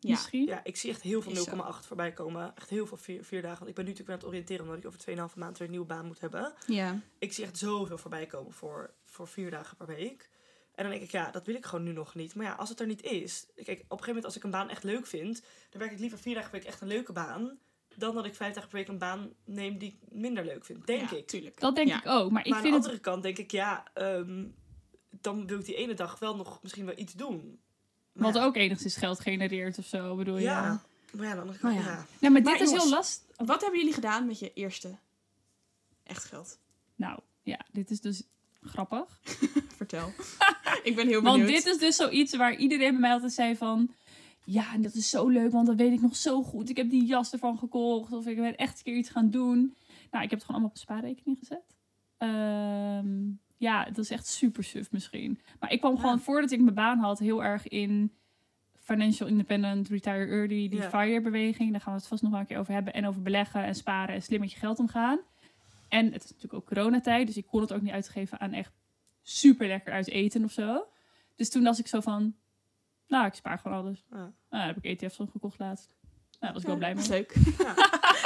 Ja. 0.00 0.10
Misschien. 0.10 0.46
Ja, 0.46 0.64
ik 0.64 0.76
zie 0.76 0.90
echt 0.90 1.02
heel 1.02 1.22
veel 1.22 1.32
Is 1.32 1.42
zo. 1.44 1.56
0,8 1.80 1.86
voorbij 1.86 2.12
komen. 2.12 2.56
Echt 2.56 2.70
heel 2.70 2.86
veel 2.86 2.96
vier, 2.96 3.24
vier 3.24 3.42
dagen. 3.42 3.58
Want 3.58 3.68
ik 3.70 3.74
ben 3.74 3.84
nu 3.84 3.90
natuurlijk 3.90 4.06
weer 4.20 4.30
aan 4.30 4.34
het 4.34 4.46
oriënteren 4.48 4.62
omdat 4.64 4.78
ik 5.08 5.14
over 5.16 5.30
2,5 5.32 5.38
maand 5.38 5.58
weer 5.58 5.66
een 5.66 5.72
nieuwe 5.72 5.86
baan 5.86 6.06
moet 6.06 6.20
hebben. 6.20 6.52
Ja. 6.66 7.00
Ik 7.18 7.32
zie 7.32 7.44
echt 7.44 7.58
zoveel 7.58 7.98
voorbij 7.98 8.26
komen 8.26 8.52
voor, 8.52 8.94
voor 9.04 9.28
vier 9.28 9.50
dagen 9.50 9.76
per 9.76 9.86
week. 9.86 10.30
En 10.74 10.82
dan 10.82 10.92
denk 10.92 11.04
ik, 11.04 11.10
ja, 11.10 11.30
dat 11.30 11.46
wil 11.46 11.54
ik 11.54 11.66
gewoon 11.66 11.84
nu 11.84 11.92
nog 11.92 12.14
niet. 12.14 12.34
Maar 12.34 12.46
ja, 12.46 12.52
als 12.54 12.68
het 12.68 12.80
er 12.80 12.86
niet 12.86 13.02
is. 13.02 13.46
Kijk, 13.54 13.66
op 13.66 13.68
een 13.68 13.80
gegeven 13.88 14.06
moment 14.06 14.24
als 14.24 14.36
ik 14.36 14.44
een 14.44 14.50
baan 14.50 14.68
echt 14.68 14.82
leuk 14.84 15.06
vind, 15.06 15.42
dan 15.70 15.80
werk 15.80 15.92
ik 15.92 15.98
liever 15.98 16.18
vier 16.18 16.34
dagen 16.34 16.50
per 16.50 16.58
week 16.58 16.68
echt 16.68 16.80
een 16.80 16.88
leuke 16.88 17.12
baan. 17.12 17.58
Dan 17.96 18.14
dat 18.14 18.24
ik 18.26 18.34
vijf 18.34 18.54
dagen 18.54 18.68
per 18.70 18.78
week 18.78 18.88
een 18.88 18.98
baan 18.98 19.32
neem 19.44 19.78
die 19.78 19.88
ik 20.02 20.12
minder 20.12 20.44
leuk 20.44 20.64
vind. 20.64 20.86
Denk 20.86 21.10
Ja, 21.10 21.16
ik. 21.16 21.26
tuurlijk. 21.26 21.60
Dat 21.60 21.74
denk 21.74 21.88
Ja. 21.88 21.98
ik 21.98 22.06
ook. 22.06 22.30
Maar 22.30 22.44
ik 22.44 22.48
maar 22.50 22.58
aan 22.58 22.64
de 22.64 22.70
het 22.70 22.82
andere 22.84 23.00
kant 23.00 23.22
denk 23.22 23.38
ik, 23.38 23.50
ja, 23.50 23.84
ehm, 23.94 24.44
dan 25.10 25.46
wil 25.46 25.58
ik 25.58 25.64
die 25.64 25.74
ene 25.74 25.94
dag 25.94 26.18
wel 26.18 26.36
nog 26.36 26.62
misschien 26.62 26.86
wel 26.86 26.98
iets 26.98 27.12
doen. 27.12 27.60
Wat 28.16 28.34
ja, 28.34 28.44
ook 28.44 28.56
enigszins 28.56 28.96
geld 28.96 29.20
genereert 29.20 29.78
of 29.78 29.86
zo, 29.86 30.16
bedoel 30.16 30.36
je? 30.36 30.42
Ja. 30.42 30.82
Maar 31.10 31.26
ja, 31.26 31.30
andere 31.30 31.58
kant, 31.58 31.74
Maar 31.74 31.84
ja. 31.84 31.90
ja. 31.90 32.06
Ja, 32.18 32.30
maar 32.30 32.42
Maar 32.42 32.58
dit 32.58 32.62
is 32.62 32.70
heel 32.70 32.88
lastig. 32.88 33.36
Wat 33.36 33.60
hebben 33.60 33.78
jullie 33.78 33.94
gedaan 33.94 34.26
met 34.26 34.38
je 34.38 34.52
eerste 34.54 34.98
echt 36.02 36.24
geld? 36.24 36.58
Nou, 36.94 37.18
ja, 37.42 37.66
dit 37.72 37.90
is 37.90 38.00
dus 38.00 38.22
grappig. 38.62 39.20
Vertel. 39.76 40.12
ik 40.82 40.96
ben 40.96 41.06
heel 41.06 41.22
benieuwd. 41.22 41.22
Want 41.22 41.46
dit 41.46 41.66
is 41.66 41.78
dus 41.78 41.96
zoiets 41.96 42.36
waar 42.36 42.56
iedereen 42.56 42.90
bij 42.90 43.00
mij 43.00 43.12
altijd 43.12 43.32
zei 43.32 43.56
van... 43.56 43.90
Ja, 44.44 44.72
en 44.72 44.82
dat 44.82 44.94
is 44.94 45.10
zo 45.10 45.28
leuk, 45.28 45.52
want 45.52 45.66
dat 45.66 45.76
weet 45.76 45.92
ik 45.92 46.00
nog 46.00 46.16
zo 46.16 46.42
goed. 46.42 46.68
Ik 46.68 46.76
heb 46.76 46.90
die 46.90 47.04
jas 47.04 47.32
ervan 47.32 47.58
gekocht. 47.58 48.12
Of 48.12 48.26
ik 48.26 48.36
ben 48.36 48.56
echt 48.56 48.78
een 48.78 48.84
keer 48.84 48.96
iets 48.96 49.10
gaan 49.10 49.30
doen. 49.30 49.74
Nou, 50.10 50.24
ik 50.24 50.30
heb 50.30 50.38
het 50.38 50.44
gewoon 50.44 50.48
allemaal 50.48 50.68
op 50.68 50.72
een 50.72 50.80
spaarrekening 50.80 51.38
gezet. 51.38 51.74
Ehm, 52.18 53.30
ja, 53.56 53.84
dat 53.84 53.98
is 53.98 54.10
echt 54.10 54.26
super 54.26 54.64
suf 54.64 54.92
misschien. 54.92 55.40
Maar 55.60 55.72
ik 55.72 55.80
kwam 55.80 55.94
Ja. 55.94 56.00
gewoon, 56.00 56.20
voordat 56.20 56.50
ik 56.50 56.60
mijn 56.60 56.74
baan 56.74 56.98
had, 56.98 57.18
heel 57.18 57.44
erg 57.44 57.68
in... 57.68 58.12
Financial 58.78 59.28
Independent, 59.28 59.88
Retire 59.88 60.26
Early, 60.26 60.68
die 60.68 60.74
Ja. 60.80 60.88
FIRE-beweging. 60.88 61.70
Daar 61.70 61.80
gaan 61.80 61.92
we 61.92 61.98
het 61.98 62.08
vast 62.08 62.22
nog 62.22 62.30
wel 62.30 62.40
een 62.40 62.46
keer 62.46 62.58
over 62.58 62.72
hebben. 62.72 62.92
En 62.92 63.06
over 63.06 63.22
beleggen 63.22 63.64
en 63.64 63.74
sparen 63.74 64.14
en 64.14 64.22
slim 64.22 64.40
met 64.40 64.52
je 64.52 64.58
geld 64.58 64.78
omgaan. 64.78 65.18
En 65.88 66.04
het 66.12 66.24
is 66.24 66.30
natuurlijk 66.30 66.54
ook 66.54 66.66
coronatijd, 66.66 67.26
dus 67.26 67.36
ik 67.36 67.46
kon 67.46 67.60
het 67.60 67.72
ook 67.72 67.80
niet 67.82 67.92
uitgeven 67.92 68.40
aan 68.40 68.52
echt 68.52 68.72
super 69.22 69.66
lekker 69.66 69.92
uit 69.92 70.08
eten 70.08 70.44
of 70.44 70.52
zo. 70.52 70.86
Dus 71.36 71.50
toen 71.50 71.62
dacht 71.62 71.78
ik 71.78 71.86
zo 71.86 72.00
van, 72.00 72.34
nou, 73.08 73.26
ik 73.26 73.34
spaar 73.34 73.58
gewoon 73.58 73.76
alles. 73.78 74.04
Ja. 74.10 74.16
Nou, 74.16 74.32
daar 74.48 74.66
heb 74.66 74.76
ik 74.84 75.00
ETF's 75.00 75.16
van 75.16 75.28
gekocht 75.28 75.58
laatst. 75.58 75.95
Daar 76.46 76.52
was 76.54 76.62
ik 76.62 76.68
wel 76.68 76.76
blij 76.76 76.94
mee. 76.94 77.08
Leuk. 77.08 77.34
Ja. 77.58 77.74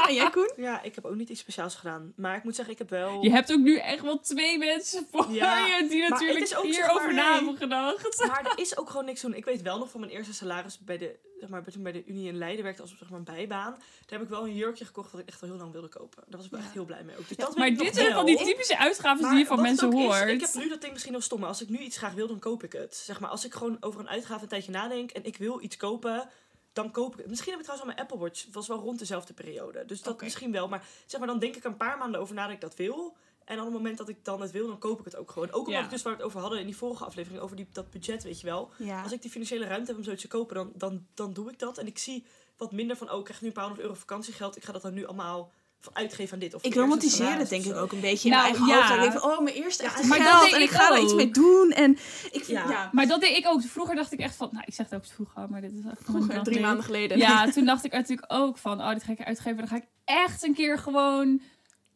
En 0.08 0.14
jij, 0.14 0.30
Koen? 0.30 0.52
ja, 0.56 0.82
ik 0.82 0.94
heb 0.94 1.04
ook 1.04 1.14
niet 1.14 1.28
iets 1.28 1.40
speciaals 1.40 1.74
gedaan. 1.74 2.12
Maar 2.16 2.36
ik 2.36 2.44
moet 2.44 2.54
zeggen, 2.54 2.72
ik 2.72 2.78
heb 2.78 2.90
wel... 2.90 3.22
Je 3.22 3.30
hebt 3.30 3.52
ook 3.52 3.58
nu 3.58 3.76
echt 3.76 4.02
wel 4.02 4.20
twee 4.20 4.58
mensen 4.58 5.06
voor 5.10 5.26
Ja, 5.32 5.66
je 5.66 5.86
die 5.88 6.08
natuurlijk 6.08 6.52
ook, 6.56 6.64
hierover 6.64 7.14
na 7.14 7.34
hebben 7.34 7.56
gedacht. 7.56 8.26
Maar 8.26 8.44
er 8.44 8.58
is 8.58 8.76
ook 8.78 8.90
gewoon 8.90 9.04
niks 9.04 9.20
doen. 9.20 9.34
Ik 9.34 9.44
weet 9.44 9.62
wel 9.62 9.78
nog 9.78 9.90
van 9.90 10.00
mijn 10.00 10.12
eerste 10.12 10.34
salaris 10.34 10.78
bij 10.78 10.98
de, 10.98 11.16
zeg 11.40 11.48
maar, 11.48 11.62
toen 11.64 11.82
bij 11.82 11.92
de 11.92 12.04
Unie 12.06 12.28
in 12.28 12.38
Leiden 12.38 12.64
werkte 12.64 12.82
als 12.82 12.94
zeg 12.98 13.08
maar, 13.10 13.18
een 13.18 13.24
bijbaan. 13.24 13.70
Daar 13.72 14.18
heb 14.18 14.22
ik 14.22 14.28
wel 14.28 14.44
een 14.46 14.54
jurkje 14.56 14.84
gekocht 14.84 15.12
dat 15.12 15.20
ik 15.20 15.28
echt 15.28 15.42
al 15.42 15.48
heel 15.48 15.56
lang 15.56 15.72
wilde 15.72 15.88
kopen. 15.88 16.22
Daar 16.28 16.36
was 16.36 16.44
ik 16.44 16.50
wel 16.50 16.60
echt 16.60 16.72
heel 16.72 16.84
blij 16.84 17.02
mee. 17.04 17.16
Ook. 17.18 17.28
Dus 17.28 17.36
dat 17.36 17.56
Maar 17.56 17.70
nog 17.72 17.78
dit 17.82 17.94
zijn 17.94 18.06
wel. 18.06 18.16
van 18.16 18.26
die 18.26 18.44
typische 18.44 18.78
uitgaven 18.78 19.22
Maar 19.22 19.30
die 19.30 19.40
je 19.40 19.46
van 19.46 19.60
mensen 19.60 19.92
is, 19.92 20.04
hoort. 20.04 20.28
ik 20.28 20.40
heb 20.40 20.54
nu 20.54 20.68
dat 20.68 20.80
ding 20.80 20.92
misschien 20.92 21.12
heel 21.12 21.22
stom. 21.22 21.38
Maar 21.40 21.48
als 21.48 21.62
ik 21.62 21.68
nu 21.68 21.78
iets 21.78 21.96
graag 21.96 22.12
wil, 22.14 22.26
dan 22.26 22.38
koop 22.38 22.62
ik 22.62 22.72
het. 22.72 22.96
Zeg 22.96 23.20
maar, 23.20 23.30
als 23.30 23.44
ik 23.44 23.54
gewoon 23.54 23.76
over 23.80 24.00
een 24.00 24.08
uitgave 24.08 24.42
een 24.42 24.48
tijdje 24.48 24.70
nadenk 24.70 25.10
en 25.10 25.24
ik 25.24 25.36
wil 25.36 25.62
iets 25.62 25.76
kopen, 25.76 26.28
dan 26.72 26.90
koop 26.90 27.12
ik 27.12 27.18
het. 27.18 27.28
Misschien 27.28 27.50
heb 27.50 27.60
ik 27.60 27.66
trouwens 27.66 27.90
al 27.90 27.94
mijn 27.96 28.08
Apple 28.08 28.26
Watch. 28.28 28.46
Was 28.52 28.68
wel 28.68 28.78
rond 28.78 28.98
dezelfde 28.98 29.32
periode. 29.32 29.84
Dus 29.84 30.02
dat 30.02 30.20
misschien 30.20 30.52
wel. 30.52 30.68
Maar 30.68 30.86
zeg 31.06 31.20
maar, 31.20 31.28
dan 31.28 31.38
denk 31.38 31.56
ik 31.56 31.64
een 31.64 31.76
paar 31.76 31.98
maanden 31.98 32.20
over 32.20 32.34
na 32.34 32.44
dat 32.44 32.54
ik 32.54 32.60
dat 32.60 32.76
wil. 32.76 33.16
En 33.44 33.58
op 33.58 33.64
het 33.64 33.72
moment 33.74 33.98
dat 33.98 34.08
ik 34.08 34.24
dan 34.24 34.40
het 34.40 34.50
wil, 34.50 34.66
dan 34.66 34.78
koop 34.78 34.98
ik 34.98 35.04
het 35.04 35.16
ook 35.16 35.30
gewoon. 35.30 35.48
Ook 35.48 35.54
omdat 35.66 35.72
Ja. 35.74 35.84
ik 35.84 35.90
dus 35.90 36.02
waar 36.02 36.12
we 36.12 36.18
het 36.18 36.26
over 36.28 36.40
hadden 36.40 36.58
in 36.60 36.66
die 36.66 36.76
vorige 36.76 37.04
aflevering, 37.04 37.42
over 37.42 37.56
die, 37.56 37.66
dat 37.72 37.90
budget, 37.90 38.22
weet 38.22 38.40
je 38.40 38.46
wel. 38.46 38.70
Ja. 38.78 39.02
Als 39.02 39.12
ik 39.12 39.22
die 39.22 39.30
financiële 39.30 39.64
ruimte 39.66 39.86
heb 39.86 39.96
om 39.96 40.02
zoiets 40.04 40.22
te 40.22 40.28
kopen, 40.28 40.54
dan, 40.54 40.72
dan, 40.74 41.06
dan 41.14 41.32
doe 41.32 41.50
ik 41.50 41.58
dat. 41.58 41.78
En 41.78 41.86
ik 41.86 41.98
zie 41.98 42.26
wat 42.56 42.72
minder 42.72 42.96
van, 42.96 43.10
oh, 43.10 43.18
ik 43.18 43.24
krijg 43.24 43.40
nu 43.40 43.46
een 43.46 43.52
paar 43.52 43.64
honderd 43.64 43.84
euro 43.86 43.98
vakantiegeld. 43.98 44.56
Ik 44.56 44.64
ga 44.64 44.72
dat 44.72 44.82
dan 44.82 44.94
nu 44.94 45.06
allemaal 45.06 45.52
uitgeven 45.92 46.32
aan 46.32 46.38
dit. 46.38 46.54
Of 46.54 46.62
Ik 46.62 46.74
romantiseer 46.74 47.38
het 47.38 47.48
denk 47.48 47.64
ik 47.64 47.76
ook 47.76 47.92
een 47.92 48.00
beetje 48.00 48.28
in 48.28 48.34
Nou, 48.34 48.42
mijn 48.42 48.54
eigen 48.54 48.66
ja. 48.66 48.74
hoofd. 48.74 48.88
Dat 48.88 48.96
ik 48.96 49.10
denk 49.10 49.22
van, 49.22 49.30
oh, 49.30 49.40
mijn 49.44 49.56
eerste 49.56 49.82
Ja, 49.82 49.90
maar 50.06 50.18
dat 50.18 50.28
geld. 50.28 50.42
deed 50.42 50.52
En 50.52 50.60
ik 50.62 50.70
ik 50.70 50.76
ga 50.76 50.94
er 50.94 51.02
iets 51.02 51.14
mee 51.14 51.30
doen. 51.30 51.70
En 51.70 51.90
ik 52.30 52.44
vind, 52.44 52.46
Ja. 52.46 52.68
ja. 52.68 52.88
Maar 52.92 53.06
dat 53.06 53.20
deed 53.20 53.36
ik 53.36 53.46
ook. 53.46 53.62
Vroeger 53.62 53.94
dacht 53.94 54.12
ik 54.12 54.18
echt 54.20 54.36
van... 54.36 54.48
Nou, 54.52 54.64
ik 54.66 54.74
zeg 54.74 54.86
het 54.90 54.94
ook 54.94 55.06
vroeger, 55.06 55.50
maar 55.50 55.60
dit 55.60 55.72
is 55.72 55.84
echt 55.84 56.00
Vroeger, 56.04 56.42
drie 56.42 56.60
maanden 56.60 56.84
geleden. 56.84 57.18
Ja, 57.18 57.46
toen 57.50 57.64
dacht 57.64 57.84
ik 57.84 57.92
natuurlijk 57.92 58.32
ook 58.32 58.58
van... 58.58 58.80
Oh, 58.80 58.88
dit 58.90 59.02
ga 59.02 59.12
ik 59.12 59.22
uitgeven. 59.22 59.56
Dan 59.56 59.68
ga 59.68 59.76
ik 59.76 59.86
echt 60.04 60.44
een 60.44 60.54
keer 60.54 60.78
gewoon 60.78 61.40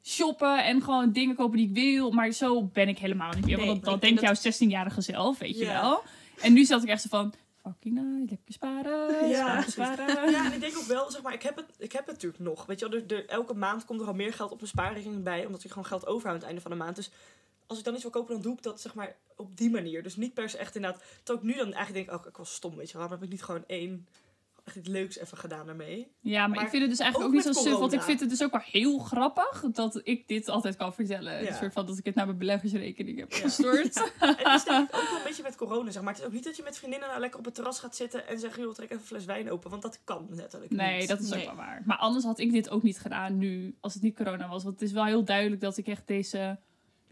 shoppen 0.03 0.64
en 0.64 0.83
gewoon 0.83 1.12
dingen 1.12 1.37
kopen 1.37 1.57
die 1.57 1.68
ik 1.68 1.75
wil. 1.75 2.11
Maar 2.11 2.33
zo 2.33 2.62
ben 2.62 2.88
ik 2.88 2.99
helemaal 2.99 3.33
niet 3.33 3.44
meer. 3.47 3.57
Nee, 3.57 3.66
want 3.66 3.77
dat, 3.77 3.85
dat 3.85 3.94
ik 3.94 4.01
denkt 4.01 4.20
denk 4.20 4.42
jouw 4.42 4.53
16-jarige 4.68 5.01
zelf, 5.01 5.38
weet 5.38 5.59
je 5.59 5.66
wel. 5.66 6.03
En 6.40 6.53
nu 6.53 6.64
zat 6.64 6.83
ik 6.83 6.88
echt 6.88 7.03
zo 7.03 7.09
van... 7.11 7.35
Fucking 7.66 7.94
nice, 7.94 8.18
lekker 8.31 8.53
sparen, 8.53 9.29
Ja, 9.29 9.62
sparen. 9.62 10.31
Ja, 10.31 10.44
en 10.46 10.53
ik 10.53 10.61
denk 10.61 10.77
ook 10.77 10.85
wel, 10.85 11.11
zeg 11.11 11.22
maar, 11.22 11.33
ik 11.33 11.42
heb 11.42 11.57
het, 11.57 11.66
ik 11.79 11.92
heb 11.92 12.07
het 12.07 12.14
natuurlijk 12.14 12.42
nog. 12.42 12.66
Weet 12.66 12.81
je 12.81 12.88
wel, 12.88 12.98
er, 13.00 13.12
er- 13.16 13.29
elke 13.29 13.55
maand 13.55 13.85
komt 13.85 14.00
er 14.00 14.07
al 14.07 14.14
meer 14.14 14.33
geld 14.33 14.50
op 14.50 14.57
mijn 14.57 14.68
spaarrekening 14.68 15.22
bij, 15.22 15.46
omdat 15.46 15.64
ik 15.64 15.68
gewoon 15.70 15.87
geld 15.87 16.07
overhoud 16.07 16.27
aan 16.35 16.35
het 16.38 16.44
einde 16.46 16.61
van 16.61 16.70
de 16.70 16.77
maand. 16.77 16.96
Dus 16.96 17.11
als 17.66 17.79
ik 17.79 17.85
dan 17.85 17.94
iets 17.94 18.03
wil 18.03 18.12
kopen, 18.12 18.33
dan 18.35 18.42
doe 18.42 18.53
ik 18.57 18.62
dat 18.62 18.81
zeg 18.81 18.94
maar 18.94 19.16
op 19.37 19.57
die 19.57 19.70
manier. 19.70 20.03
Dus 20.03 20.16
niet 20.16 20.35
per 20.35 20.48
se 20.50 20.59
echt 20.59 20.74
inderdaad. 20.77 21.03
Terwijl 21.22 21.38
ik 21.46 21.53
nu 21.55 21.59
dan 21.64 21.72
eigenlijk 21.72 22.07
denk, 22.07 22.20
oh, 22.20 22.27
ik 22.27 22.37
was 22.37 22.55
stom, 22.55 22.77
weet 22.77 22.87
je 22.90 22.92
wel. 22.98 23.03
Waarom 23.03 23.18
heb 23.20 23.27
ik 23.27 23.33
niet 23.35 23.44
gewoon 23.44 23.64
één, 23.66 24.07
iets 24.77 24.88
leuks 24.88 25.18
even 25.18 25.38
gedaan 25.38 25.66
daarmee? 25.66 26.12
Ja, 26.20 26.40
maar, 26.40 26.48
Maar 26.57 26.64
ik 26.64 26.70
vind 26.70 26.83
het 26.83 26.90
dus 26.90 27.00
eigenlijk 27.00 27.31
ook 27.33 27.38
ook, 27.38 27.44
niet 27.46 27.57
zo 27.57 27.62
suf. 27.62 27.79
Want 27.79 27.92
ik 27.92 28.03
vind 28.03 28.20
het 28.20 28.29
dus 28.29 28.42
ook 28.42 28.50
wel 28.53 28.61
heel 28.64 28.98
grappig 28.98 29.64
dat 29.72 30.00
ik 30.05 30.29
dit 30.29 30.48
altijd 30.48 30.77
kan 30.77 30.94
vertellen. 30.94 31.42
Ja. 31.42 31.48
Een 31.48 31.55
soort 31.55 31.72
van 31.72 31.87
dat 31.87 31.98
ik 31.98 32.05
het 32.05 32.14
naar 32.14 32.27
mijn 32.27 32.38
beleggersrekening 32.38 33.18
heb 33.18 33.33
Ja. 33.33 33.38
gestort. 33.38 34.12
En 34.20 34.29
het 34.37 34.46
is 34.55 34.64
denk 34.64 34.88
ik 34.88 34.94
ook 34.94 35.09
wel 35.09 35.16
een 35.16 35.24
beetje 35.24 35.42
met 35.42 35.57
corona, 35.57 35.90
zeg 35.90 36.03
maar. 36.03 36.12
Het 36.12 36.20
is 36.20 36.27
ook 36.29 36.33
niet 36.33 36.44
dat 36.44 36.57
je 36.57 36.62
met 36.62 36.79
vriendinnen 36.79 37.09
nou 37.09 37.20
lekker 37.20 37.38
op 37.38 37.44
het 37.44 37.55
terras 37.55 37.79
gaat 37.79 37.96
zitten 37.96 38.27
en 38.29 38.38
zegt, 38.38 38.57
joh, 38.57 38.72
trek 38.74 38.90
even 38.90 39.00
een 39.00 39.07
fles 39.07 39.24
wijn 39.24 39.50
open. 39.50 39.70
Want 39.70 39.83
dat 39.83 40.00
kan 40.05 40.27
letterlijk 40.31 40.72
Nee, 40.72 40.98
niet. 40.98 41.09
dat 41.09 41.20
is 41.20 41.29
Nee. 41.31 41.40
ook 41.40 41.46
wel 41.46 41.57
waar. 41.57 41.83
Maar 41.85 41.96
anders 41.96 42.24
had 42.24 42.38
ik 42.38 42.53
dit 42.53 42.70
ook 42.70 42.83
niet 42.83 42.98
gedaan 42.98 43.38
nu, 43.38 43.77
als 43.81 43.94
het 43.94 44.03
niet 44.03 44.16
corona 44.16 44.48
was. 44.48 44.62
Want 44.62 44.81
het 44.81 44.88
is 44.88 44.94
wel 44.94 45.05
heel 45.05 45.24
duidelijk 45.24 45.61
dat 45.61 45.77
ik 45.77 45.87
echt 45.87 46.07
deze 46.07 46.59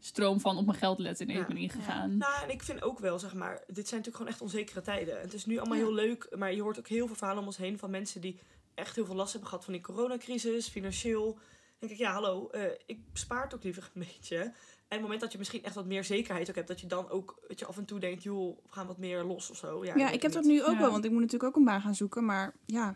stroom 0.04 0.40
van 0.40 0.56
op 0.56 0.66
mijn 0.66 0.78
geld 0.78 0.98
letten 0.98 1.28
in 1.28 1.36
Ja. 1.38 1.46
ben 1.46 1.56
ingegaan. 1.56 2.16
Nou, 2.16 2.42
en 2.42 2.50
ik 2.50 2.62
vind 2.62 2.82
ook 2.82 2.98
wel, 2.98 3.18
zeg 3.18 3.34
maar, 3.34 3.52
dit 3.66 3.88
zijn 3.88 4.00
natuurlijk 4.00 4.16
gewoon 4.16 4.28
echt 4.32 4.40
onzekere 4.40 4.80
tijden. 4.80 5.20
Het 5.20 5.32
is 5.34 5.46
nu 5.46 5.58
allemaal 5.58 5.78
Ja. 5.78 5.84
heel 5.84 5.92
leuk, 5.94 6.36
maar 6.36 6.54
je 6.54 6.62
hoort 6.62 6.78
ook 6.78 6.88
heel 6.88 7.06
veel 7.06 7.16
verhalen 7.16 7.40
om 7.40 7.46
ons 7.46 7.56
heen 7.56 7.78
van 7.78 7.90
mensen 7.90 8.20
die 8.20 8.38
echt 8.74 8.94
heel 8.96 9.04
veel 9.04 9.14
last 9.14 9.30
hebben 9.32 9.48
gehad 9.50 9.64
van 9.64 9.72
die 9.74 9.82
coronacrisis, 9.82 10.68
financieel. 10.68 11.32
Dan 11.34 11.42
denk 11.78 11.92
ik, 11.92 11.98
ja, 11.98 12.12
hallo, 12.12 12.48
eh, 12.48 12.64
ik 12.86 12.98
spaar 13.12 13.42
het 13.42 13.54
ook 13.54 13.62
liever 13.62 13.90
een 13.94 14.04
beetje. 14.18 14.36
En 14.36 14.98
het 14.98 15.00
moment 15.00 15.20
dat 15.20 15.32
je 15.32 15.38
misschien 15.38 15.64
echt 15.64 15.74
wat 15.74 15.86
meer 15.86 16.04
zekerheid 16.04 16.48
ook 16.48 16.54
hebt, 16.54 16.68
dat 16.68 16.80
je 16.80 16.86
dan 16.86 17.08
ook, 17.10 17.40
dat 17.48 17.58
je 17.58 17.66
af 17.66 17.76
en 17.76 17.84
toe 17.84 18.00
denkt, 18.00 18.22
joh, 18.22 18.56
we 18.62 18.72
gaan 18.72 18.86
wat 18.86 18.98
meer 18.98 19.22
los 19.24 19.50
of 19.50 19.56
zo. 19.56 19.84
Ja, 19.84 19.96
Ja, 19.96 20.10
ik 20.10 20.22
heb 20.22 20.32
dat 20.32 20.44
nu 20.44 20.62
ook 20.64 20.72
Ja. 20.74 20.78
wel, 20.80 20.90
want 20.90 21.04
ik 21.04 21.10
moet 21.10 21.20
natuurlijk 21.20 21.50
ook 21.50 21.56
een 21.56 21.64
baan 21.64 21.80
gaan 21.80 21.94
zoeken. 21.94 22.24
Maar 22.24 22.54
ja, 22.66 22.94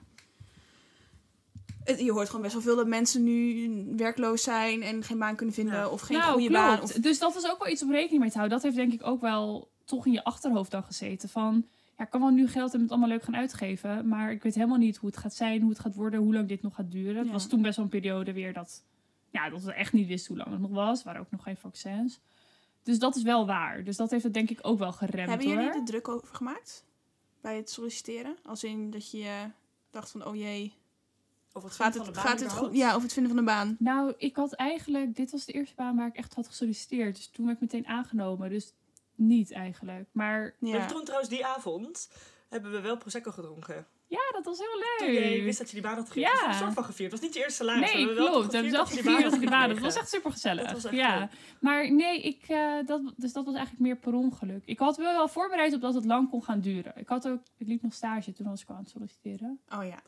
je 1.99 2.13
hoort 2.13 2.27
gewoon 2.27 2.43
best 2.43 2.53
wel 2.55 2.63
veel 2.63 2.77
dat 2.77 2.87
mensen 2.87 3.23
nu 3.23 3.69
werkloos 3.97 4.43
zijn 4.43 4.83
en 4.83 5.03
geen 5.03 5.19
baan 5.19 5.37
kunnen 5.37 5.55
vinden 5.55 5.75
Ja. 5.75 5.89
of 5.89 6.01
geen 6.01 6.19
nou, 6.19 6.33
goede 6.33 6.49
klopt. 6.49 6.63
baan. 6.65 6.81
Of, 6.83 6.93
Dus 6.93 7.19
dat 7.19 7.37
is 7.37 7.51
ook 7.51 7.59
wel 7.59 7.73
iets 7.73 7.83
om 7.83 7.91
rekening 7.91 8.21
mee 8.21 8.31
te 8.31 8.37
houden. 8.37 8.59
Dat 8.59 8.65
heeft 8.67 8.77
denk 8.89 9.01
ik 9.01 9.07
ook 9.07 9.21
wel 9.21 9.71
toch 9.85 10.07
in 10.07 10.13
je 10.13 10.25
achterhoofd 10.25 10.71
dan 10.71 10.83
gezeten. 10.85 11.29
Van, 11.29 11.67
ja, 11.99 12.05
ik 12.05 12.11
kan 12.11 12.21
wel 12.21 12.31
nu 12.31 12.49
geld 12.49 12.75
en 12.75 12.81
het 12.81 12.91
allemaal 12.91 13.09
leuk 13.09 13.23
gaan 13.23 13.37
uitgeven. 13.37 14.09
Maar 14.09 14.31
ik 14.33 14.43
weet 14.43 14.55
helemaal 14.55 14.79
niet 14.79 14.97
hoe 14.97 15.09
het 15.11 15.19
gaat 15.19 15.35
zijn, 15.35 15.61
hoe 15.61 15.71
het 15.71 15.79
gaat 15.79 15.95
worden, 15.95 16.21
hoe 16.21 16.35
lang 16.35 16.49
dit 16.49 16.63
nog 16.63 16.75
gaat 16.75 16.91
duren. 16.91 17.17
Het 17.17 17.31
was 17.31 17.47
toen 17.47 17.63
best 17.63 17.77
wel 17.77 17.85
een 17.85 17.91
periode 17.91 18.33
weer 18.33 18.53
dat, 18.53 18.83
ja, 19.31 19.51
dat 19.51 19.63
we 19.63 19.73
echt 19.73 19.93
niet 19.93 20.07
wisten 20.09 20.35
hoe 20.35 20.43
lang 20.45 20.51
het 20.51 20.61
nog 20.61 20.71
was. 20.85 20.99
Er 20.99 21.05
waren 21.05 21.21
ook 21.21 21.31
nog 21.31 21.43
geen 21.43 21.57
vaccins. 21.57 22.21
Dus 22.83 22.99
dat 22.99 23.17
is 23.17 23.23
wel 23.23 23.47
waar. 23.47 23.85
Dus 23.85 23.97
dat 23.97 24.11
heeft 24.11 24.25
het 24.25 24.35
denk 24.35 24.51
ik 24.51 24.59
ook 24.63 24.79
wel 24.79 24.93
geremd 24.93 25.29
hebben 25.29 25.47
hoor. 25.47 25.57
jullie 25.57 25.79
er 25.79 25.85
druk 25.85 26.09
over 26.09 26.35
gemaakt? 26.35 26.85
Bij 27.41 27.57
het 27.57 27.71
solliciteren? 27.71 28.37
Als 28.45 28.65
in 28.65 28.91
dat 28.91 29.11
je 29.11 29.51
dacht 29.91 30.11
van, 30.11 30.27
oh 30.27 30.37
jee, 30.37 30.75
Of 31.57 31.63
wat 31.63 31.73
gaat 31.73 31.97
van 31.97 32.07
het, 32.07 32.15
de 32.15 32.21
baan 32.21 32.31
gaat 32.31 32.41
het 32.41 32.53
goed? 32.53 32.75
Ja, 32.77 32.97
of 32.97 33.03
het 33.03 33.13
vinden 33.13 33.33
van 33.35 33.45
de 33.45 33.51
baan. 33.51 33.77
Nou, 33.79 34.15
ik 34.19 34.37
had 34.37 34.53
eigenlijk... 34.53 35.17
Dit 35.17 35.31
was 35.31 35.45
de 35.45 35.53
eerste 35.53 35.75
baan 35.75 35.97
waar 35.97 36.07
ik 36.07 36.17
echt 36.17 36.35
had 36.35 36.47
gesolliciteerd. 36.47 37.17
Dus 37.17 37.29
toen 37.29 37.47
werd 37.47 37.57
ik 37.63 37.63
meteen 37.73 37.87
aangenomen. 37.87 38.51
Dus 38.51 38.73
niet 39.15 39.53
eigenlijk. 39.53 40.09
Maar 40.13 40.55
We 40.59 40.67
Ja. 40.69 40.87
toen 40.87 41.05
trouwens 41.05 41.31
die 41.31 41.47
avond, 41.47 42.11
hebben 42.49 42.71
we 42.73 42.81
wel 42.81 42.97
Prosecco 42.97 43.31
gedronken. 43.31 43.87
ja, 44.07 44.21
dat 44.33 44.45
was 44.45 44.59
heel 44.59 44.81
Toen 44.99 45.09
leuk. 45.17 45.43
wist 45.43 45.59
dat 45.59 45.67
je 45.69 45.75
die 45.75 45.83
baan 45.83 45.95
had 45.97 46.11
gegeven. 46.11 46.37
Ja. 46.37 46.43
Ja. 46.43 46.49
een 46.49 46.55
soort 46.59 46.73
van 46.75 46.85
gevierd. 46.85 47.13
Het 47.13 47.21
was 47.21 47.29
niet 47.29 47.39
je 47.39 47.45
eerste 47.45 47.65
salaris. 47.65 47.93
Nee, 47.93 48.05
maar 48.07 48.15
we 48.15 48.21
klopt. 48.21 48.35
We 48.37 48.43
toch 48.43 48.53
hebben 48.53 48.71
zelf 48.71 48.89
gevierd 48.89 49.07
dat 49.07 49.17
ik 49.19 49.31
had 49.31 49.41
het 49.41 49.51
baan. 49.51 49.69
Dat 49.69 49.79
was 49.79 49.95
echt 49.97 50.09
super 50.09 50.33
gezellig. 50.33 50.63
Dat 50.65 50.73
was 50.73 50.85
echt 50.85 50.95
ja. 50.95 51.19
leuk. 51.19 51.29
Maar 51.61 51.93
nee, 51.93 52.23
ik, 52.23 52.43
eh, 52.49 52.73
dat, 52.87 53.01
dus 53.17 53.33
dat 53.33 53.45
was 53.45 53.55
eigenlijk 53.55 53.85
meer 53.85 53.97
per 53.97 54.15
ongeluk. 54.15 54.63
Ik 54.65 54.79
had 54.79 54.97
wel 54.97 55.13
wel 55.13 55.29
voorbereid 55.29 55.75
op 55.75 55.81
dat 55.81 55.95
het 55.95 56.05
lang 56.05 56.31
kon 56.31 56.43
gaan 56.45 56.61
duren. 56.61 56.93
Ik 56.97 57.09
had 57.09 57.29
ook, 57.29 57.41
ik 57.57 57.67
liep 57.67 57.83
nog 57.83 57.93
stage 57.95 58.33
toen 58.33 58.47
was 58.49 58.63
ik 58.63 58.69
al 58.69 58.75
aan 58.75 58.81
het 58.81 58.91
solliciteren. 58.91 59.61
Oh 59.75 59.85
ja. 59.85 59.99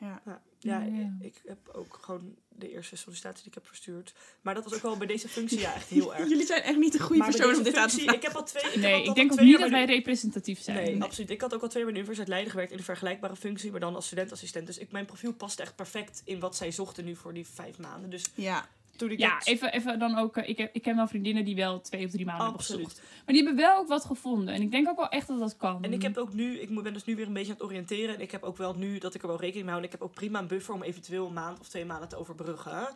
Ja. 0.00 0.22
Ja, 0.24 0.40
ja, 0.80 0.80
Ja. 0.84 1.12
ik 1.20 1.34
heb 1.46 1.58
ook 1.72 1.98
gewoon 2.00 2.36
de 2.48 2.70
eerste 2.72 2.96
sollicitatie 2.96 3.38
die 3.38 3.48
ik 3.48 3.54
heb 3.54 3.66
verstuurd. 3.66 4.14
Maar 4.42 4.54
dat 4.54 4.64
was 4.64 4.74
ook 4.74 4.82
wel 4.82 4.96
bij 4.96 5.06
deze 5.06 5.28
functie 5.28 5.58
ja, 5.60 5.74
echt 5.74 5.88
heel 5.88 6.14
erg. 6.16 6.28
Jullie 6.28 6.46
zijn 6.46 6.62
echt 6.62 6.78
niet 6.78 6.92
de 6.92 6.98
goede 7.00 7.22
persoon 7.24 7.42
om 7.46 7.50
deze 7.50 7.62
dit 7.62 7.76
aan 7.76 7.88
te 7.88 7.94
vragen. 7.96 8.14
ik 8.14 8.22
heb 8.22 8.34
al 8.34 8.44
twee... 8.44 8.62
Ik 8.72 8.76
Nee, 8.80 8.94
al- 8.94 9.00
ik 9.02 9.08
al 9.08 9.14
denk 9.14 9.32
ook 9.32 9.40
niet 9.40 9.58
dat 9.58 9.70
wij 9.70 9.84
representatief 9.84 10.60
zijn. 10.60 10.76
Nee, 10.76 11.02
absoluut. 11.02 11.30
Ik 11.30 11.40
had 11.40 11.54
ook 11.54 11.62
al 11.62 11.68
twee 11.68 11.82
jaar 11.82 11.92
bij 11.92 12.00
de 12.02 12.06
Universiteit 12.08 12.28
Leiden 12.28 12.50
gewerkt 12.50 12.72
in 12.72 12.78
een 12.78 12.84
vergelijkbare 12.84 13.36
functie, 13.36 13.70
maar 13.70 13.80
dan 13.80 13.94
als 13.94 14.06
studentassistent. 14.06 14.66
Dus 14.66 14.78
ik, 14.78 14.90
mijn 14.92 15.04
profiel 15.06 15.32
paste 15.32 15.62
echt 15.62 15.76
perfect 15.76 16.22
in 16.24 16.40
wat 16.40 16.56
zij 16.56 16.72
zochten 16.72 17.04
nu 17.04 17.16
voor 17.16 17.34
die 17.34 17.46
vijf 17.46 17.78
maanden. 17.78 18.10
Dus 18.10 18.24
Ja. 18.34 18.68
Toen 18.96 19.10
ik 19.10 19.18
Ja, 19.18 19.34
dat- 19.38 19.46
even, 19.46 19.72
even 19.72 19.98
dan 19.98 20.16
ook. 20.18 20.36
eh, 20.36 20.48
Ik, 20.48 20.58
heb, 20.58 20.74
ik 20.74 20.82
ken 20.82 20.96
wel 20.96 21.06
vriendinnen 21.06 21.44
die 21.44 21.54
wel 21.56 21.80
twee 21.80 22.04
of 22.04 22.10
drie 22.10 22.24
maanden 22.24 22.44
hebben 22.44 22.60
Absoluut. 22.60 22.84
gezocht. 22.88 23.02
Maar 23.24 23.34
die 23.34 23.44
hebben 23.44 23.56
wel 23.64 23.76
ook 23.78 23.88
wat 23.88 24.04
gevonden. 24.04 24.54
En 24.54 24.62
ik 24.62 24.70
denk 24.70 24.88
ook 24.88 24.96
wel 24.96 25.08
echt 25.08 25.28
dat 25.28 25.38
dat 25.38 25.56
kan. 25.56 25.82
En 25.84 25.92
ik 25.92 26.02
heb 26.02 26.16
ook 26.16 26.32
nu, 26.32 26.58
ik 26.58 26.68
moet- 26.70 26.82
ben 26.82 26.92
dus 26.92 27.04
nu 27.04 27.16
weer 27.16 27.26
een 27.26 27.32
beetje 27.32 27.52
aan 27.52 27.58
het 27.58 27.66
oriënteren. 27.66 28.14
En 28.14 28.20
ik 28.20 28.30
heb 28.30 28.42
ook 28.42 28.56
wel 28.56 28.74
nu 28.74 28.98
dat 28.98 29.14
ik 29.14 29.22
er 29.22 29.28
wel 29.28 29.40
rekening 29.40 29.64
mee 29.64 29.72
hou. 29.74 29.78
En 29.86 29.92
ik 29.92 29.98
heb 30.00 30.08
ook 30.08 30.14
prima 30.14 30.38
een 30.38 30.46
buffer 30.46 30.74
om 30.74 30.82
eventueel 30.82 31.26
een 31.26 31.32
maand 31.32 31.60
of 31.60 31.68
twee 31.68 31.84
maanden 31.84 32.08
te 32.08 32.16
overbruggen. 32.16 32.88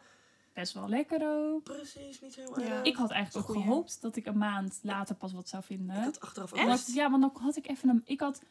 best 0.54 0.72
wel 0.74 0.88
lekker 0.88 1.20
ook. 1.22 1.62
Precies, 1.62 2.20
niet 2.20 2.34
heel 2.34 2.60
Ja. 2.60 2.66
erg. 2.66 2.82
Ik 2.82 2.96
had 2.96 3.10
eigenlijk 3.10 3.48
ook 3.50 3.56
gehoopt 3.56 4.00
dat 4.00 4.16
ik 4.16 4.26
een 4.26 4.38
maand 4.38 4.78
later 4.82 5.14
pas 5.14 5.32
wat 5.32 5.48
zou 5.48 5.62
vinden. 5.62 5.96
Ik 5.96 6.02
had 6.04 6.20
achteraf 6.20 6.52
ook 6.52 6.58
ja, 6.94 7.10
want 7.10 7.22
dan 7.22 7.42
had 7.42 7.56
ik 7.56 7.68
even 7.68 7.88
een. 7.88 8.02
Ik 8.04 8.20
had 8.20 8.42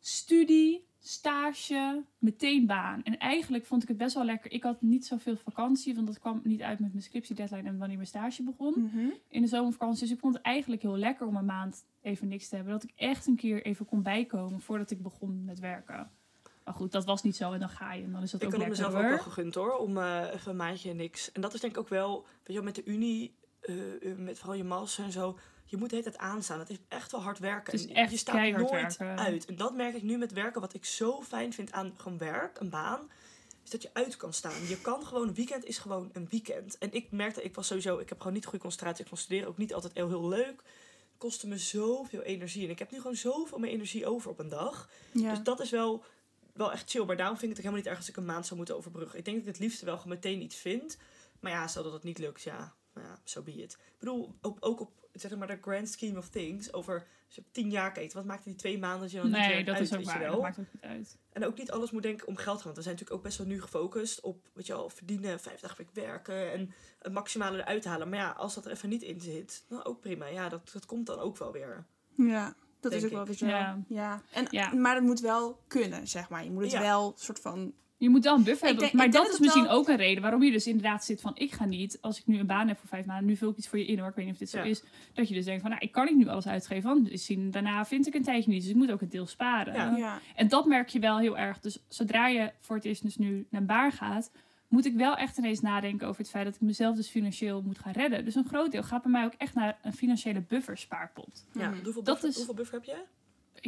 studie, 0.00 0.84
stage, 1.08 2.02
meteen 2.18 2.66
baan. 2.66 3.02
En 3.02 3.18
eigenlijk 3.18 3.66
vond 3.66 3.82
ik 3.82 3.88
het 3.88 3.96
best 3.96 4.14
wel 4.14 4.24
lekker. 4.24 4.52
Ik 4.52 4.62
had 4.62 4.82
niet 4.82 5.06
zoveel 5.06 5.36
vakantie, 5.36 5.94
want 5.94 6.06
dat 6.06 6.18
kwam 6.18 6.40
niet 6.44 6.62
uit 6.62 6.78
met 6.78 6.92
mijn 6.92 7.04
scriptiedeadline 7.04 7.68
en 7.68 7.78
wanneer 7.78 7.96
mijn 7.96 8.08
stage 8.08 8.42
begon. 8.42 8.74
Mhm. 8.76 9.06
in 9.28 9.42
de 9.42 9.48
zomervakantie. 9.48 10.00
Dus 10.00 10.10
ik 10.10 10.20
vond 10.20 10.34
het 10.34 10.42
eigenlijk 10.42 10.82
heel 10.82 10.96
lekker 10.96 11.26
om 11.26 11.36
een 11.36 11.44
maand 11.44 11.84
even 12.02 12.28
niks 12.28 12.48
te 12.48 12.54
hebben. 12.54 12.72
Dat 12.72 12.82
ik 12.82 12.92
echt 12.96 13.26
een 13.26 13.36
keer 13.36 13.64
even 13.64 13.86
kon 13.86 14.02
bijkomen 14.02 14.60
voordat 14.60 14.90
ik 14.90 15.02
begon 15.02 15.44
met 15.44 15.58
werken. 15.58 16.10
Maar 16.64 16.74
goed, 16.74 16.92
dat 16.92 17.04
was 17.04 17.22
niet 17.22 17.36
zo 17.36 17.52
en 17.52 17.60
dan 17.60 17.68
ga 17.68 17.92
je 17.92 18.02
en 18.02 18.12
dan 18.12 18.22
is 18.22 18.30
dat 18.30 18.40
Ik 18.40 18.46
ook 18.46 18.52
kan 18.52 18.60
het 18.60 18.68
lekker 18.68 18.86
mezelf 18.92 19.04
ook 19.04 19.16
wel 19.16 19.32
gegund 19.32 19.54
hoor, 19.54 19.76
om 19.76 19.98
eh, 19.98 20.22
even 20.32 20.50
een 20.50 20.56
maandje 20.56 20.94
niks. 20.94 21.32
En 21.32 21.40
dat 21.40 21.54
is 21.54 21.60
denk 21.60 21.72
ik 21.72 21.78
ook 21.78 21.88
wel, 21.88 22.20
weet 22.22 22.46
je 22.46 22.52
wel, 22.52 22.62
met 22.62 22.74
de 22.74 22.84
Unie, 22.84 23.34
eh, 23.60 24.10
eh, 24.10 24.18
met 24.18 24.38
vooral 24.38 24.56
je 24.56 24.64
master 24.64 25.04
en 25.04 25.12
zo. 25.12 25.38
Je 25.68 25.76
moet 25.76 25.90
de 25.90 25.96
hele 25.96 26.10
tijd 26.10 26.22
aanstaan. 26.22 26.58
Het 26.58 26.70
is 26.70 26.78
echt 26.88 27.12
wel 27.12 27.22
hard 27.22 27.38
werken. 27.38 27.72
Het 27.72 27.80
is 27.80 27.86
En 27.86 27.94
echt 27.94 28.10
je 28.10 28.16
staat 28.16 28.34
nooit 28.34 28.70
werken. 28.70 29.18
uit. 29.18 29.44
En 29.44 29.56
dat 29.56 29.74
merk 29.74 29.94
ik 29.94 30.02
nu 30.02 30.18
met 30.18 30.32
werken. 30.32 30.60
Wat 30.60 30.74
ik 30.74 30.84
zo 30.84 31.22
fijn 31.22 31.52
vind 31.52 31.72
aan 31.72 31.94
gewoon 31.96 32.18
werk, 32.18 32.60
een 32.60 32.70
baan, 32.70 33.10
is 33.64 33.70
dat 33.70 33.82
je 33.82 33.90
uit 33.92 34.16
kan 34.16 34.32
staan. 34.32 34.66
Je 34.68 34.80
kan 34.80 35.06
gewoon, 35.06 35.28
een 35.28 35.34
weekend 35.34 35.64
is 35.64 35.78
gewoon 35.78 36.10
een 36.12 36.26
weekend. 36.30 36.78
En 36.78 36.92
ik 36.92 37.10
merkte, 37.10 37.42
ik 37.42 37.54
was 37.54 37.66
sowieso, 37.66 37.98
ik 37.98 38.08
heb 38.08 38.18
gewoon 38.18 38.32
niet 38.32 38.44
goede 38.44 38.58
concentratie. 38.60 39.02
Ik 39.02 39.08
vond 39.08 39.20
studeren 39.20 39.48
ook 39.48 39.58
niet 39.58 39.74
altijd 39.74 39.94
heel, 39.94 40.08
heel 40.08 40.28
leuk. 40.28 40.56
Het 40.56 41.18
kostte 41.18 41.46
me 41.48 41.58
zoveel 41.58 42.22
energie. 42.22 42.64
En 42.64 42.70
ik 42.70 42.78
heb 42.78 42.90
nu 42.90 43.00
gewoon 43.00 43.16
zoveel 43.16 43.58
meer 43.58 43.70
energie 43.70 44.06
over 44.06 44.30
op 44.30 44.38
een 44.38 44.48
dag. 44.48 44.88
Ja. 45.12 45.30
Dus 45.30 45.42
dat 45.42 45.60
is 45.60 45.70
wel, 45.70 46.04
wel 46.52 46.72
echt 46.72 46.90
chill. 46.90 47.04
Maar 47.04 47.16
daarom 47.16 47.36
vind 47.38 47.50
ik 47.50 47.56
het 47.56 47.66
ook 47.66 47.72
helemaal 47.72 47.82
niet 47.82 47.86
erg 47.86 47.96
als 47.96 48.08
ik 48.08 48.16
een 48.16 48.32
maand 48.34 48.44
zou 48.44 48.56
moeten 48.56 48.76
overbruggen. 48.76 49.18
Ik 49.18 49.24
denk 49.24 49.36
dat 49.36 49.46
ik 49.46 49.52
het 49.52 49.62
liefste 49.62 49.84
wel 49.84 49.96
gewoon 49.96 50.12
meteen 50.12 50.42
iets 50.42 50.56
vind. 50.56 50.98
Maar 51.40 51.52
ja, 51.52 51.66
stel 51.66 51.82
dat 51.82 51.92
het 51.92 52.02
niet 52.02 52.18
lukt, 52.18 52.42
ja, 52.42 52.74
nou 52.94 53.06
ja, 53.06 53.18
zo 53.24 53.42
be 53.42 53.52
it. 53.52 53.72
Ik 53.72 53.98
bedoel, 53.98 54.34
op, 54.42 54.56
ook 54.60 54.80
op 54.80 54.90
zeg 55.20 55.36
maar 55.36 55.46
de 55.46 55.58
grand 55.60 55.88
scheme 55.88 56.18
of 56.18 56.28
things, 56.28 56.72
over 56.72 57.06
als 57.26 57.34
je 57.34 57.42
tien 57.52 57.70
jaar 57.70 57.92
kijkt, 57.92 58.12
wat 58.12 58.24
maakt 58.24 58.44
die 58.44 58.54
twee 58.54 58.78
maanden 58.78 59.00
dat 59.00 59.10
je 59.10 59.16
dan 59.16 59.26
niet 59.26 59.36
Nee, 59.36 59.48
werkt 59.48 59.66
dat 59.66 59.74
uit, 59.74 59.84
is 59.90 59.96
ook 59.96 60.04
waar. 60.04 60.18
wel? 60.18 60.32
Dat 60.32 60.40
maakt 60.40 60.58
ook 60.58 60.72
niet 60.72 60.82
uit. 60.82 61.16
En 61.32 61.44
ook 61.46 61.58
niet 61.58 61.70
alles 61.70 61.90
moet 61.90 62.02
denken 62.02 62.26
om 62.26 62.36
geld 62.36 62.56
gaan. 62.56 62.64
Want 62.64 62.76
we 62.76 62.82
zijn 62.82 62.94
natuurlijk 62.94 63.20
ook 63.20 63.26
best 63.26 63.38
wel 63.38 63.46
nu 63.46 63.60
gefocust 63.62 64.20
op, 64.20 64.48
weet 64.52 64.66
je 64.66 64.72
wel, 64.72 64.88
verdienen, 64.90 65.40
vijf 65.40 65.60
dagen 65.60 65.76
per 65.76 65.84
week 65.94 66.04
werken 66.06 66.52
en 66.52 66.72
het 66.98 67.12
maximale 67.12 67.58
eruit 67.58 67.84
halen. 67.84 68.08
Maar 68.08 68.18
ja, 68.18 68.30
als 68.30 68.54
dat 68.54 68.64
er 68.64 68.70
even 68.70 68.88
niet 68.88 69.02
in 69.02 69.20
zit, 69.20 69.64
dan 69.68 69.84
ook 69.84 70.00
prima. 70.00 70.26
Ja, 70.26 70.48
dat, 70.48 70.70
dat 70.72 70.86
komt 70.86 71.06
dan 71.06 71.18
ook 71.18 71.36
wel 71.36 71.52
weer. 71.52 71.84
Ja, 72.16 72.54
dat 72.80 72.92
is 72.92 73.04
ook 73.04 73.10
wel 73.10 73.24
weer 73.24 73.34
zo. 73.36 73.46
Ja. 73.46 73.78
Ja. 73.88 74.22
En, 74.32 74.46
Ja. 74.50 74.74
Maar 74.74 74.94
het 74.94 75.04
moet 75.04 75.20
wel 75.20 75.60
kunnen, 75.66 76.08
zeg 76.08 76.28
maar. 76.28 76.44
Je 76.44 76.50
moet 76.50 76.62
het 76.62 76.72
Ja. 76.72 76.80
wel 76.80 77.12
soort 77.16 77.40
van... 77.40 77.74
Je 77.98 78.08
moet 78.08 78.24
wel 78.24 78.34
een 78.36 78.42
buffer 78.44 78.66
hebben. 78.66 78.84
denk- 78.84 78.96
maar 78.96 79.10
dat 79.10 79.28
is 79.32 79.38
misschien 79.38 79.62
wel- 79.62 79.72
ook 79.72 79.88
een 79.88 79.96
reden 79.96 80.22
waarom 80.22 80.42
je 80.42 80.50
dus 80.50 80.66
inderdaad 80.66 81.04
zit 81.04 81.20
van... 81.20 81.32
Ik 81.34 81.52
ga 81.52 81.64
niet, 81.64 81.98
als 82.00 82.18
ik 82.18 82.26
nu 82.26 82.38
een 82.38 82.46
baan 82.46 82.68
heb 82.68 82.78
voor 82.78 82.88
vijf 82.88 83.06
maanden... 83.06 83.26
Nu 83.26 83.36
vul 83.36 83.50
ik 83.50 83.56
iets 83.56 83.68
voor 83.68 83.78
je 83.78 83.86
in 83.86 83.98
hoor, 83.98 84.08
ik 84.08 84.14
weet 84.14 84.24
niet 84.24 84.34
of 84.34 84.40
dit 84.40 84.50
zo 84.50 84.58
Ja. 84.58 84.64
is. 84.64 84.82
Dat 85.14 85.28
je 85.28 85.34
dus 85.34 85.44
denkt 85.44 85.60
van, 85.60 85.70
nou, 85.70 85.82
ik 85.82 85.92
kan 85.92 86.04
niet 86.04 86.16
nu 86.16 86.28
alles 86.28 86.46
uitgeven. 86.46 86.88
Want 86.90 87.10
misschien 87.10 87.50
daarna 87.50 87.84
vind 87.84 88.06
ik 88.06 88.14
een 88.14 88.22
tijdje 88.22 88.50
niet. 88.50 88.60
Dus 88.60 88.70
ik 88.70 88.76
moet 88.76 88.90
ook 88.90 89.00
een 89.00 89.08
deel 89.08 89.26
sparen. 89.26 89.74
Ja. 89.74 89.96
Ja. 89.96 90.18
En 90.34 90.48
dat 90.48 90.66
merk 90.66 90.88
je 90.88 90.98
wel 90.98 91.18
heel 91.18 91.38
erg. 91.38 91.60
Dus 91.60 91.78
zodra 91.88 92.26
je 92.28 92.52
voor 92.60 92.76
het 92.76 92.84
eerst 92.84 93.02
dus 93.02 93.16
nu 93.16 93.46
naar 93.50 93.60
een 93.60 93.66
baan 93.66 93.92
gaat... 93.92 94.30
Moet 94.68 94.84
ik 94.86 94.94
wel 94.94 95.16
echt 95.16 95.38
ineens 95.38 95.60
nadenken 95.60 96.06
over 96.08 96.20
het 96.20 96.30
feit 96.30 96.44
dat 96.44 96.54
ik 96.54 96.60
mezelf 96.60 96.96
dus 96.96 97.08
financieel 97.08 97.62
moet 97.62 97.78
gaan 97.78 97.92
redden. 97.92 98.24
Dus 98.24 98.34
een 98.34 98.46
groot 98.48 98.72
deel 98.72 98.82
gaat 98.82 99.02
bij 99.02 99.10
mij 99.12 99.24
ook 99.24 99.32
echt 99.36 99.54
naar 99.54 99.78
een 99.82 99.92
financiële 99.92 100.40
buffer 100.40 100.78
spaarpot. 100.78 101.46
Ja, 101.52 101.72
hoeveel, 101.72 101.92
Dat 101.92 102.04
buffer, 102.04 102.28
is- 102.28 102.36
hoeveel 102.36 102.54
buffer 102.54 102.74
heb 102.74 102.84
je? 102.84 102.96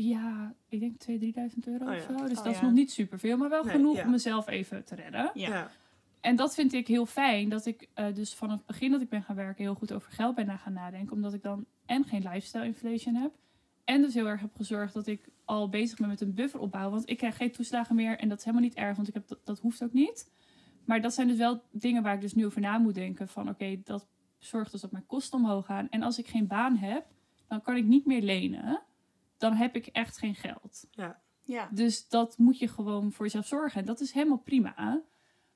Ja, 0.03 0.55
ik 0.69 0.81
denk 0.81 0.95
2.000, 1.11 1.53
3.000 1.55 1.59
euro 1.65 1.85
Oh 1.85 1.91
of 1.91 1.97
ja. 1.97 2.19
zo. 2.19 2.27
Dus 2.27 2.39
Oh 2.39 2.45
dat 2.45 2.55
is 2.55 2.61
nog 2.61 2.73
niet 2.73 2.91
superveel, 2.91 3.37
maar 3.37 3.49
wel 3.49 3.65
Nee, 3.65 3.73
genoeg 3.75 3.97
ja. 3.97 4.05
om 4.05 4.11
mezelf 4.11 4.49
even 4.49 4.85
te 4.85 4.95
redden. 4.95 5.31
Ja. 5.35 5.71
En 6.21 6.37
dat 6.37 6.55
vind 6.55 6.73
ik 6.73 6.87
heel 6.87 7.07
fijn, 7.07 7.49
dat 7.49 7.67
ik 7.67 7.89
eh, 7.95 8.15
dus 8.15 8.35
vanaf 8.35 8.57
het 8.57 8.67
begin 8.67 8.91
dat 8.91 9.01
ik 9.01 9.09
ben 9.09 9.23
gaan 9.23 9.37
werken 9.37 9.65
heel 9.65 9.75
goed 9.75 9.93
over 9.93 10.13
geld 10.13 10.35
ben 10.35 10.47
na 10.47 10.57
gaan 10.57 10.73
nadenken. 10.73 11.13
Omdat 11.13 11.35
ik 11.35 11.43
dan 11.43 11.67
en 11.87 12.05
geen 12.05 12.23
lifestyle 12.23 12.65
inflation 12.65 13.15
heb. 13.15 13.33
En 13.85 14.03
dus 14.03 14.15
heel 14.15 14.27
erg 14.27 14.41
heb 14.41 14.57
gezorgd 14.57 14.95
dat 14.95 15.07
ik 15.07 15.29
al 15.45 15.69
bezig 15.69 15.99
ben 15.99 16.09
met 16.09 16.21
een 16.21 16.35
buffer 16.35 16.61
opbouwen. 16.61 16.95
Want 16.95 17.11
ik 17.11 17.17
krijg 17.17 17.37
geen 17.37 17.53
toeslagen 17.53 17.95
meer 17.95 18.19
en 18.19 18.29
dat 18.29 18.39
is 18.39 18.45
helemaal 18.45 18.67
niet 18.67 18.77
erg, 18.77 18.97
want 18.97 19.09
ik 19.09 19.15
heb 19.15 19.29
dat, 19.29 19.39
dat 19.45 19.59
hoeft 19.59 19.83
ook 19.83 19.93
niet. 19.93 20.31
Maar 20.85 21.01
dat 21.01 21.15
zijn 21.15 21.29
dus 21.29 21.37
wel 21.37 21.63
dingen 21.71 22.03
waar 22.03 22.15
ik 22.15 22.21
dus 22.21 22.35
nu 22.35 22.47
over 22.47 22.61
na 22.61 22.79
moet 22.79 22.95
denken. 22.95 23.29
Van 23.29 23.49
oké, 23.49 23.81
dat 23.85 24.07
zorgt 24.39 24.73
dus 24.73 24.81
dat 24.81 24.93
mijn 24.93 25.07
kosten 25.07 25.39
omhoog 25.39 25.67
gaan. 25.67 25.89
En 25.89 26.03
als 26.03 26.19
ik 26.19 26.27
geen 26.27 26.47
baan 26.47 26.77
heb, 26.77 27.07
dan 27.49 27.63
kan 27.63 27.77
ik 27.77 27.85
niet 27.85 28.07
meer 28.07 28.23
lenen. 28.23 28.83
Dan 29.39 29.53
heb 29.53 29.77
ik 29.77 29.87
echt 29.87 30.19
geen 30.19 30.35
geld. 30.35 30.87
Ja. 31.43 31.69
Dus 31.73 32.09
dat 32.09 32.39
moet 32.39 32.59
je 32.59 32.69
gewoon 32.69 33.13
voor 33.13 33.25
jezelf 33.25 33.47
zorgen. 33.47 33.81
En 33.81 33.87
dat 33.87 34.01
is 34.01 34.13
helemaal 34.13 34.43
prima. 34.43 35.03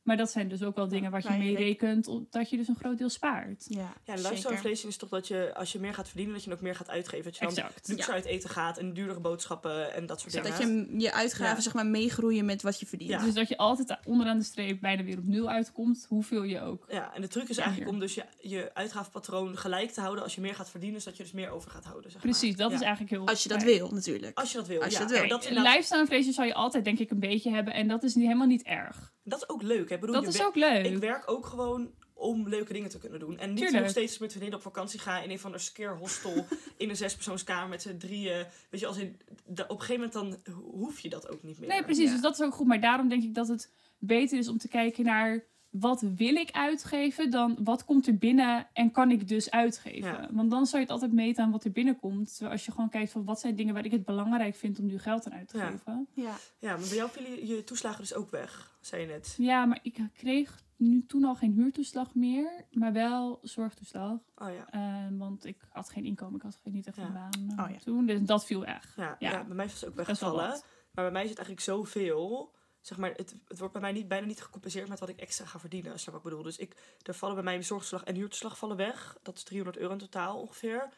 Maar 0.02 0.16
dat 0.16 0.30
zijn 0.30 0.48
dus 0.48 0.62
ook 0.62 0.76
wel 0.76 0.88
dingen 0.88 1.10
wat 1.10 1.22
je 1.22 1.30
meerekent, 1.30 2.06
op- 2.08 2.32
dat 2.32 2.50
je 2.50 2.56
dus 2.56 2.68
een 2.68 2.76
groot 2.76 2.98
deel 2.98 3.08
spaart. 3.08 3.64
Ja, 3.68 3.92
Ja, 4.04 4.14
lifestyle 4.14 4.70
is 4.88 4.96
toch 4.96 5.08
dat 5.08 5.28
je, 5.28 5.54
als 5.54 5.72
je 5.72 5.78
meer 5.78 5.94
gaat 5.94 6.08
verdienen, 6.08 6.34
dat 6.34 6.44
je 6.44 6.52
ook 6.52 6.60
meer 6.60 6.74
gaat 6.74 6.88
uitgeven. 6.90 7.24
Dat 7.24 7.34
je 7.34 7.40
dan 7.40 7.48
Exact. 7.50 7.88
luxe 7.88 8.12
uit 8.12 8.24
eten 8.24 8.50
gaat 8.50 8.78
en 8.78 8.92
duurdere 8.92 9.20
boodschappen 9.20 9.94
en 9.94 10.06
dat 10.06 10.20
soort 10.20 10.32
dingen. 10.32 10.50
Dat 10.50 10.58
je 10.60 10.94
je 10.98 11.12
uitgaven 11.12 11.56
Ja. 11.56 11.60
zeg 11.62 11.74
maar 11.74 11.86
meegroeien 11.86 12.44
met 12.44 12.62
wat 12.62 12.80
je 12.80 12.86
verdient. 12.86 13.10
Ja. 13.10 13.24
Dus 13.24 13.34
dat 13.34 13.48
je 13.48 13.56
altijd 13.56 13.98
onderaan 14.06 14.38
de 14.38 14.44
streep 14.44 14.80
bijna 14.80 15.02
weer 15.04 15.18
op 15.18 15.24
nul 15.26 15.48
uitkomt, 15.50 16.06
hoeveel 16.08 16.42
je 16.42 16.60
ook. 16.60 16.84
Ja, 16.88 17.14
en 17.14 17.20
de 17.20 17.28
truc 17.28 17.48
is 17.48 17.58
eigenlijk 17.58 17.90
om 17.90 17.98
dus 17.98 18.14
je, 18.14 18.24
je 18.40 18.70
uitgavenpatroon 18.74 19.56
gelijk 19.58 19.90
te 19.90 20.00
houden. 20.00 20.24
Als 20.24 20.34
je 20.34 20.40
meer 20.40 20.54
gaat 20.54 20.70
verdienen, 20.70 21.00
zodat 21.00 21.16
je 21.16 21.22
dus 21.22 21.32
meer 21.32 21.50
over 21.50 21.70
gaat 21.70 21.84
houden. 21.84 22.10
Zeg 22.10 22.22
maar. 22.24 22.30
Precies, 22.32 22.56
dat 22.56 22.70
Ja. 22.70 22.76
is 22.76 22.82
eigenlijk 22.82 23.10
heel 23.10 23.26
Als 23.26 23.42
je 23.42 23.48
dat 23.48 23.62
wil, 23.62 23.90
natuurlijk. 23.90 24.38
Als 24.38 24.52
je 24.52 24.58
dat 24.58 24.66
wil. 24.66 24.82
Als 24.82 24.92
je 24.92 24.98
ja. 25.00 25.06
dat 25.06 25.18
wil. 25.18 25.28
Dat, 25.28 25.44
inderdaad- 25.44 25.72
lifestyle 25.72 26.00
inflation 26.00 26.32
zal 26.32 26.44
je 26.44 26.54
altijd 26.54 26.84
denk 26.84 26.98
ik 26.98 27.10
een 27.10 27.20
beetje 27.20 27.50
hebben. 27.50 27.74
En 27.74 27.88
dat 27.88 28.02
is 28.02 28.14
niet, 28.14 28.24
helemaal 28.24 28.46
niet 28.46 28.62
erg. 28.62 29.12
Dat 29.22 29.40
is 29.42 29.48
ook 29.48 29.62
leuk. 29.62 29.90
Hè? 29.90 29.98
Bedoel, 29.98 30.14
Dat 30.14 30.34
is 30.34 30.42
ook 30.44 30.54
leuk. 30.54 30.86
Ik 30.86 30.98
werk 30.98 31.30
ook 31.30 31.46
gewoon 31.46 31.90
om 32.14 32.48
leuke 32.48 32.72
dingen 32.72 32.88
te 32.90 32.98
kunnen 32.98 33.18
doen. 33.18 33.38
En 33.38 33.48
niet 33.48 33.58
Tuurlijk. 33.58 33.80
nog 33.82 33.90
steeds 33.90 34.18
met 34.18 34.28
vriendinnen 34.30 34.58
op 34.58 34.64
vakantie 34.64 35.00
gaan 35.00 35.22
in 35.22 35.30
een 35.30 35.38
van 35.38 35.52
de 35.52 35.58
scare 35.58 35.94
hostel 35.96 36.46
in 36.76 36.88
een 36.88 36.96
zespersoonskamer 36.96 37.68
met 37.68 37.82
z'n 37.82 37.96
drieën. 37.96 38.46
Weet 38.70 38.80
je, 38.80 38.86
als 38.86 38.96
in, 38.98 39.20
de- 39.46 39.62
op 39.62 39.70
een 39.80 39.84
gegeven 39.84 40.10
moment 40.12 40.42
dan 40.44 40.54
hoef 40.54 41.00
je 41.00 41.08
dat 41.08 41.28
ook 41.28 41.42
niet 41.42 41.58
meer. 41.58 41.68
Nee, 41.68 41.84
precies. 41.84 42.04
Ja. 42.06 42.12
Dus 42.12 42.20
dat 42.20 42.32
is 42.38 42.40
ook 42.46 42.54
goed. 42.54 42.66
Maar 42.66 42.80
daarom 42.80 43.08
denk 43.08 43.22
ik 43.22 43.34
dat 43.34 43.48
het 43.48 43.70
beter 43.98 44.38
is 44.38 44.48
om 44.48 44.58
te 44.58 44.68
kijken 44.68 45.04
naar 45.04 45.44
wat 45.72 46.00
wil 46.00 46.34
ik 46.34 46.50
uitgeven 46.50 47.30
dan 47.30 47.58
wat 47.64 47.84
komt 47.84 48.06
er 48.06 48.18
binnen 48.18 48.66
en 48.72 48.90
kan 48.90 49.10
ik 49.10 49.28
dus 49.28 49.50
uitgeven. 49.50 50.10
Ja. 50.12 50.28
Want 50.32 50.50
dan 50.50 50.66
zou 50.66 50.76
je 50.76 50.82
het 50.82 50.90
altijd 50.92 51.12
meten 51.12 51.44
aan 51.44 51.50
wat 51.50 51.64
er 51.64 51.72
binnenkomt. 51.72 52.30
Terwijl 52.30 52.52
als 52.52 52.64
je 52.64 52.70
gewoon 52.72 52.88
kijkt 52.88 53.10
van 53.12 53.24
wat 53.24 53.40
zijn 53.40 53.56
dingen 53.56 53.74
waar 53.74 53.84
ik 53.84 53.90
het 53.90 54.04
belangrijk 54.04 54.54
vind 54.54 54.78
om 54.78 54.86
nu 54.86 54.98
geld 54.98 55.26
aan 55.26 55.32
uit 55.38 55.48
te 55.48 55.56
Ja. 55.58 55.70
geven. 55.70 56.08
Ja. 56.14 56.34
Ja, 56.58 56.70
maar 56.76 56.88
bij 56.88 56.96
jou 56.96 57.10
vielen 57.10 57.46
je 57.46 57.64
toeslagen 57.64 58.00
dus 58.00 58.14
ook 58.14 58.30
weg, 58.30 58.76
zei 58.80 59.00
je 59.02 59.06
net. 59.08 59.34
Ja, 59.38 59.64
maar 59.64 59.78
ik 59.82 59.98
kreeg 60.14 60.62
nu 60.76 61.06
toen 61.06 61.24
al 61.24 61.34
geen 61.34 61.52
huurtoeslag 61.52 62.14
meer, 62.14 62.64
maar 62.70 62.92
wel 62.92 63.38
zorgtoeslag. 63.42 64.18
Oh 64.36 64.48
ja. 64.54 64.70
Eh, 64.70 65.18
want 65.18 65.44
ik 65.44 65.56
had 65.68 65.90
geen 65.90 66.04
inkomen, 66.04 66.36
ik 66.36 66.42
had 66.42 66.58
geen- 66.62 66.72
niet 66.72 66.86
echt 66.86 66.96
Ja. 66.96 67.02
een 67.06 67.12
baan 67.12 67.64
Oh 67.66 67.70
ja. 67.70 67.78
toen. 67.78 68.06
Dus 68.06 68.20
dat 68.20 68.46
viel 68.46 68.60
weg. 68.60 68.92
Ja, 68.96 69.16
Ja. 69.18 69.30
ja. 69.30 69.44
bij 69.44 69.54
mij 69.56 69.64
is 69.64 69.72
het 69.72 69.84
ook 69.84 69.88
is 69.90 69.96
wel 69.96 70.04
weggevallen. 70.06 70.48
Maar 70.94 71.04
bij 71.04 71.10
mij 71.12 71.22
is 71.22 71.28
het 71.30 71.38
eigenlijk 71.38 71.66
zoveel. 71.66 72.52
Zeg 72.82 72.98
maar, 72.98 73.10
het, 73.16 73.34
het 73.48 73.58
wordt 73.58 73.72
bij 73.72 73.82
mij 73.82 73.92
niet, 73.92 74.08
bijna 74.08 74.26
niet 74.26 74.42
gecompenseerd 74.42 74.88
met 74.88 75.00
wat 75.00 75.08
ik 75.08 75.20
extra 75.20 75.44
ga 75.46 75.58
verdienen. 75.58 75.90
Snap 75.98 76.04
je 76.04 76.10
wat 76.10 76.20
ik 76.20 76.28
bedoel? 76.28 76.42
Dus 76.42 76.56
ik, 76.56 76.76
er 77.02 77.14
vallen 77.14 77.34
bij 77.34 77.44
mij 77.44 77.52
mijn 77.52 77.64
zorgtoeslag 77.66 78.04
en 78.04 78.14
huurtoeslag 78.14 78.58
vallen 78.58 78.76
weg. 78.76 79.16
Dat 79.22 79.36
is 79.36 79.42
300 79.42 79.78
euro 79.82 79.92
in 79.92 79.98
totaal 79.98 80.40
ongeveer. 80.40 80.88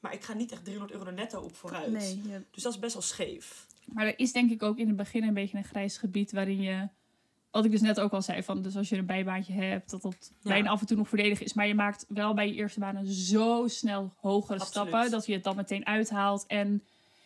Maar 0.00 0.12
ik 0.12 0.22
ga 0.24 0.34
niet 0.34 0.52
echt 0.52 0.64
300 0.64 0.98
euro 0.98 1.10
netto 1.10 1.40
op 1.40 1.56
vooruit. 1.56 1.92
Nee, 1.92 2.22
ja. 2.28 2.42
Dus 2.50 2.62
dat 2.62 2.72
is 2.72 2.78
best 2.78 2.92
wel 2.92 3.02
scheef. 3.02 3.66
Maar 3.86 4.06
er 4.06 4.18
is 4.18 4.32
denk 4.32 4.50
ik 4.50 4.62
ook 4.62 4.78
in 4.78 4.86
het 4.86 4.96
begin 4.96 5.22
een 5.22 5.34
beetje 5.34 5.56
een 5.56 5.64
grijs 5.64 5.96
gebied 5.98 6.32
waarin 6.32 6.60
je. 6.60 6.88
Wat 7.50 7.64
ik 7.64 7.70
dus 7.70 7.80
net 7.80 8.00
ook 8.00 8.12
al 8.12 8.22
zei, 8.22 8.42
van 8.42 8.62
dus 8.62 8.76
als 8.76 8.88
je 8.88 8.96
een 8.96 9.06
bijbaantje 9.06 9.52
hebt, 9.52 9.90
dat 9.90 10.02
dat 10.02 10.32
Ja. 10.40 10.50
bijna 10.50 10.70
af 10.70 10.80
en 10.80 10.86
toe 10.86 10.96
nog 10.96 11.08
voordelig 11.08 11.42
is. 11.42 11.52
Maar 11.52 11.66
je 11.66 11.74
maakt 11.74 12.04
wel 12.08 12.34
bij 12.34 12.46
je 12.48 12.54
eerste 12.54 12.80
banen 12.80 13.06
zo 13.06 13.64
snel 13.68 14.12
hogere 14.16 14.58
Absoluut. 14.58 14.88
stappen 14.88 15.10
dat 15.10 15.26
je 15.26 15.32
het 15.32 15.44
dan 15.44 15.56
meteen 15.56 15.86
uithaalt. 15.86 16.46
En 16.46 16.82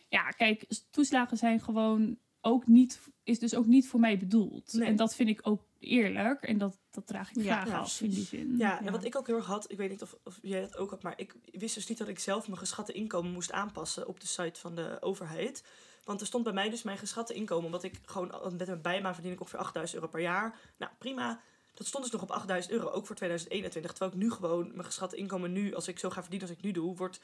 ja, 0.09 0.29
kijk, 0.29 0.65
toeslagen 0.89 1.37
zijn 1.37 1.59
gewoon 1.59 2.17
ook 2.47 2.67
niet, 2.67 2.99
is 3.23 3.39
dus 3.39 3.55
ook 3.55 3.65
niet 3.65 3.87
voor 3.87 3.99
mij 3.99 4.17
bedoeld. 4.17 4.73
Nee. 4.73 4.87
En 4.87 4.95
dat 4.95 5.15
vind 5.15 5.29
ik 5.29 5.39
ook 5.43 5.61
eerlijk 5.79 6.41
en 6.43 6.57
dat, 6.57 6.77
dat 6.91 7.07
draag 7.07 7.29
ik 7.29 7.43
Ja, 7.43 7.55
graag 7.61 7.67
ja, 7.67 7.79
af 7.79 8.01
in 8.01 8.09
die 8.09 8.25
zin. 8.25 8.57
Ja, 8.57 8.79
en 8.79 8.85
Ja. 8.85 8.91
wat 8.91 9.03
ik 9.03 9.15
ook 9.15 9.27
heel 9.27 9.35
erg 9.35 9.45
had, 9.45 9.71
ik 9.71 9.77
weet 9.77 9.89
niet 9.89 10.01
of, 10.01 10.15
of 10.23 10.39
jij 10.41 10.61
dat 10.61 10.77
ook 10.77 10.89
had, 10.89 11.03
maar 11.03 11.13
ik 11.15 11.35
wist 11.51 11.75
dus 11.75 11.87
niet 11.87 11.97
dat 11.97 12.07
ik 12.07 12.19
zelf 12.19 12.47
mijn 12.47 12.59
geschatte 12.59 12.91
inkomen 12.93 13.31
moest 13.31 13.51
aanpassen 13.51 14.07
op 14.07 14.19
de 14.19 14.27
site 14.27 14.59
van 14.59 14.75
de 14.75 14.97
overheid. 15.01 15.63
Want 16.03 16.21
er 16.21 16.27
stond 16.27 16.43
bij 16.43 16.53
mij 16.53 16.69
dus 16.69 16.83
mijn 16.83 16.97
geschatte 16.97 17.33
inkomen, 17.33 17.65
omdat 17.65 17.83
ik 17.83 17.99
gewoon 18.05 18.33
met 18.57 18.67
mijn 18.67 18.81
bijbaan 18.81 19.13
verdien 19.13 19.31
ik 19.31 19.39
ongeveer 19.39 19.59
8000 19.59 19.99
euro 19.99 20.11
per 20.11 20.21
jaar. 20.21 20.59
Nou, 20.77 20.91
prima. 20.97 21.41
Dat 21.73 21.87
stond 21.87 22.03
dus 22.03 22.13
nog 22.13 22.21
op 22.21 22.31
8000 22.31 22.73
euro, 22.73 22.89
ook 22.89 23.05
voor 23.05 23.15
2021. 23.15 23.91
Terwijl 23.91 24.11
ik 24.11 24.17
nu 24.17 24.31
gewoon, 24.31 24.67
mijn 24.71 24.85
geschatte 24.85 25.15
inkomen 25.15 25.51
nu, 25.51 25.75
als 25.75 25.87
ik 25.87 25.99
zo 25.99 26.09
ga 26.09 26.21
verdienen 26.21 26.47
als 26.47 26.57
ik 26.57 26.63
nu 26.63 26.71
doe, 26.71 26.95
wordt 26.95 27.19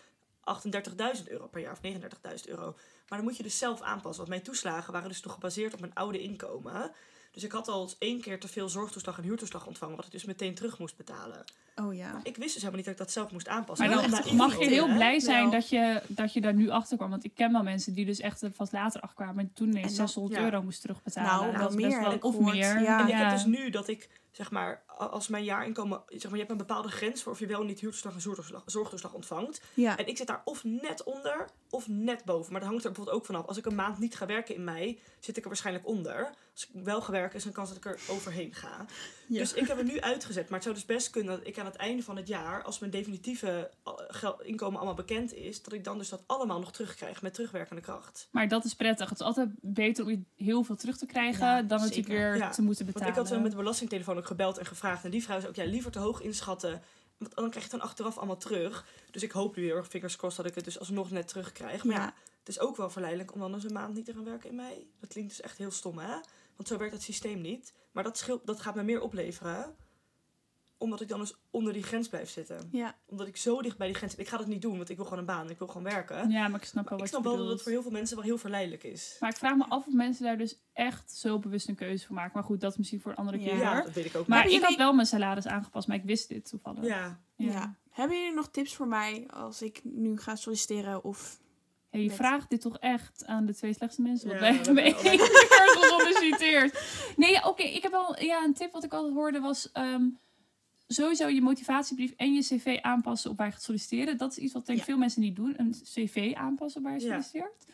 38.000 1.18 1.28
euro 1.28 1.48
per 1.48 1.62
jaar 1.62 1.72
of 1.72 1.80
39.000 1.84 2.50
euro. 2.50 2.76
Maar 3.10 3.18
dan 3.22 3.24
moet 3.24 3.38
je 3.38 3.44
dus 3.44 3.58
zelf 3.58 3.82
aanpassen. 3.82 4.18
Want 4.18 4.30
mijn 4.30 4.42
toeslagen 4.42 4.94
waren 4.94 5.10
dus 5.10 5.22
nog 5.24 5.34
gebaseerd 5.34 5.74
op 5.74 5.80
mijn 5.80 5.94
oude 5.94 6.22
inkomen. 6.22 6.92
Dus 7.32 7.44
ik 7.44 7.52
had 7.52 7.68
al 7.68 7.82
eens 7.82 7.96
één 8.00 8.22
keer 8.22 8.40
te 8.40 8.48
veel 8.48 8.70
zorgtoeslag 8.70 9.18
en 9.18 9.24
huurtoeslag 9.24 9.66
ontvangen, 9.68 9.96
wat 9.96 10.06
ik 10.06 10.12
dus 10.12 10.26
meteen 10.26 10.56
terug 10.56 10.80
moest 10.80 10.98
betalen. 10.98 11.44
Oh 11.76 11.96
ja. 11.96 12.20
Ik 12.24 12.36
wist 12.38 12.54
dus 12.54 12.56
helemaal 12.56 12.76
niet 12.76 12.86
dat 12.86 12.94
ik 12.94 13.00
dat 13.00 13.12
zelf 13.12 13.32
moest 13.32 13.48
aanpassen. 13.48 13.90
Maar 13.90 14.10
dan 14.12 14.36
mag 14.36 14.60
je 14.60 14.66
heel 14.66 14.94
blij 14.94 15.20
zijn 15.20 15.50
dat 15.50 15.70
je, 15.70 16.02
dat 16.08 16.34
je 16.34 16.42
daar 16.42 16.54
nu 16.54 16.70
achter 16.70 16.98
kwam. 16.98 17.10
Want 17.10 17.24
ik 17.24 17.32
ken 17.36 17.52
wel 17.52 17.64
mensen 17.64 17.94
die 17.94 18.06
dus 18.06 18.20
echt 18.20 18.42
er 18.42 18.52
vast 18.54 18.72
later 18.72 19.02
achter 19.02 19.24
kwamen. 19.24 19.44
En 19.44 19.54
toen 19.54 19.68
ineens 19.68 19.92
En 19.92 19.98
dan- 19.98 20.08
600 20.08 20.36
ja. 20.40 20.44
euro 20.46 20.62
moest 20.64 20.82
terugbetalen. 20.82 21.32
Nou, 21.48 21.58
Dat 21.58 21.76
best 21.76 21.88
meer, 21.88 22.02
wel- 22.02 22.18
of 22.22 22.40
meer. 22.40 22.82
Ja. 22.82 23.00
En 23.02 23.08
ik 23.08 23.14
heb 23.14 23.30
dus 23.30 23.46
nu 23.46 23.70
dat 23.70 23.88
ik, 23.88 24.10
zeg 24.32 24.52
maar, 24.52 24.84
als 24.98 25.28
mijn 25.28 25.44
jaarinkomen... 25.44 26.02
Zeg 26.08 26.24
maar, 26.24 26.32
je 26.32 26.38
hebt 26.38 26.52
een 26.52 26.58
bepaalde 26.58 26.90
grens 26.90 27.24
voor 27.24 27.32
of 27.32 27.40
je 27.40 27.46
wel 27.48 27.64
niet 27.64 27.80
huurtoeslag 27.80 28.14
en 28.14 28.22
zorgtoeslag, 28.22 28.64
zorgtoeslag 28.66 29.14
ontvangt. 29.14 29.62
Ja. 29.74 29.98
En 29.98 30.08
ik 30.08 30.18
zit 30.18 30.28
daar 30.28 30.42
of 30.46 30.64
net 30.64 31.04
onder 31.04 31.50
of 31.70 31.88
net 31.88 32.26
boven. 32.26 32.52
Maar 32.52 32.62
dat 32.62 32.70
hangt 32.70 32.84
er 32.86 32.90
bijvoorbeeld 32.92 33.18
ook 33.20 33.26
vanaf. 33.26 33.46
Als 33.48 33.58
ik 33.58 33.66
een 33.66 33.76
maand 33.76 34.00
niet 34.00 34.16
ga 34.16 34.26
werken 34.26 34.56
in 34.56 34.64
mei, 34.64 35.00
zit 35.20 35.38
ik 35.38 35.42
er 35.44 35.50
waarschijnlijk 35.50 35.88
onder. 35.88 36.30
Als 36.54 36.68
ik 36.74 36.84
wel 36.84 37.02
ga 37.02 37.12
werken, 37.12 37.36
is 37.36 37.42
er 37.42 37.48
een 37.48 37.54
kans 37.54 37.68
dat 37.70 37.78
ik 37.78 37.86
er 37.86 38.00
overheen 38.10 38.54
ga. 38.54 38.86
Ja. 39.28 39.40
Dus 39.40 39.54
ik 39.54 39.68
heb 39.68 39.78
het 39.78 39.88
nu 39.88 40.02
uitgezet. 40.02 40.44
Maar 40.44 40.54
het 40.54 40.64
zou 40.64 40.76
dus 40.76 40.86
best 40.86 41.10
kunnen 41.10 41.38
dat 41.38 41.48
ik 41.48 41.60
aan 41.60 41.66
het 41.66 41.76
einde 41.76 42.04
van 42.04 42.16
het 42.16 42.28
jaar, 42.28 42.64
als 42.64 42.80
mijn 42.80 42.92
definitieve 42.92 43.72
gel- 44.08 44.42
inkomen 44.42 44.76
allemaal 44.78 44.96
bekend 44.96 45.34
is, 45.34 45.62
dat 45.64 45.74
ik 45.74 45.84
dan 45.84 45.98
dus 45.98 46.10
dat 46.10 46.24
allemaal 46.28 46.60
nog 46.60 46.72
terugkrijg 46.72 47.22
met 47.22 47.34
terugwerkende 47.34 47.82
kracht. 47.82 48.28
Maar 48.32 48.48
dat 48.48 48.66
is 48.66 48.76
prettig. 48.76 49.10
Het 49.10 49.20
is 49.20 49.26
altijd 49.26 49.50
beter 49.62 50.04
om 50.04 50.10
je 50.10 50.22
heel 50.36 50.64
veel 50.64 50.76
terug 50.76 50.98
te 50.98 51.06
krijgen 51.06 51.46
Ja, 51.46 51.62
dan 51.62 51.82
het 51.82 52.06
weer 52.06 52.36
Ja. 52.36 52.50
te 52.50 52.62
moeten 52.62 52.84
Want 52.84 52.96
betalen. 52.98 53.08
ik 53.08 53.20
had 53.20 53.28
zo 53.38 53.40
met 53.40 53.52
de 53.52 53.58
belastingtelefoon 53.58 54.18
ook 54.18 54.28
gebeld 54.28 54.58
en 54.58 54.66
gevraagd. 54.66 54.82
En 54.84 55.12
die 55.12 55.24
vrouw 55.24 55.38
zei 55.40 55.50
ook, 55.50 55.56
ja, 55.56 55.64
liever 55.66 55.92
te 55.92 56.00
hoog 56.00 56.22
inschatten. 56.22 56.82
Want 57.18 57.36
dan 57.36 57.50
krijg 57.50 57.66
je 57.66 57.72
het 57.72 57.80
dan 57.80 57.90
achteraf 57.90 58.18
allemaal 58.18 58.38
terug. 58.38 58.86
Dus 59.12 59.24
ik 59.24 59.32
hoop 59.32 59.56
nu 59.56 59.64
heel 59.64 59.76
erg, 59.76 59.88
fingers 59.88 60.16
crossed, 60.16 60.38
dat 60.42 60.50
ik 60.52 60.56
het 60.56 60.66
dus 60.66 60.80
alsnog 60.80 61.12
net 61.12 61.28
terugkrijg. 61.28 61.84
Maar 61.84 61.96
ja, 61.96 62.02
Ja. 62.02 62.14
het 62.40 62.48
is 62.48 62.60
ook 62.60 62.78
wel 62.78 62.90
verleidelijk 62.90 63.34
om 63.34 63.40
dan 63.40 63.54
eens 63.54 63.64
een 63.64 63.74
maand 63.74 63.94
niet 63.96 64.06
te 64.06 64.14
gaan 64.14 64.24
werken 64.24 64.50
in 64.50 64.56
mei. 64.56 64.90
Dat 65.00 65.10
klinkt 65.10 65.30
dus 65.30 65.42
echt 65.42 65.58
heel 65.58 65.72
stom, 65.72 65.98
hè? 65.98 66.16
Want 66.56 66.68
zo 66.68 66.78
werkt 66.78 66.94
het 66.94 67.04
systeem 67.04 67.42
niet. 67.42 67.74
Maar 67.92 68.04
dat, 68.04 68.18
scheelt, 68.18 68.46
dat 68.46 68.62
gaat 68.62 68.76
me 68.76 68.84
meer 68.84 69.02
opleveren. 69.02 69.76
Omdat 70.84 71.02
ik 71.02 71.08
dan 71.08 71.20
dus 71.20 71.34
onder 71.52 71.74
die 71.74 71.84
grens 71.84 72.08
blijf 72.08 72.30
zitten. 72.30 72.68
Ja. 72.72 72.96
Omdat 73.06 73.28
ik 73.28 73.38
zo 73.38 73.62
dicht 73.62 73.78
bij 73.78 73.88
die 73.88 73.96
grens 73.96 74.12
zit. 74.12 74.22
Ik 74.22 74.28
ga 74.28 74.38
dat 74.38 74.48
niet 74.48 74.62
doen, 74.62 74.78
want 74.78 74.90
ik 74.90 74.96
wil 74.96 75.06
gewoon 75.06 75.20
een 75.20 75.26
baan. 75.26 75.50
Ik 75.50 75.58
wil 75.58 75.68
gewoon 75.68 75.84
werken. 75.84 76.30
Ja, 76.30 76.48
maar 76.48 76.60
ik 76.60 76.66
snap 76.66 76.90
wel 76.90 76.94
ik 76.98 77.00
wat 77.04 77.08
snap 77.14 77.24
je 77.24 77.30
wel 77.30 77.38
dat 77.38 77.48
het 77.50 77.62
voor 77.62 77.72
heel 77.72 77.82
veel 77.82 77.92
mensen 77.92 78.16
wel 78.16 78.26
heel 78.26 78.38
verleidelijk 78.38 78.84
is. 78.84 79.18
Maar 79.20 79.30
ik 79.30 79.36
vraag 79.38 79.56
me 79.56 79.66
af 79.68 79.88
of 79.88 79.94
mensen 79.94 80.24
daar 80.26 80.38
dus 80.38 80.60
echt 80.74 81.12
zo 81.12 81.40
bewust 81.40 81.68
een 81.68 81.76
keuze 81.76 82.06
voor 82.06 82.16
maken. 82.16 82.32
Maar 82.34 82.44
goed, 82.44 82.62
dat 82.62 82.72
is 82.72 82.78
misschien 82.78 83.02
voor 83.02 83.12
een 83.12 83.18
andere 83.18 83.38
keer. 83.38 83.58
Ja, 83.58 83.82
dat 83.82 83.94
weet 83.94 84.06
ik 84.06 84.16
ook 84.16 84.28
Maar 84.28 84.48
ik 84.48 84.62
had 84.64 84.76
wel 84.76 84.94
mijn 84.94 85.08
salaris 85.08 85.48
aangepast, 85.48 85.88
maar 85.88 85.98
ik 85.98 86.04
wist 86.04 86.28
dit 86.30 86.50
toevallig. 86.50 86.84
Ja, 86.86 87.20
Ja. 87.36 87.76
Hebben 87.90 88.18
jullie 88.18 88.34
nog 88.34 88.50
tips 88.50 88.76
voor 88.76 88.88
mij 88.88 89.28
als 89.34 89.62
ik 89.62 89.80
nu 89.84 90.18
ga 90.18 90.36
solliciteren 90.36 91.04
of... 91.04 91.42
Hey, 91.90 92.02
je 92.02 92.08
Met- 92.08 92.16
vraagt 92.16 92.50
dit 92.50 92.62
toch 92.62 92.78
echt 92.78 93.26
aan 93.26 93.46
de 93.46 93.54
twee 93.56 93.74
slechtste 93.74 94.02
mensen? 94.02 94.30
Ja, 94.30 94.40
één 94.40 94.68
al- 94.68 94.74
keer 94.74 95.20
gesolliciteerd. 95.78 96.80
Nee, 97.16 97.32
ja, 97.32 97.48
oké. 97.48 97.64
ik 97.64 97.84
heb 97.84 97.92
wel... 97.92 98.20
Ja, 98.22 98.44
een 98.44 98.54
tip 98.54 98.72
wat 98.74 98.84
ik 98.84 98.94
altijd 98.94 99.14
hoorde 99.14 99.40
was... 99.40 99.72
ehm, 99.72 100.06
sowieso 100.94 101.28
je 101.28 101.42
motivatiebrief 101.42 102.14
en 102.18 102.34
je 102.34 102.42
cv 102.42 102.78
aanpassen 102.82 103.32
op 103.32 103.38
waar 103.38 103.48
je 103.48 103.54
gaat 103.54 103.62
solliciteren. 103.64 104.18
Dat 104.18 104.32
is 104.32 104.38
iets 104.38 104.54
wat 104.54 104.66
denk 104.66 104.80
ik 104.80 104.86
Ja. 104.86 104.92
veel 104.92 105.00
mensen 105.00 105.22
niet 105.22 105.36
doen. 105.36 105.54
Een 105.58 105.72
cv 105.84 106.32
aanpassen 106.36 106.82
op 106.82 106.88
waar 106.88 106.96
je 107.00 107.06
Ja. 107.06 107.10
solliciteert. 107.12 107.66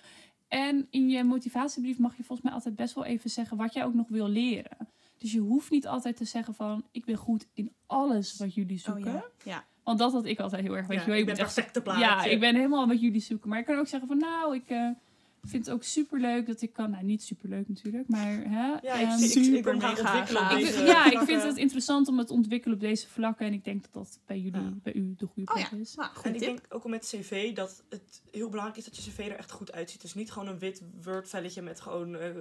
En 0.48 0.88
in 0.90 1.10
je 1.10 1.24
motivatiebrief 1.24 1.98
mag 1.98 2.18
je 2.18 2.24
volgens 2.24 2.42
mij 2.48 2.54
altijd 2.58 2.76
best 2.76 2.94
wel 2.94 3.06
even 3.06 3.30
zeggen 3.30 3.58
wat 3.58 3.74
jij 3.74 3.86
ook 3.86 3.94
nog 3.94 4.08
wil 4.08 4.28
leren. 4.28 4.78
Dus 5.18 5.32
je 5.32 5.40
hoeft 5.40 5.72
niet 5.72 5.88
altijd 5.88 6.18
te 6.18 6.26
zeggen 6.26 6.54
van... 6.54 6.84
Ik 6.92 7.06
ben 7.06 7.16
goed 7.16 7.48
in 7.54 7.74
alles 7.86 8.38
wat 8.38 8.54
jullie 8.54 8.80
zoeken. 8.80 9.06
Oh, 9.08 9.14
ja. 9.14 9.24
ja. 9.44 9.66
Want 9.84 10.00
dat 10.00 10.12
had 10.12 10.26
ik 10.26 10.40
altijd 10.40 10.62
heel 10.62 10.78
erg. 10.78 10.88
Weet 10.88 10.98
Ja, 11.00 11.06
je 11.06 11.12
ik 11.12 11.18
je 11.18 11.26
ben 11.26 11.36
echt 11.38 11.54
perfecte 11.54 11.82
plaatje. 11.82 12.02
ja, 12.04 12.24
ik 12.24 12.40
ben 12.40 12.56
helemaal 12.56 12.88
wat 12.88 13.02
jullie 13.02 13.22
zoeken. 13.22 13.50
Maar 13.50 13.60
ik 13.60 13.66
kan 13.66 13.78
ook 13.78 13.88
zeggen 13.88 14.08
van 14.08 14.18
nou, 14.18 14.56
ik 14.56 14.70
eh, 15.44 15.50
vind 15.50 15.66
het 15.66 15.76
ook 15.76 15.84
superleuk 15.84 16.46
dat 16.48 16.62
ik 16.62 16.74
kan. 16.74 16.90
Nou, 16.92 17.04
niet 17.04 17.24
superleuk 17.24 17.68
natuurlijk, 17.68 18.08
maar 18.08 18.28
hè. 18.32 18.68
Ja, 18.82 18.94
ik, 18.96 19.08
ehm, 19.08 19.18
ik, 19.24 19.30
ik, 19.30 19.36
ik 19.36 19.44
super 19.44 19.78
mega 19.78 19.96
gaaf. 19.96 20.60
ik 20.60 20.66
vind- 20.66 20.88
ja, 20.88 21.12
ik 21.12 21.20
vind 21.20 21.44
het 21.44 21.58
interessant 21.58 22.08
om 22.08 22.18
het 22.18 22.28
te 22.28 22.34
ontwikkelen 22.34 22.76
op 22.76 22.82
deze 22.82 23.08
vlakken. 23.08 23.46
En 23.46 23.54
ik 23.54 23.64
denk 23.64 23.82
dat 23.84 23.94
dat 23.94 24.20
bij 24.26 24.40
jullie, 24.40 24.62
Ja. 24.62 24.74
bij 24.84 24.94
u 24.94 25.14
de 25.18 25.26
goede 25.26 25.50
Oh 25.52 25.56
plek 25.56 25.70
ja, 25.72 25.78
is. 25.78 25.96
nou, 25.96 26.10
En 26.24 26.34
ik 26.34 26.40
denk 26.40 26.60
ook 26.70 26.84
al 26.84 26.90
met 26.90 27.06
cv 27.06 27.54
dat 27.56 27.84
het 27.90 28.22
heel 28.32 28.50
belangrijk 28.50 28.78
is 28.80 28.86
dat 28.86 29.04
je 29.04 29.12
cv 29.12 29.20
er 29.20 29.36
echt 29.38 29.52
goed 29.52 29.72
uitziet. 29.72 30.02
Dus 30.02 30.14
niet 30.14 30.32
gewoon 30.32 30.48
een 30.48 30.60
wit 30.60 30.82
Word-velletje 31.04 31.62
met 31.62 31.82
gewoon 31.82 32.16
eh, 32.16 32.28
eh, 32.30 32.36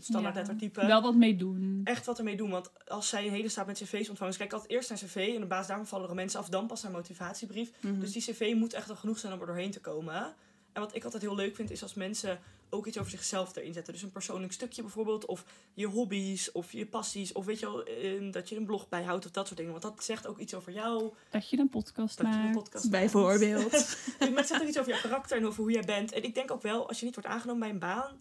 standaard 0.00 0.34
Ja. 0.34 0.40
lettertype. 0.40 0.86
Wel 0.86 1.02
wat 1.02 1.14
mee 1.14 1.36
doen. 1.36 1.80
Echt 1.84 2.06
wat 2.06 2.18
ermee 2.18 2.36
doen. 2.36 2.50
Want 2.50 2.70
als 2.86 3.08
zij 3.08 3.26
een 3.26 3.32
hele 3.32 3.48
staat 3.48 3.66
met 3.66 3.76
cv's 3.78 4.08
ontvangen, 4.08 4.32
dus 4.32 4.36
kijk 4.36 4.52
altijd 4.52 4.70
eerst 4.72 4.88
naar 4.88 4.98
cv 4.98 5.32
en 5.36 5.42
op 5.42 5.48
basis 5.48 5.66
daarvan 5.66 5.86
vallen 5.86 6.08
er 6.08 6.14
mensen 6.14 6.40
af, 6.40 6.48
dan 6.48 6.66
pas 6.66 6.82
naar 6.82 6.92
motivatiebrief. 6.92 7.70
Mhm. 7.80 8.00
Dus 8.00 8.12
die 8.12 8.22
cv 8.22 8.52
moet 8.56 8.72
echt 8.72 8.90
al 8.90 8.96
genoeg 8.96 9.18
zijn 9.18 9.32
om 9.32 9.40
er 9.40 9.46
doorheen 9.46 9.70
te 9.70 9.80
komen. 9.80 10.34
En 10.72 10.80
wat 10.80 10.94
ik 10.94 11.04
altijd 11.04 11.22
heel 11.22 11.34
leuk 11.34 11.54
vind, 11.56 11.70
is 11.70 11.82
als 11.82 11.94
mensen 11.94 12.40
ook 12.70 12.86
iets 12.86 12.98
over 12.98 13.10
zichzelf 13.10 13.56
erin 13.56 13.72
zetten. 13.72 13.92
Dus 13.92 14.02
een 14.02 14.12
persoonlijk 14.12 14.52
stukje 14.52 14.82
bijvoorbeeld, 14.82 15.26
of 15.26 15.44
je 15.74 15.86
hobby's, 15.86 16.52
of 16.52 16.72
je 16.72 16.86
passies, 16.86 17.32
of 17.32 17.44
weet 17.44 17.58
je 17.58 17.66
wel, 17.66 17.84
eh, 17.84 18.32
dat 18.32 18.48
je 18.48 18.56
een 18.56 18.64
blog 18.64 18.88
bijhoudt 18.88 19.24
of 19.24 19.30
dat 19.30 19.46
soort 19.46 19.58
dingen. 19.58 19.72
Want 19.72 19.84
dat 19.84 20.04
zegt 20.04 20.26
ook 20.26 20.38
iets 20.38 20.54
over 20.54 20.72
jou. 20.72 21.12
Dat 21.30 21.48
je 21.48 21.58
een 21.58 21.68
podcast 21.68 22.16
Dat 22.18 22.26
je 22.26 22.32
een 22.32 22.38
maakt. 22.38 22.54
podcast 22.56 22.90
Bijvoorbeeld. 22.90 23.70
Dus 23.72 23.96
het 24.18 24.46
zegt 24.46 24.62
ook 24.62 24.68
iets 24.68 24.78
over 24.78 24.92
jouw 24.92 25.00
karakter 25.00 25.36
en 25.36 25.46
over 25.46 25.62
hoe 25.62 25.72
jij 25.72 25.82
bent. 25.82 26.12
En 26.12 26.22
ik 26.22 26.34
denk 26.34 26.50
ook 26.50 26.62
wel, 26.62 26.88
als 26.88 26.98
je 26.98 27.04
niet 27.04 27.14
wordt 27.14 27.28
aangenomen 27.28 27.60
bij 27.60 27.70
een 27.70 27.78
baan, 27.78 28.20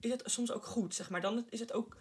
is 0.00 0.10
het 0.10 0.22
soms 0.24 0.52
ook 0.52 0.64
goed. 0.64 0.94
Zeg 0.94 1.10
maar. 1.10 1.20
Dan 1.20 1.46
is 1.50 1.60
het 1.60 1.72
ook 1.72 1.96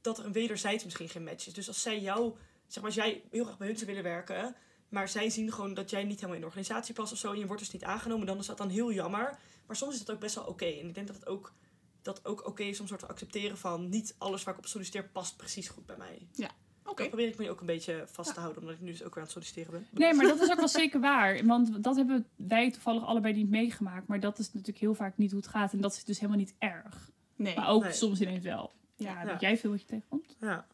dat 0.00 0.18
er 0.18 0.24
een 0.24 0.32
wederzijds 0.32 0.84
misschien 0.84 1.08
geen 1.08 1.24
match 1.24 1.46
is. 1.46 1.52
Dus 1.52 1.68
als 1.68 1.82
zij 1.82 2.00
jou, 2.00 2.34
zeg 2.66 2.82
maar, 2.82 2.92
als 2.92 2.94
jij 2.94 3.22
heel 3.30 3.44
graag 3.44 3.58
bij 3.58 3.66
hun 3.66 3.76
zou 3.76 3.88
willen 3.88 4.04
werken, 4.04 4.56
maar 4.90 5.08
zij 5.08 5.30
zien 5.30 5.52
gewoon 5.52 5.74
dat 5.74 5.90
jij 5.90 6.02
niet 6.04 6.14
helemaal 6.14 6.34
in 6.34 6.40
de 6.40 6.46
organisatie 6.46 6.94
past 6.94 7.12
of 7.12 7.18
zo, 7.18 7.32
en 7.32 7.38
je 7.38 7.46
wordt 7.46 7.62
dus 7.62 7.72
niet 7.72 7.84
aangenomen, 7.84 8.26
dan 8.26 8.38
is 8.38 8.46
dat 8.46 8.58
dan 8.58 8.68
heel 8.68 8.92
jammer. 8.92 9.38
Maar 9.66 9.76
soms 9.76 9.94
is 9.94 10.00
het 10.00 10.10
ook 10.10 10.20
best 10.20 10.34
wel 10.34 10.44
oké. 10.44 10.64
En 10.64 10.88
ik 10.88 10.94
denk 10.94 11.06
dat 11.06 11.16
het 11.16 11.26
ook, 11.26 11.52
dat 12.02 12.24
ook 12.26 12.46
oké 12.46 12.62
is 12.62 12.80
om 12.80 12.86
soort 12.86 13.00
te 13.00 13.06
accepteren 13.06 13.58
van 13.58 13.88
niet 13.88 14.14
alles 14.18 14.44
waar 14.44 14.54
ik 14.54 14.60
op 14.60 14.66
solliciteer 14.66 15.04
past 15.08 15.36
precies 15.36 15.68
goed 15.68 15.86
bij 15.86 15.96
mij. 15.96 16.26
Oké. 16.84 17.02
Dat 17.02 17.08
probeer 17.08 17.28
ik 17.28 17.38
me 17.38 17.50
ook 17.50 17.60
een 17.60 17.66
beetje 17.66 18.04
vast 18.06 18.34
te 18.34 18.40
houden, 18.40 18.60
omdat 18.62 18.76
ik 18.76 18.82
nu 18.82 18.90
dus 18.90 19.02
ook 19.02 19.14
weer 19.14 19.16
aan 19.16 19.22
het 19.22 19.30
solliciteren 19.32 19.70
ben. 19.72 19.86
Nee, 19.90 20.14
maar 20.14 20.26
dat 20.26 20.40
is 20.40 20.50
ook 20.50 20.56
wel 20.58 20.68
zeker 20.68 21.00
waar. 21.00 21.46
Want 21.46 21.82
dat 21.84 21.96
hebben 21.96 22.26
wij 22.36 22.70
toevallig 22.70 23.04
allebei 23.04 23.34
niet 23.34 23.50
meegemaakt. 23.50 24.06
Maar 24.06 24.20
dat 24.20 24.38
is 24.38 24.52
natuurlijk 24.52 24.78
heel 24.78 24.94
vaak 24.94 25.16
niet 25.16 25.30
hoe 25.30 25.40
het 25.40 25.50
gaat. 25.50 25.72
En 25.72 25.80
dat 25.80 25.92
is 25.92 26.04
dus 26.04 26.16
helemaal 26.18 26.38
niet 26.40 26.54
erg. 26.58 27.10
Nee. 27.36 27.56
Maar 27.56 27.68
ook 27.68 27.82
Nee. 27.82 27.92
soms 27.92 28.20
ineens 28.20 28.44
wel. 28.44 28.72
Ja, 28.96 29.22
Ja. 29.22 29.26
weet 29.26 29.40
jij 29.40 29.58
veel 29.58 29.70
wat 29.70 29.80
je 29.80 29.86
tegenkomt? 29.86 30.36
Ja, 30.40 30.66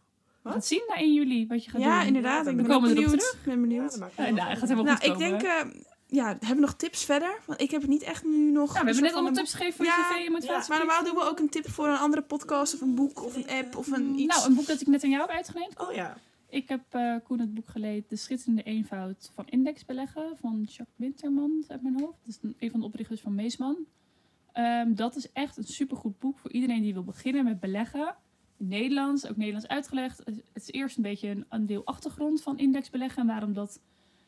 We 0.46 0.52
gaan 0.52 0.60
het 0.60 0.68
zien 0.68 0.84
na 0.88 0.94
1 0.94 1.14
juli 1.14 1.46
wat 1.46 1.64
je 1.64 1.70
gaat 1.70 1.80
Ja, 1.80 1.98
doen. 1.98 2.06
inderdaad. 2.06 2.44
Ja, 2.44 2.50
ik 2.50 2.56
we 2.56 2.62
ben 2.62 2.70
komen 2.70 2.90
erop 2.90 3.02
benieuwd. 3.04 3.22
Ik 3.22 3.44
ben 3.44 3.54
ja 3.54 3.60
benieuwd. 3.60 3.92
Ja, 4.16 4.30
nou, 4.30 4.38
uit. 4.48 4.58
gaat 4.58 4.68
helemaal 4.68 4.84
nou, 4.84 4.96
goed 4.96 5.06
ik 5.06 5.12
komen. 5.12 5.28
denk... 5.28 5.42
eh, 5.42 5.80
ja, 6.06 6.26
hebben 6.26 6.48
we 6.54 6.60
nog 6.60 6.74
tips 6.74 7.04
verder? 7.04 7.38
Want 7.46 7.60
ik 7.60 7.70
heb 7.70 7.80
het 7.80 7.90
niet 7.90 8.02
echt 8.02 8.24
nu 8.24 8.50
nog... 8.50 8.74
Ja, 8.74 8.80
we 8.80 8.84
hebben 8.86 9.02
net 9.02 9.12
allemaal 9.12 9.30
een 9.30 9.36
tips 9.36 9.54
gegeven 9.54 9.74
voor 9.76 9.84
Ja, 9.84 9.96
je 9.96 10.14
cv 10.20 10.26
en 10.26 10.32
motivatie. 10.32 10.68
Maar 10.68 10.78
normaal 10.78 11.04
doen 11.04 11.14
we 11.14 11.22
ook 11.28 11.38
een 11.38 11.48
tip 11.48 11.68
voor 11.68 11.88
een 11.88 11.96
andere 11.96 12.22
podcast 12.22 12.74
of 12.74 12.80
een 12.80 12.94
boek 12.94 13.24
of 13.24 13.36
een 13.36 13.48
app 13.48 13.76
of 13.76 13.90
een 13.90 14.18
iets. 14.18 14.36
Nou, 14.36 14.48
een 14.48 14.54
boek 14.54 14.66
dat 14.66 14.80
ik 14.80 14.86
net 14.86 15.04
aan 15.04 15.10
jou 15.10 15.22
heb 15.22 15.30
uitgeleend. 15.36 15.80
Oh 15.80 15.92
ja. 15.92 16.16
Ik 16.48 16.68
heb 16.68 16.80
eh, 16.90 17.14
Koen 17.24 17.40
het 17.40 17.54
boek 17.54 17.68
gelezen 17.68 18.04
De 18.08 18.16
schitterende 18.16 18.62
eenvoud 18.62 19.30
van 19.34 19.44
indexbeleggen 19.48 20.36
van 20.40 20.62
Jacques 20.62 20.96
Winterman 20.96 21.64
uit 21.68 21.82
mijn 21.82 22.00
hoofd. 22.00 22.18
Dat 22.24 22.28
is 22.28 22.38
een, 22.42 22.56
een 22.58 22.70
van 22.70 22.80
de 22.80 22.86
oprichters 22.86 23.20
van 23.20 23.34
Meesman. 23.34 23.76
Ehm, 24.52 24.94
dat 24.94 25.16
is 25.16 25.32
echt 25.32 25.56
een 25.56 25.64
supergoed 25.64 26.18
boek 26.18 26.38
voor 26.38 26.52
iedereen 26.52 26.82
die 26.82 26.92
wil 26.92 27.04
beginnen 27.04 27.44
met 27.44 27.60
beleggen. 27.60 28.16
Nederlands, 28.56 29.26
ook 29.28 29.36
Nederlands 29.36 29.68
uitgelegd. 29.68 30.18
Het 30.24 30.42
is 30.54 30.70
eerst 30.72 30.96
een 30.96 31.02
beetje 31.02 31.28
een, 31.28 31.44
een 31.48 31.66
deel 31.66 31.84
achtergrond 31.84 32.42
van 32.42 32.58
indexbeleggen 32.58 33.20
en 33.22 33.26
waarom 33.28 33.52
dat 33.52 33.80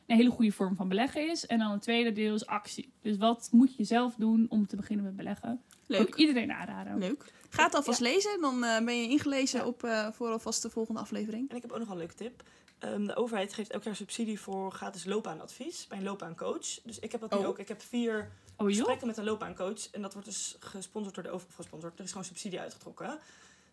een 0.07 0.17
hele 0.17 0.31
goede 0.31 0.53
vorm 0.53 0.77
van 0.77 0.89
beleggen 0.89 1.31
is. 1.31 1.47
En 1.47 1.59
dan 1.59 1.71
het 1.71 1.83
tweede 1.83 2.13
deel 2.13 2.35
is 2.35 2.47
actie. 2.47 2.93
Dus 3.03 3.17
wat 3.17 3.49
moet 3.53 3.77
je 3.77 3.85
zelf 3.85 4.15
doen 4.15 4.47
om 4.49 4.67
te 4.67 4.77
beginnen 4.77 5.05
met 5.05 5.17
beleggen? 5.17 5.51
Ook 5.51 5.59
Leuk. 5.87 6.15
iedereen 6.15 6.53
aanraden. 6.53 6.99
Leuk. 6.99 7.33
Ga 7.51 7.65
het 7.65 7.75
alvast 7.75 8.01
lezen, 8.01 8.41
dan 8.41 8.65
eh, 8.65 8.85
ben 8.85 9.03
je 9.03 9.09
ingelezen 9.09 9.67
op 9.67 9.83
eh, 9.85 10.09
voor 10.13 10.29
alvast 10.31 10.63
de 10.63 10.71
volgende 10.71 11.01
aflevering. 11.01 11.51
En 11.51 11.57
ik 11.57 11.63
heb 11.63 11.73
ook 11.73 11.79
nog 11.79 11.89
een 11.91 11.97
leuke 11.97 12.15
tip. 12.15 12.43
Ehm, 12.79 13.07
de 13.07 13.17
overheid 13.17 13.53
geeft 13.55 13.71
elk 13.71 13.83
jaar 13.83 13.97
subsidie 13.97 14.41
voor 14.41 14.73
gratis 14.73 15.05
loopbaanadvies 15.05 15.87
bij 15.87 15.99
een 15.99 16.05
loopbaancoach. 16.05 16.81
Dus 16.85 16.99
ik 16.99 17.13
heb 17.13 17.21
dat 17.21 17.31
nu 17.33 17.39
Oh. 17.39 17.47
ook. 17.47 17.59
Ik 17.59 17.69
heb 17.69 17.83
vier 17.83 18.31
Oh 18.57 18.69
joh? 18.69 18.77
gesprekken 18.77 19.07
met 19.07 19.17
een 19.17 19.25
loopbaancoach. 19.25 19.91
En 19.91 20.03
dat 20.03 20.13
wordt 20.13 20.29
dus 20.29 20.57
gesponsord 20.61 21.15
door 21.15 21.25
de 21.25 21.31
overheid. 21.31 21.57
Gesponsord. 21.57 21.99
Er 21.99 22.05
is 22.05 22.11
gewoon 22.11 22.25
subsidie 22.27 22.61
uitgetrokken. 22.61 23.19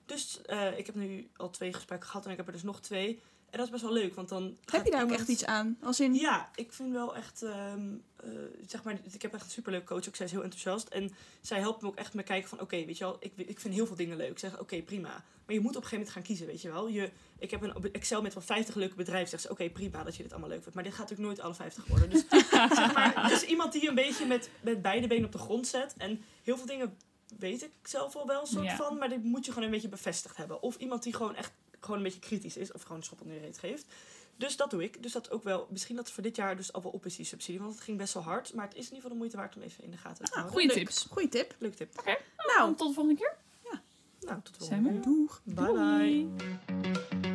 Dus 0.06 0.42
eh, 0.42 0.78
ik 0.78 0.86
heb 0.86 0.96
nu 0.96 1.30
al 1.36 1.50
twee 1.50 1.74
gesprekken 1.74 2.10
gehad 2.10 2.26
en 2.26 2.32
ik 2.32 2.38
heb 2.38 2.48
er 2.48 2.54
dus 2.54 2.64
nog 2.64 2.82
twee. 2.82 3.20
En 3.56 3.62
dat 3.62 3.66
is 3.66 3.82
best 3.82 3.84
wel 3.84 4.02
leuk, 4.02 4.16
want 4.16 4.30
dan 4.30 4.58
Heb 4.66 4.86
je 4.86 4.92
daar 4.92 5.04
ook 5.04 5.12
echt 5.12 5.28
iets 5.28 5.46
aan? 5.46 5.78
Als 5.82 6.00
in... 6.00 6.14
Ja, 6.14 6.50
ik 6.56 6.74
vind 6.74 6.92
wel 6.92 7.16
echt, 7.16 7.44
ehm, 7.44 7.94
eh, 8.16 8.30
zeg 8.68 8.84
maar, 8.84 9.00
ik 9.12 9.22
heb 9.22 9.34
echt 9.34 9.44
een 9.44 9.50
superleuke 9.50 9.86
coach. 9.86 10.08
Ook 10.08 10.16
zij 10.16 10.26
is 10.26 10.32
heel 10.32 10.44
enthousiast. 10.44 10.88
En 10.88 11.12
zij 11.42 11.60
helpt 11.60 11.82
me 11.82 11.88
ook 11.88 11.96
echt 11.96 12.14
met 12.14 12.26
kijken 12.26 12.50
van, 12.50 12.62
oké, 12.62 12.86
weet 12.86 12.98
je 12.98 13.04
wel, 13.04 13.18
ik, 13.20 13.32
ik 13.36 13.60
vind 13.60 13.74
heel 13.74 13.86
veel 13.86 13.96
dingen 13.96 14.18
leuk. 14.18 14.30
Ik 14.30 14.40
zeg, 14.40 14.60
oké, 14.60 14.82
prima. 14.82 15.24
Maar 15.46 15.56
je 15.56 15.60
moet 15.60 15.76
op 15.76 15.84
een 15.84 15.90
gegeven 15.90 15.98
moment 15.98 16.14
gaan 16.14 16.24
kiezen, 16.24 16.48
weet 16.48 16.62
je 16.62 16.72
wel. 16.72 16.88
Je, 16.88 17.12
ik 17.40 17.52
heb 17.52 17.62
een 17.62 17.94
Excel 17.94 18.22
met 18.22 18.34
wel 18.34 18.44
50 18.44 18.76
leuke 18.76 18.96
bedrijven. 18.96 19.30
Zegt 19.30 19.42
ze, 19.42 19.50
oké, 19.50 19.70
prima 19.70 20.04
dat 20.04 20.16
je 20.16 20.24
dit 20.24 20.32
allemaal 20.32 20.50
leuk 20.50 20.62
vindt. 20.62 20.76
Maar 20.76 20.84
dit 20.84 20.94
gaat 20.94 21.10
natuurlijk 21.10 21.28
nooit 21.28 21.46
alle 21.46 21.54
50 21.54 21.86
worden. 21.86 22.10
Dus, 22.10 22.24
zeg 22.80 22.94
maar, 22.94 23.28
dus 23.30 23.44
iemand 23.44 23.72
die 23.72 23.82
je 23.82 23.90
een 23.90 23.96
beetje 23.96 24.26
met, 24.26 24.50
met 24.62 24.82
beide 24.82 25.08
benen 25.08 25.26
op 25.26 25.32
de 25.32 25.38
grond 25.38 25.68
zet. 25.68 25.94
En 25.98 26.22
heel 26.44 26.58
veel 26.58 26.66
dingen 26.66 26.98
weet 27.40 27.64
ik 27.64 27.72
zelf 27.84 28.16
al 28.16 28.28
wel 28.28 28.42
een 28.42 28.48
soort 28.48 28.66
Ja. 28.66 28.76
van. 28.76 28.98
Maar 28.98 29.10
dit 29.10 29.24
moet 29.24 29.46
je 29.46 29.52
gewoon 29.52 29.66
een 29.68 29.74
beetje 29.74 29.90
bevestigd 29.90 30.38
hebben. 30.38 30.62
Of 30.62 30.76
iemand 30.78 31.04
die 31.04 31.14
gewoon 31.16 31.36
echt 31.36 31.52
gewoon 31.80 31.98
een 31.98 32.04
beetje 32.04 32.20
kritisch 32.20 32.58
is. 32.58 32.72
Of 32.72 32.82
gewoon 32.82 32.98
een 32.98 33.04
schop 33.04 33.22
onder 33.22 33.36
je 33.36 33.42
reet 33.42 33.58
geeft. 33.58 33.86
Dus 34.38 34.58
dat 34.58 34.70
doe 34.70 34.84
ik. 34.84 35.04
Dus 35.04 35.12
dat 35.12 35.32
ook 35.32 35.44
wel. 35.44 35.68
Misschien 35.70 35.96
dat 35.96 36.06
het 36.06 36.14
voor 36.14 36.24
dit 36.24 36.36
jaar 36.36 36.56
dus 36.56 36.74
al 36.74 36.82
wel 36.82 36.92
op 36.92 37.06
is, 37.06 37.16
die 37.16 37.26
subsidie. 37.26 37.60
Want 37.62 37.74
het 37.74 37.84
ging 37.84 37.98
best 37.98 38.14
wel 38.14 38.24
hard. 38.24 38.54
Maar 38.54 38.66
het 38.68 38.74
is 38.78 38.88
in 38.90 38.96
ieder 38.96 38.96
geval 38.96 39.12
de 39.12 39.18
moeite 39.18 39.38
waard 39.38 39.56
om 39.56 39.62
even 39.62 39.84
in 39.84 39.92
de 39.92 39.98
gaten 39.98 40.26
te 40.26 40.32
houden. 40.32 40.52
Goeie 40.54 40.68
Leuk. 40.68 40.78
tips. 40.78 41.06
Goeie 41.12 41.30
tip. 41.30 41.56
Leuk 41.58 41.76
tip. 41.76 42.02
Nou, 42.58 42.76
Tot 42.76 42.88
de 42.88 42.94
volgende 42.94 43.20
keer. 43.20 43.36
Nou, 44.20 44.42
tot 44.42 44.60
de 44.60 44.66
volgende 44.66 44.90
keer. 44.92 45.02
doeg. 45.02 45.42
Bye 45.44 45.74
bye. 45.74 47.35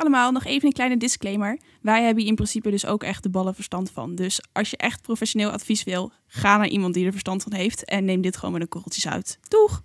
Allemaal, 0.00 0.32
nog 0.32 0.44
even 0.44 0.66
een 0.66 0.72
kleine 0.72 0.96
disclaimer. 0.96 1.58
Wij 1.82 2.02
hebben 2.02 2.24
in 2.24 2.34
principe 2.34 2.70
dus 2.70 2.86
ook 2.86 3.02
echt 3.02 3.22
de 3.22 3.30
ballen 3.30 3.54
verstand 3.54 3.90
van. 3.90 4.14
Dus 4.14 4.40
als 4.52 4.70
je 4.70 4.76
echt 4.76 5.02
professioneel 5.02 5.50
advies 5.50 5.84
wil, 5.84 6.12
ga 6.26 6.56
naar 6.56 6.68
iemand 6.68 6.94
die 6.94 7.04
er 7.06 7.12
verstand 7.12 7.42
van 7.42 7.52
heeft 7.52 7.84
en 7.84 8.04
neem 8.04 8.20
dit 8.20 8.36
gewoon 8.36 8.52
met 8.52 8.62
een 8.62 8.68
korreltjes 8.68 9.08
uit. 9.08 9.38
Doeg! 9.48 9.82